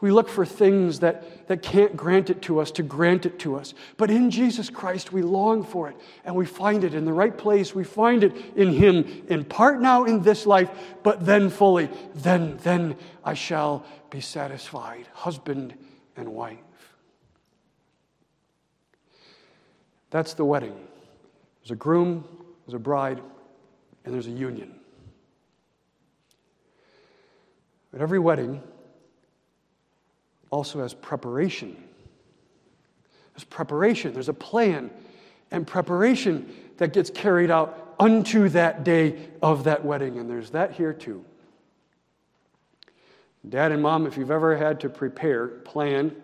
We 0.00 0.10
look 0.10 0.28
for 0.28 0.44
things 0.44 1.00
that, 1.00 1.48
that 1.48 1.62
can't 1.62 1.96
grant 1.96 2.28
it 2.28 2.42
to 2.42 2.60
us 2.60 2.70
to 2.72 2.82
grant 2.82 3.24
it 3.24 3.38
to 3.40 3.56
us. 3.56 3.72
But 3.96 4.10
in 4.10 4.30
Jesus 4.30 4.68
Christ, 4.68 5.10
we 5.10 5.22
long 5.22 5.64
for 5.64 5.88
it 5.88 5.96
and 6.24 6.34
we 6.34 6.44
find 6.44 6.84
it 6.84 6.92
in 6.92 7.06
the 7.06 7.12
right 7.14 7.36
place. 7.36 7.74
We 7.74 7.84
find 7.84 8.22
it 8.22 8.36
in 8.56 8.74
Him, 8.74 9.24
in 9.28 9.44
part 9.44 9.80
now 9.80 10.04
in 10.04 10.20
this 10.20 10.44
life, 10.44 10.70
but 11.02 11.24
then 11.24 11.48
fully. 11.48 11.88
Then, 12.14 12.58
then 12.58 12.96
I 13.24 13.32
shall 13.32 13.86
be 14.10 14.20
satisfied, 14.20 15.06
husband 15.14 15.74
and 16.14 16.28
wife. 16.28 16.58
That's 20.10 20.34
the 20.34 20.44
wedding. 20.44 20.76
There's 21.62 21.70
a 21.70 21.76
groom, 21.76 22.24
there's 22.66 22.74
a 22.74 22.78
bride, 22.78 23.20
and 24.04 24.12
there's 24.12 24.26
a 24.26 24.32
union. 24.32 24.74
But 27.92 28.00
every 28.00 28.18
wedding 28.18 28.62
also 30.50 30.80
has 30.80 30.92
preparation. 30.92 31.76
There's 33.34 33.44
preparation, 33.44 34.12
there's 34.12 34.28
a 34.28 34.34
plan 34.34 34.90
and 35.50 35.66
preparation 35.66 36.52
that 36.78 36.92
gets 36.92 37.10
carried 37.10 37.50
out 37.50 37.94
unto 37.98 38.48
that 38.50 38.84
day 38.84 39.28
of 39.42 39.64
that 39.64 39.84
wedding, 39.84 40.18
and 40.18 40.28
there's 40.28 40.50
that 40.50 40.72
here 40.72 40.92
too. 40.92 41.24
Dad 43.48 43.70
and 43.70 43.80
mom, 43.80 44.06
if 44.06 44.16
you've 44.16 44.30
ever 44.30 44.56
had 44.56 44.80
to 44.80 44.88
prepare, 44.88 45.46
plan, 45.46 46.14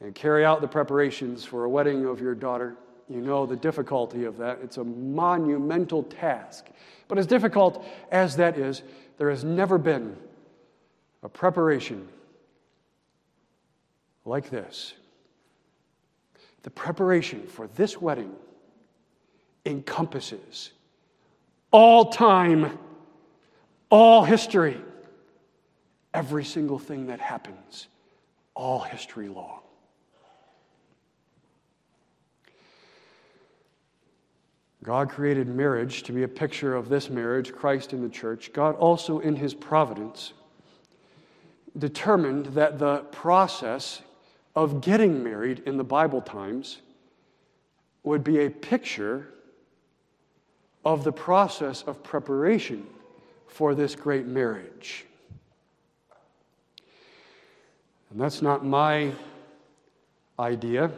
and 0.00 0.14
carry 0.14 0.44
out 0.44 0.62
the 0.62 0.68
preparations 0.68 1.44
for 1.44 1.64
a 1.64 1.68
wedding 1.68 2.06
of 2.06 2.20
your 2.20 2.34
daughter, 2.34 2.76
you 3.10 3.20
know 3.20 3.44
the 3.44 3.56
difficulty 3.56 4.24
of 4.24 4.38
that. 4.38 4.60
It's 4.62 4.76
a 4.76 4.84
monumental 4.84 6.04
task. 6.04 6.68
But 7.08 7.18
as 7.18 7.26
difficult 7.26 7.84
as 8.12 8.36
that 8.36 8.56
is, 8.56 8.82
there 9.18 9.30
has 9.30 9.42
never 9.42 9.78
been 9.78 10.16
a 11.24 11.28
preparation 11.28 12.08
like 14.24 14.48
this. 14.48 14.94
The 16.62 16.70
preparation 16.70 17.46
for 17.48 17.66
this 17.68 18.00
wedding 18.00 18.32
encompasses 19.66 20.70
all 21.72 22.12
time, 22.12 22.78
all 23.90 24.24
history, 24.24 24.80
every 26.14 26.44
single 26.44 26.78
thing 26.78 27.06
that 27.08 27.18
happens, 27.18 27.88
all 28.54 28.80
history 28.80 29.28
long. 29.28 29.60
God 34.82 35.10
created 35.10 35.46
marriage 35.46 36.04
to 36.04 36.12
be 36.12 36.22
a 36.22 36.28
picture 36.28 36.74
of 36.74 36.88
this 36.88 37.10
marriage, 37.10 37.52
Christ 37.52 37.92
in 37.92 38.02
the 38.02 38.08
church. 38.08 38.52
God 38.52 38.76
also, 38.76 39.18
in 39.18 39.36
his 39.36 39.52
providence, 39.52 40.32
determined 41.78 42.46
that 42.46 42.78
the 42.78 42.98
process 43.12 44.00
of 44.56 44.80
getting 44.80 45.22
married 45.22 45.62
in 45.66 45.76
the 45.76 45.84
Bible 45.84 46.22
times 46.22 46.80
would 48.04 48.24
be 48.24 48.40
a 48.40 48.50
picture 48.50 49.28
of 50.84 51.04
the 51.04 51.12
process 51.12 51.82
of 51.82 52.02
preparation 52.02 52.86
for 53.46 53.74
this 53.74 53.94
great 53.94 54.26
marriage. 54.26 55.04
And 58.10 58.18
that's 58.18 58.40
not 58.40 58.64
my 58.64 59.12
idea, 60.38 60.90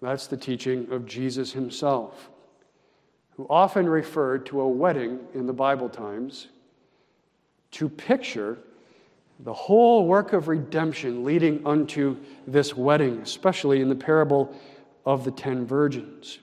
that's 0.00 0.28
the 0.28 0.36
teaching 0.36 0.90
of 0.92 1.04
Jesus 1.04 1.52
himself 1.52 2.29
who 3.40 3.46
often 3.48 3.88
referred 3.88 4.44
to 4.44 4.60
a 4.60 4.68
wedding 4.68 5.18
in 5.32 5.46
the 5.46 5.52
Bible 5.54 5.88
times 5.88 6.48
to 7.70 7.88
picture 7.88 8.58
the 9.38 9.52
whole 9.54 10.06
work 10.06 10.34
of 10.34 10.46
redemption 10.46 11.24
leading 11.24 11.66
unto 11.66 12.18
this 12.46 12.76
wedding, 12.76 13.16
especially 13.22 13.80
in 13.80 13.88
the 13.88 13.94
parable 13.94 14.54
of 15.06 15.24
the 15.24 15.30
ten 15.30 15.64
virgins. 15.64 16.38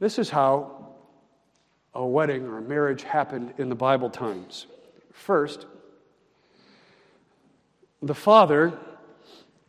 This 0.00 0.18
is 0.18 0.30
how 0.30 0.94
a 1.92 2.06
wedding 2.06 2.46
or 2.46 2.56
a 2.56 2.62
marriage 2.62 3.02
happened 3.02 3.52
in 3.58 3.68
the 3.68 3.74
Bible 3.74 4.08
times. 4.08 4.68
First, 5.12 5.66
the 8.00 8.14
father 8.14 8.72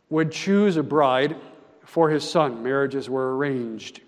would 0.08 0.32
choose 0.32 0.78
a 0.78 0.82
bride 0.82 1.36
for 1.84 2.08
his 2.08 2.24
son. 2.24 2.62
Marriages 2.62 3.10
were 3.10 3.36
arranged 3.36 4.00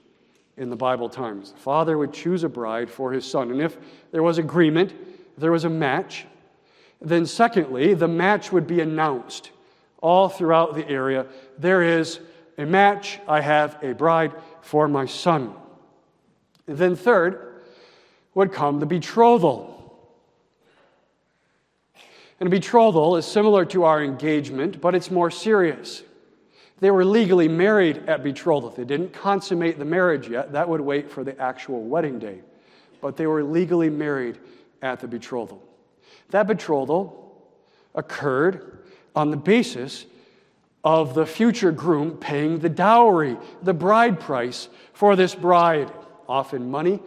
in 0.57 0.71
the 0.71 0.77
Bible 0.77 1.09
times. 1.09 1.53
The 1.53 1.59
father 1.59 1.97
would 1.99 2.13
choose 2.13 2.45
a 2.45 2.49
bride 2.49 2.91
for 2.91 3.13
his 3.13 3.25
son. 3.25 3.51
And 3.51 3.61
if 3.61 3.77
there 4.11 4.23
was 4.23 4.39
agreement, 4.39 4.93
if 4.93 5.41
there 5.41 5.53
was 5.53 5.65
a 5.65 5.71
match, 5.71 6.27
then 7.01 7.27
secondly, 7.27 7.95
the 7.95 8.09
match 8.09 8.53
would 8.53 8.67
be 8.67 8.81
announced 8.81 9.51
all 10.01 10.29
throughout 10.29 10.75
the 10.75 10.89
area. 10.89 11.27
There 11.59 11.83
is 11.83 12.21
a 12.59 12.67
match, 12.67 13.19
I 13.27 13.41
have 13.41 13.79
a 13.83 13.95
bride 13.95 14.33
for 14.61 14.87
my 14.89 15.07
son. 15.07 15.55
And 16.67 16.77
then 16.77 16.97
third 16.97 17.61
would 18.35 18.53
come 18.53 18.79
the 18.79 18.87
betrothal. 18.87 19.71
And 22.39 22.47
a 22.47 22.51
betrothal 22.51 23.17
is 23.17 23.25
similar 23.25 23.65
to 23.67 23.85
our 23.85 24.03
engagement, 24.03 24.81
but 24.81 24.95
it's 24.95 25.11
more 25.11 25.31
serious. 25.31 26.03
They 26.83 26.91
were 26.91 27.05
legally 27.05 27.47
married 27.47 28.09
at 28.09 28.24
betrothal. 28.24 28.70
They 28.70 28.83
didn't 28.83 29.12
consummate 29.12 29.78
the 29.78 29.85
marriage 29.85 30.28
yet. 30.28 30.51
That 30.51 30.68
would 30.68 30.80
wait 30.80 31.09
for 31.09 31.22
the 31.22 31.41
actual 31.41 31.85
wedding 31.85 32.18
day. 32.18 32.41
But 33.01 33.16
they 33.16 33.28
were 33.28 33.45
legally 33.45 33.89
married 33.89 34.41
at 34.83 34.99
the 34.99 35.07
betrothal. 35.07 35.62
That 36.30 36.49
betrothal 36.49 37.41
occurred 37.95 38.80
on 39.14 39.30
the 39.30 39.37
basis 39.37 40.07
of 40.83 41.14
the 41.14 41.24
future 41.24 41.70
groom 41.70 42.16
paying 42.16 42.59
the 42.59 42.68
dowry, 42.68 43.37
the 43.62 43.74
bride 43.74 44.18
price 44.18 44.68
for 44.93 45.14
this 45.14 45.37
bride, 45.37 45.89
often 46.28 46.68
money, 46.68 46.99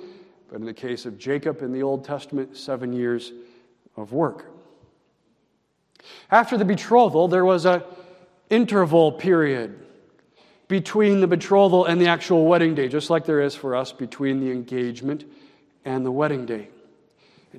but 0.48 0.62
in 0.62 0.66
the 0.66 0.74
case 0.74 1.06
of 1.06 1.18
Jacob 1.18 1.62
in 1.62 1.74
the 1.74 1.84
Old 1.84 2.06
Testament, 2.06 2.56
seven 2.56 2.94
years 2.94 3.34
of 3.98 4.14
work. 4.14 4.46
After 6.32 6.58
the 6.58 6.64
betrothal, 6.64 7.28
there 7.28 7.44
was 7.44 7.66
a 7.66 7.84
interval 8.50 9.12
period 9.12 9.80
between 10.68 11.22
the 11.22 11.28
betrothal 11.28 11.86
and 11.86 12.02
the 12.02 12.08
actual 12.08 12.46
wedding 12.46 12.76
day, 12.76 12.88
just 12.88 13.10
like 13.10 13.26
there 13.26 13.42
is 13.42 13.56
for 13.56 13.76
us 13.76 13.92
between 13.92 14.40
the 14.40 14.52
engagement 14.52 15.24
and 15.84 16.06
the 16.06 16.12
wedding 16.12 16.46
day. 16.46 16.70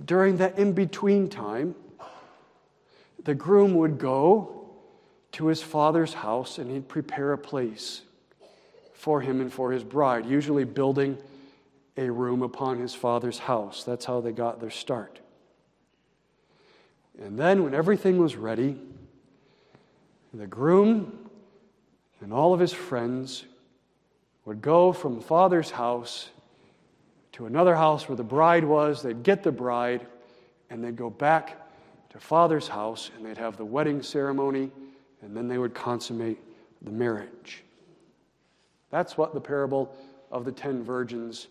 During 0.04 0.38
that 0.38 0.58
in 0.58 0.72
between 0.72 1.28
time, 1.28 1.74
the 3.22 3.34
groom 3.34 3.74
would 3.74 3.98
go 3.98 4.68
to 5.32 5.46
his 5.46 5.62
father's 5.62 6.14
house 6.14 6.58
and 6.58 6.70
he'd 6.70 6.88
prepare 6.88 7.32
a 7.32 7.38
place 7.38 8.02
for 8.94 9.20
him 9.20 9.40
and 9.40 9.52
for 9.52 9.72
his 9.72 9.84
bride, 9.84 10.26
usually 10.26 10.64
building 10.64 11.18
a 11.96 12.10
room 12.10 12.42
upon 12.42 12.78
his 12.78 12.94
father's 12.94 13.38
house. 13.38 13.84
That's 13.84 14.04
how 14.04 14.20
they 14.20 14.32
got 14.32 14.60
their 14.60 14.70
start. 14.70 15.20
And 17.18 17.38
then, 17.38 17.64
when 17.64 17.74
everything 17.74 18.18
was 18.18 18.36
ready, 18.36 18.76
the 20.38 20.46
groom 20.46 21.30
and 22.20 22.32
all 22.32 22.52
of 22.52 22.60
his 22.60 22.72
friends 22.72 23.44
would 24.44 24.62
go 24.62 24.92
from 24.92 25.16
the 25.16 25.20
father's 25.20 25.70
house 25.70 26.30
to 27.32 27.46
another 27.46 27.74
house 27.74 28.08
where 28.08 28.16
the 28.16 28.24
bride 28.24 28.64
was. 28.64 29.02
They'd 29.02 29.22
get 29.22 29.42
the 29.42 29.52
bride 29.52 30.06
and 30.70 30.82
they'd 30.82 30.96
go 30.96 31.10
back 31.10 31.68
to 32.10 32.18
father's 32.18 32.68
house 32.68 33.10
and 33.16 33.26
they'd 33.26 33.36
have 33.36 33.56
the 33.56 33.64
wedding 33.64 34.02
ceremony 34.02 34.70
and 35.22 35.36
then 35.36 35.48
they 35.48 35.58
would 35.58 35.74
consummate 35.74 36.38
the 36.82 36.90
marriage. 36.90 37.62
That's 38.90 39.18
what 39.18 39.34
the 39.34 39.40
parable 39.40 39.94
of 40.30 40.44
the 40.44 40.52
ten 40.52 40.82
virgins 40.82 41.48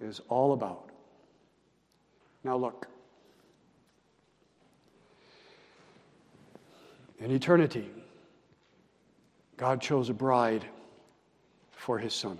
is 0.00 0.20
all 0.28 0.52
about. 0.52 0.90
Now, 2.42 2.56
look. 2.56 2.86
In 7.18 7.30
eternity, 7.30 7.90
God 9.64 9.80
chose 9.80 10.10
a 10.10 10.12
bride 10.12 10.62
for 11.70 11.98
his 11.98 12.12
son. 12.12 12.38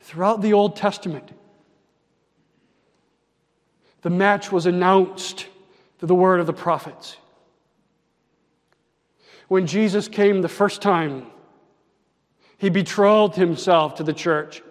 Throughout 0.00 0.42
the 0.42 0.54
Old 0.54 0.74
Testament, 0.74 1.30
the 4.02 4.10
match 4.10 4.50
was 4.50 4.66
announced 4.66 5.46
through 6.00 6.08
the 6.08 6.16
word 6.16 6.40
of 6.40 6.48
the 6.48 6.52
prophets. 6.52 7.16
When 9.46 9.68
Jesus 9.68 10.08
came 10.08 10.42
the 10.42 10.48
first 10.48 10.82
time, 10.82 11.26
he 12.58 12.68
betrothed 12.68 13.36
himself 13.36 13.94
to 13.94 14.02
the 14.02 14.12
church 14.12 14.64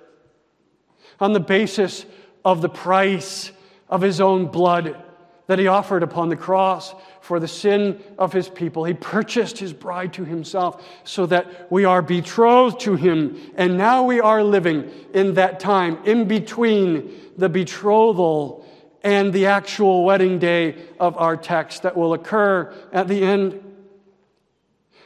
on 1.22 1.32
the 1.32 1.40
basis 1.40 2.06
of 2.44 2.62
the 2.62 2.68
price 2.68 3.50
of 3.88 4.02
his 4.02 4.20
own 4.20 4.48
blood 4.48 5.02
that 5.48 5.58
he 5.58 5.68
offered 5.68 6.04
upon 6.04 6.28
the 6.28 6.36
cross 6.36 6.94
for 7.26 7.40
the 7.40 7.48
sin 7.48 8.00
of 8.20 8.32
his 8.32 8.48
people. 8.48 8.84
He 8.84 8.94
purchased 8.94 9.58
his 9.58 9.74
bride 9.74 10.14
to 10.14 10.24
himself 10.24 10.88
so 11.06 11.26
that 11.26 11.72
we 11.72 11.84
are 11.84 12.04
betrothed 12.04 12.82
to 12.82 12.96
him. 12.96 13.52
And 13.56 13.80
now 13.80 14.04
we 14.04 14.20
are 14.20 14.44
living 14.44 14.92
in 15.12 15.34
that 15.34 15.60
time 15.60 15.98
in 16.06 16.28
between 16.28 17.12
the 17.36 17.50
betrothal 17.50 18.64
and 19.02 19.34
the 19.34 19.48
actual 19.48 20.06
wedding 20.06 20.38
day 20.38 20.76
of 21.00 21.18
our 21.18 21.36
text 21.36 21.82
that 21.82 21.98
will 21.98 22.14
occur 22.14 22.72
at 22.94 23.08
the 23.08 23.24
end. 23.24 23.60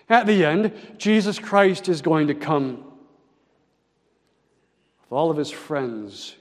At 0.10 0.28
the 0.28 0.44
end, 0.44 0.74
Jesus 0.98 1.40
Christ 1.40 1.88
is 1.88 2.02
going 2.02 2.28
to 2.28 2.36
come 2.36 2.84
with 5.04 5.12
all 5.12 5.32
of 5.32 5.38
his 5.38 5.52
friends. 5.52 6.36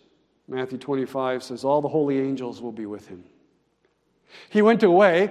Matthew 0.49 0.79
25 0.79 1.45
says, 1.45 1.63
All 1.63 1.81
the 1.81 1.89
holy 1.89 2.19
angels 2.19 2.61
will 2.61 2.73
be 2.73 2.87
with 2.87 3.07
him. 3.07 3.23
He 4.51 4.61
went 4.61 4.83
away 4.83 5.31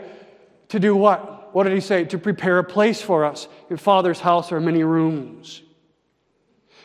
to 0.69 0.79
do 0.79 0.95
what? 0.95 1.53
What 1.53 1.63
did 1.63 1.73
he 1.73 1.79
say? 1.81 2.05
To 2.05 2.17
prepare 2.17 2.59
a 2.59 2.63
place 2.63 3.01
for 3.01 3.25
us. 3.25 3.47
In 3.69 3.77
Father's 3.77 4.19
house 4.19 4.51
are 4.51 4.59
many 4.59 4.83
rooms. 4.83 5.61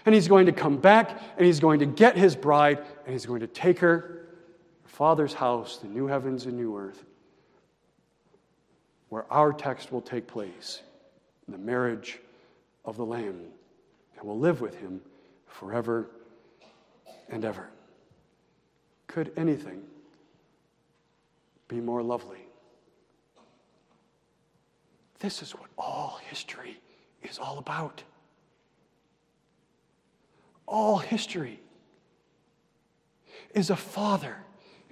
And 0.05 0.15
he's 0.15 0.29
going 0.29 0.47
to 0.47 0.53
come 0.53 0.79
back 0.79 1.21
and 1.37 1.47
he's 1.47 1.61
going 1.61 1.81
to 1.81 1.87
get 1.87 2.17
his 2.17 2.35
bride 2.35 2.79
and 3.05 3.13
he's 3.13 3.27
going 3.27 3.41
to 3.41 3.47
take 3.47 3.79
her 3.81 4.27
Father's 4.85 5.33
house, 5.33 5.79
the 5.79 5.89
new 5.89 6.07
heavens 6.07 6.45
and 6.47 6.57
new 6.57 6.77
earth, 6.77 7.03
where 9.09 9.25
our 9.33 9.53
text 9.53 9.91
will 9.91 10.03
take 10.03 10.27
place, 10.27 10.83
the 11.49 11.59
marriage 11.59 12.19
of 12.85 12.97
the 12.97 13.05
Lamb, 13.05 13.41
and 14.17 14.23
we'll 14.23 14.39
live 14.39 14.61
with 14.61 14.79
him 14.79 15.01
forever 15.47 16.11
and 17.31 17.45
ever. 17.45 17.69
Could 19.07 19.33
anything 19.37 19.83
be 21.69 21.81
more 21.81 22.03
lovely? 22.03 22.47
This 25.23 25.41
is 25.41 25.53
what 25.53 25.71
all 25.79 26.19
history 26.29 26.81
is 27.23 27.39
all 27.39 27.59
about. 27.59 28.03
All 30.67 30.99
history 30.99 31.61
is 33.55 33.71
a 33.71 33.77
father 33.77 34.37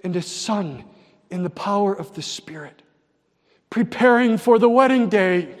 and 0.05 0.15
a 0.15 0.21
son 0.21 0.85
in 1.29 1.43
the 1.43 1.49
power 1.49 1.93
of 1.93 2.15
the 2.15 2.21
Spirit, 2.21 2.81
preparing 3.69 4.37
for 4.37 4.57
the 4.57 4.69
wedding 4.69 5.09
day, 5.09 5.53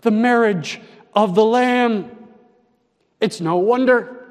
the 0.00 0.10
marriage 0.10 0.80
of 1.14 1.36
the 1.36 1.44
Lamb. 1.44 2.10
It's 3.20 3.40
no 3.40 3.58
wonder 3.58 4.26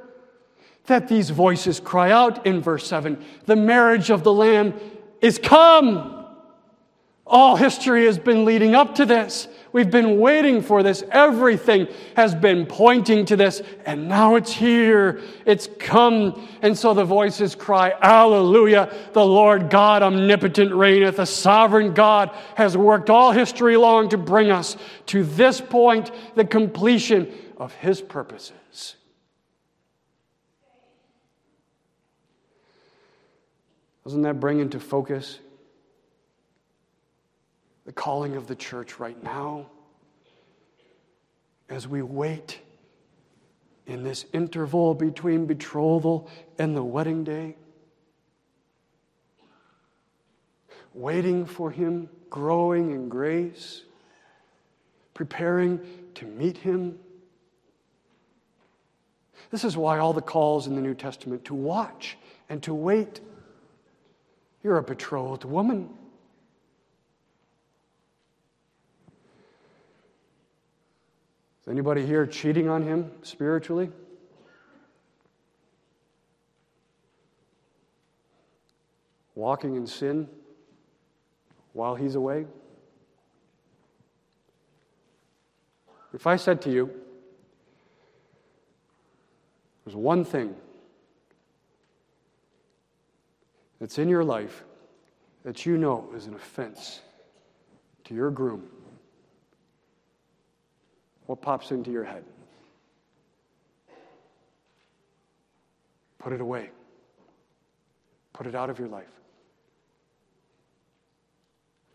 that 0.87 1.07
these 1.07 1.29
voices 1.29 1.79
cry 1.79 2.11
out 2.11 2.45
in 2.45 2.59
verse 2.59 2.85
7 2.85 3.23
the 3.45 3.55
marriage 3.55 4.09
of 4.09 4.25
the 4.25 4.33
Lamb 4.33 4.73
is 5.21 5.39
come. 5.39 6.16
All 7.29 7.57
history 7.57 8.05
has 8.05 8.17
been 8.17 8.45
leading 8.45 8.73
up 8.73 8.95
to 8.95 9.05
this. 9.05 9.49
We've 9.73 9.91
been 9.91 10.19
waiting 10.19 10.61
for 10.61 10.81
this. 10.81 11.03
Everything 11.11 11.87
has 12.15 12.33
been 12.33 12.65
pointing 12.65 13.25
to 13.25 13.35
this, 13.35 13.61
and 13.85 14.07
now 14.07 14.35
it's 14.35 14.51
here. 14.51 15.21
It's 15.45 15.67
come. 15.77 16.47
And 16.61 16.77
so 16.77 16.93
the 16.93 17.03
voices 17.03 17.53
cry, 17.53 17.93
Alleluia! 18.01 18.93
The 19.11 19.25
Lord 19.25 19.69
God 19.69 20.03
omnipotent 20.03 20.73
reigneth. 20.73 21.17
The 21.17 21.25
sovereign 21.25 21.93
God 21.93 22.31
has 22.55 22.77
worked 22.77 23.09
all 23.09 23.33
history 23.33 23.75
long 23.75 24.07
to 24.09 24.17
bring 24.17 24.49
us 24.49 24.77
to 25.07 25.25
this 25.25 25.59
point, 25.59 26.11
the 26.35 26.45
completion 26.45 27.31
of 27.57 27.73
his 27.73 28.01
purposes. 28.01 28.95
Doesn't 34.05 34.21
that 34.21 34.39
bring 34.39 34.61
into 34.61 34.79
focus 34.79 35.39
the 37.87 37.93
calling 37.93 38.35
of 38.35 38.47
the 38.47 38.55
church 38.55 38.99
right 38.99 39.23
now 39.23 39.65
as 41.69 41.87
we 41.87 42.01
wait 42.01 42.59
in 43.85 44.03
this 44.03 44.25
interval 44.33 44.93
between 44.93 45.45
betrothal 45.45 46.29
and 46.59 46.75
the 46.75 46.83
wedding 46.83 47.23
day. 47.23 47.55
Waiting 50.93 51.45
for 51.45 51.71
Him, 51.71 52.09
growing 52.29 52.91
in 52.91 53.07
grace, 53.07 53.83
preparing 55.13 55.79
to 56.15 56.25
meet 56.25 56.57
Him. 56.57 56.99
This 59.49 59.63
is 59.63 59.77
why 59.77 59.99
all 59.99 60.11
the 60.11 60.21
calls 60.21 60.67
in 60.67 60.75
the 60.75 60.81
New 60.81 60.93
Testament 60.93 61.45
to 61.45 61.53
watch 61.53 62.17
and 62.49 62.61
to 62.63 62.73
wait. 62.73 63.21
You're 64.61 64.77
a 64.77 64.83
betrothed 64.83 65.45
woman. 65.45 65.87
Is 71.67 71.71
anybody 71.71 72.05
here 72.05 72.25
cheating 72.25 72.69
on 72.69 72.81
him 72.81 73.11
spiritually? 73.23 73.89
Walking 79.35 79.75
in 79.75 79.85
sin 79.85 80.29
while 81.73 81.95
he's 81.95 82.15
away? 82.15 82.45
If 86.13 86.25
I 86.25 86.37
said 86.37 86.61
to 86.61 86.71
you, 86.71 86.89
there's 89.83 89.97
one 89.97 90.23
thing 90.23 90.55
that's 93.81 93.99
in 93.99 94.07
your 94.07 94.23
life 94.23 94.63
that 95.43 95.65
you 95.65 95.77
know 95.77 96.09
is 96.15 96.27
an 96.27 96.33
offense 96.33 97.01
to 98.05 98.15
your 98.15 98.31
groom, 98.31 98.69
what 101.27 101.41
pops 101.41 101.71
into 101.71 101.91
your 101.91 102.05
head? 102.05 102.23
Put 106.17 106.33
it 106.33 106.41
away. 106.41 106.71
Put 108.33 108.47
it 108.47 108.55
out 108.55 108.69
of 108.69 108.79
your 108.79 108.87
life. 108.87 109.05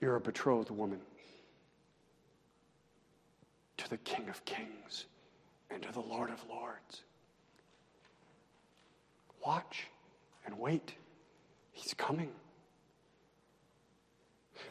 You're 0.01 0.17
a 0.17 0.21
betrothed 0.21 0.71
woman 0.71 1.01
to 3.79 3.89
the 3.91 3.97
King 3.99 4.29
of 4.29 4.45
Kings 4.45 5.07
and 5.71 5.83
to 5.83 5.93
the 5.93 6.01
Lord 6.01 6.31
of 6.31 6.45
Lords. 6.49 7.03
Watch 9.45 9.89
and 10.45 10.59
wait. 10.59 10.95
He's 11.73 11.95
coming. 11.95 12.31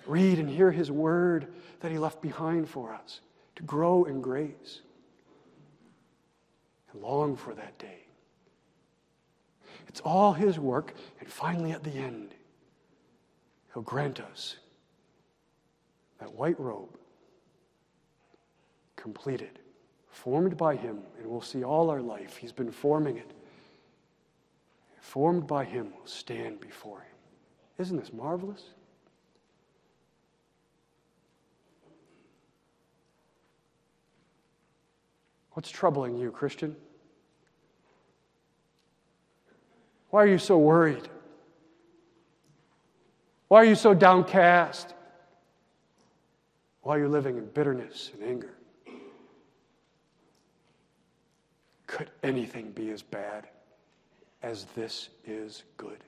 Read 0.06 0.38
and 0.38 0.50
hear 0.50 0.72
his 0.72 0.92
word 0.92 1.48
that 1.80 1.92
he 1.92 1.98
left 1.98 2.22
behind 2.22 2.70
for 2.70 2.94
us 2.94 3.22
to 3.62 3.68
grow 3.68 4.06
in 4.06 4.22
grace 4.22 4.82
and 6.92 7.02
long 7.02 7.36
for 7.36 7.54
that 7.54 7.78
day. 7.78 8.06
It's 9.88 10.02
all 10.02 10.34
His 10.34 10.58
work, 10.58 10.94
and 11.20 11.30
finally 11.30 11.72
at 11.72 11.84
the 11.84 11.92
end, 11.92 12.34
He'll 13.74 13.84
grant 13.84 14.20
us 14.20 14.58
that 16.20 16.34
white 16.34 16.60
robe 16.60 16.98
completed, 18.96 19.60
formed 20.10 20.58
by 20.58 20.76
Him, 20.76 21.00
and 21.18 21.28
we'll 21.28 21.42
see 21.42 21.64
all 21.64 21.90
our 21.90 22.02
life. 22.02 22.38
He's 22.38 22.52
been 22.52 22.72
forming 22.72 23.18
it. 23.18 23.32
Formed 25.00 25.48
by 25.48 25.66
Him, 25.66 25.94
we'll 25.96 26.06
stand 26.06 26.60
before 26.60 27.00
Him. 27.00 27.18
Isn't 27.78 27.98
this 27.98 28.14
marvelous? 28.14 28.64
What's 35.54 35.70
troubling 35.70 36.18
you, 36.18 36.32
Christian? 36.32 36.76
Why 40.10 40.24
are 40.24 40.28
you 40.28 40.38
so 40.38 40.58
worried? 40.58 41.10
Why 43.48 43.58
are 43.58 43.66
you 43.66 43.76
so 43.76 43.94
downcast? 43.94 44.94
Why 46.84 46.96
are 46.96 47.00
you 47.00 47.08
living 47.10 47.38
in 47.38 47.46
bitterness 47.48 48.12
and 48.14 48.24
anger? 48.24 48.54
Could 51.88 52.10
anything 52.24 52.72
be 52.72 52.92
as 52.92 53.02
bad 53.02 53.48
as 54.42 54.66
this 54.76 55.10
is 55.26 55.64
good? 55.78 56.00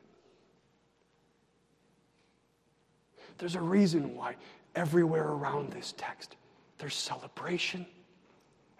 There's 3.37 3.55
a 3.55 3.61
reason 3.61 4.15
why 4.15 4.35
everywhere 4.75 5.27
around 5.27 5.71
this 5.71 5.93
text 5.97 6.37
there's 6.77 6.95
celebration 6.95 7.85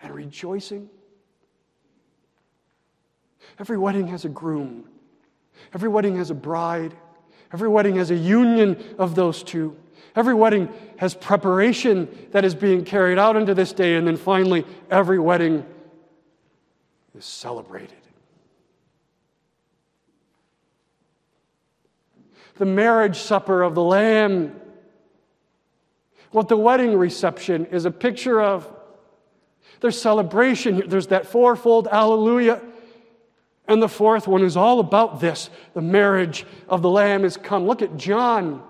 and 0.03 0.13
rejoicing. 0.13 0.89
Every 3.59 3.77
wedding 3.77 4.07
has 4.07 4.25
a 4.25 4.29
groom, 4.29 4.85
every 5.73 5.89
wedding 5.89 6.17
has 6.17 6.29
a 6.29 6.35
bride, 6.35 6.95
every 7.51 7.69
wedding 7.69 7.95
has 7.95 8.11
a 8.11 8.15
union 8.15 8.95
of 8.99 9.15
those 9.15 9.41
two. 9.41 9.75
Every 10.15 10.33
wedding 10.33 10.69
has 10.97 11.15
preparation 11.15 12.07
that 12.31 12.45
is 12.45 12.53
being 12.53 12.83
carried 12.83 13.17
out 13.17 13.35
into 13.35 13.55
this 13.55 13.73
day, 13.73 13.95
and 13.95 14.05
then 14.05 14.17
finally, 14.17 14.65
every 14.91 15.17
wedding 15.17 15.65
is 17.17 17.25
celebrated. 17.25 17.95
The 22.55 22.65
marriage 22.65 23.17
supper 23.17 23.63
of 23.63 23.73
the 23.73 23.83
Lamb, 23.83 24.59
what 26.31 26.47
the 26.47 26.57
wedding 26.57 26.95
reception 26.95 27.65
is 27.67 27.85
a 27.85 27.91
picture 27.91 28.41
of. 28.41 28.71
There's 29.83 30.01
celebration, 30.01 30.75
here. 30.75 30.87
there's 30.87 31.07
that 31.07 31.27
fourfold 31.27 31.89
alleluia. 31.91 32.61
And 33.67 33.83
the 33.83 33.89
fourth 33.89 34.29
one 34.29 34.41
is 34.41 34.55
all 34.55 34.79
about 34.79 35.19
this 35.19 35.49
the 35.73 35.81
marriage 35.81 36.45
of 36.69 36.81
the 36.81 36.89
Lamb 36.89 37.25
is 37.25 37.35
come. 37.35 37.67
Look 37.67 37.81
at 37.81 37.97
John 37.97 38.63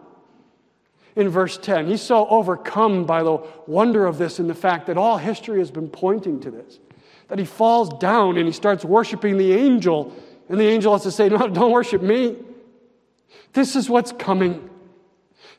in 1.15 1.29
verse 1.29 1.59
10. 1.59 1.85
He's 1.85 2.01
so 2.01 2.27
overcome 2.29 3.05
by 3.05 3.21
the 3.21 3.37
wonder 3.67 4.07
of 4.07 4.17
this 4.17 4.39
and 4.39 4.49
the 4.49 4.55
fact 4.55 4.87
that 4.87 4.97
all 4.97 5.19
history 5.19 5.59
has 5.59 5.69
been 5.69 5.87
pointing 5.87 6.39
to 6.39 6.49
this 6.49 6.79
that 7.27 7.37
he 7.37 7.45
falls 7.45 7.89
down 7.99 8.37
and 8.37 8.47
he 8.47 8.51
starts 8.51 8.83
worshiping 8.83 9.37
the 9.37 9.53
angel. 9.53 10.15
And 10.49 10.59
the 10.59 10.65
angel 10.65 10.93
has 10.93 11.03
to 11.03 11.11
say, 11.11 11.29
No, 11.29 11.47
don't 11.47 11.71
worship 11.71 12.01
me. 12.01 12.37
This 13.53 13.75
is 13.75 13.87
what's 13.87 14.11
coming. 14.13 14.67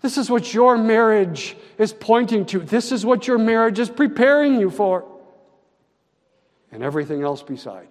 This 0.01 0.19
is 0.19 0.29
what 0.29 0.53
your 0.53 0.77
marriage 0.77 1.57
is 1.79 1.93
pointing 1.93 2.45
to. 2.47 2.59
This 2.59 2.91
is 2.91 3.07
what 3.07 3.29
your 3.29 3.39
marriage 3.39 3.79
is 3.79 3.89
preparing 3.89 4.59
you 4.59 4.69
for. 4.69 5.14
And 6.75 6.83
everything 6.83 7.23
else 7.23 7.41
beside. 7.43 7.87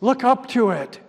Look 0.00 0.22
up 0.22 0.46
to 0.50 0.70
it. 0.70 1.00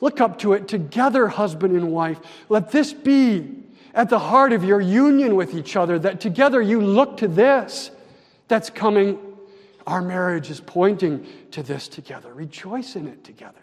Look 0.00 0.20
up 0.20 0.38
to 0.38 0.52
it 0.52 0.68
together, 0.68 1.26
husband 1.26 1.74
and 1.74 1.90
wife. 1.90 2.20
Let 2.48 2.70
this 2.70 2.92
be 2.92 3.64
at 3.92 4.08
the 4.08 4.20
heart 4.20 4.52
of 4.52 4.62
your 4.62 4.80
union 4.80 5.34
with 5.34 5.52
each 5.54 5.74
other, 5.74 5.98
that 5.98 6.20
together 6.20 6.62
you 6.62 6.80
look 6.80 7.16
to 7.18 7.28
this 7.28 7.90
that's 8.46 8.70
coming. 8.70 9.18
Our 9.84 10.00
marriage 10.00 10.48
is 10.48 10.60
pointing 10.60 11.26
to 11.50 11.64
this 11.64 11.88
together. 11.88 12.32
Rejoice 12.32 12.94
in 12.94 13.08
it 13.08 13.24
together. 13.24 13.60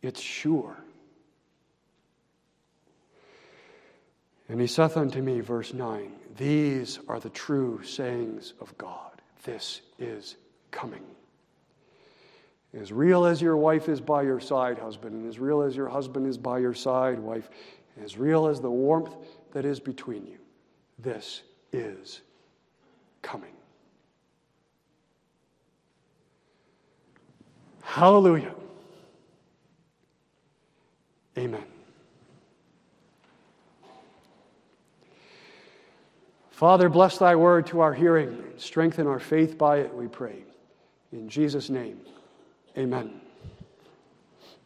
It's 0.00 0.20
sure. 0.20 0.78
And 4.48 4.60
he 4.60 4.66
saith 4.66 4.96
unto 4.96 5.20
me, 5.20 5.40
verse 5.40 5.74
9, 5.74 6.12
These 6.36 6.98
are 7.08 7.20
the 7.20 7.30
true 7.30 7.82
sayings 7.82 8.54
of 8.60 8.76
God. 8.78 9.22
This 9.44 9.80
is 9.98 10.36
coming. 10.70 11.02
As 12.74 12.92
real 12.92 13.24
as 13.24 13.40
your 13.40 13.56
wife 13.56 13.88
is 13.88 14.00
by 14.00 14.22
your 14.22 14.40
side, 14.40 14.78
husband, 14.78 15.14
and 15.14 15.28
as 15.28 15.38
real 15.38 15.62
as 15.62 15.74
your 15.74 15.88
husband 15.88 16.26
is 16.26 16.36
by 16.36 16.58
your 16.58 16.74
side, 16.74 17.18
wife, 17.18 17.48
as 18.02 18.18
real 18.18 18.46
as 18.46 18.60
the 18.60 18.70
warmth 18.70 19.14
that 19.52 19.64
is 19.64 19.80
between 19.80 20.26
you, 20.26 20.38
this 20.98 21.42
is 21.72 22.20
coming. 23.22 23.52
Hallelujah. 27.82 28.54
Amen. 31.38 31.75
Father, 36.56 36.88
bless 36.88 37.18
thy 37.18 37.36
word 37.36 37.66
to 37.66 37.80
our 37.80 37.92
hearing. 37.92 38.42
Strengthen 38.56 39.06
our 39.06 39.18
faith 39.18 39.58
by 39.58 39.76
it, 39.80 39.92
we 39.92 40.08
pray. 40.08 40.42
In 41.12 41.28
Jesus' 41.28 41.68
name. 41.68 42.00
Amen. 42.78 43.20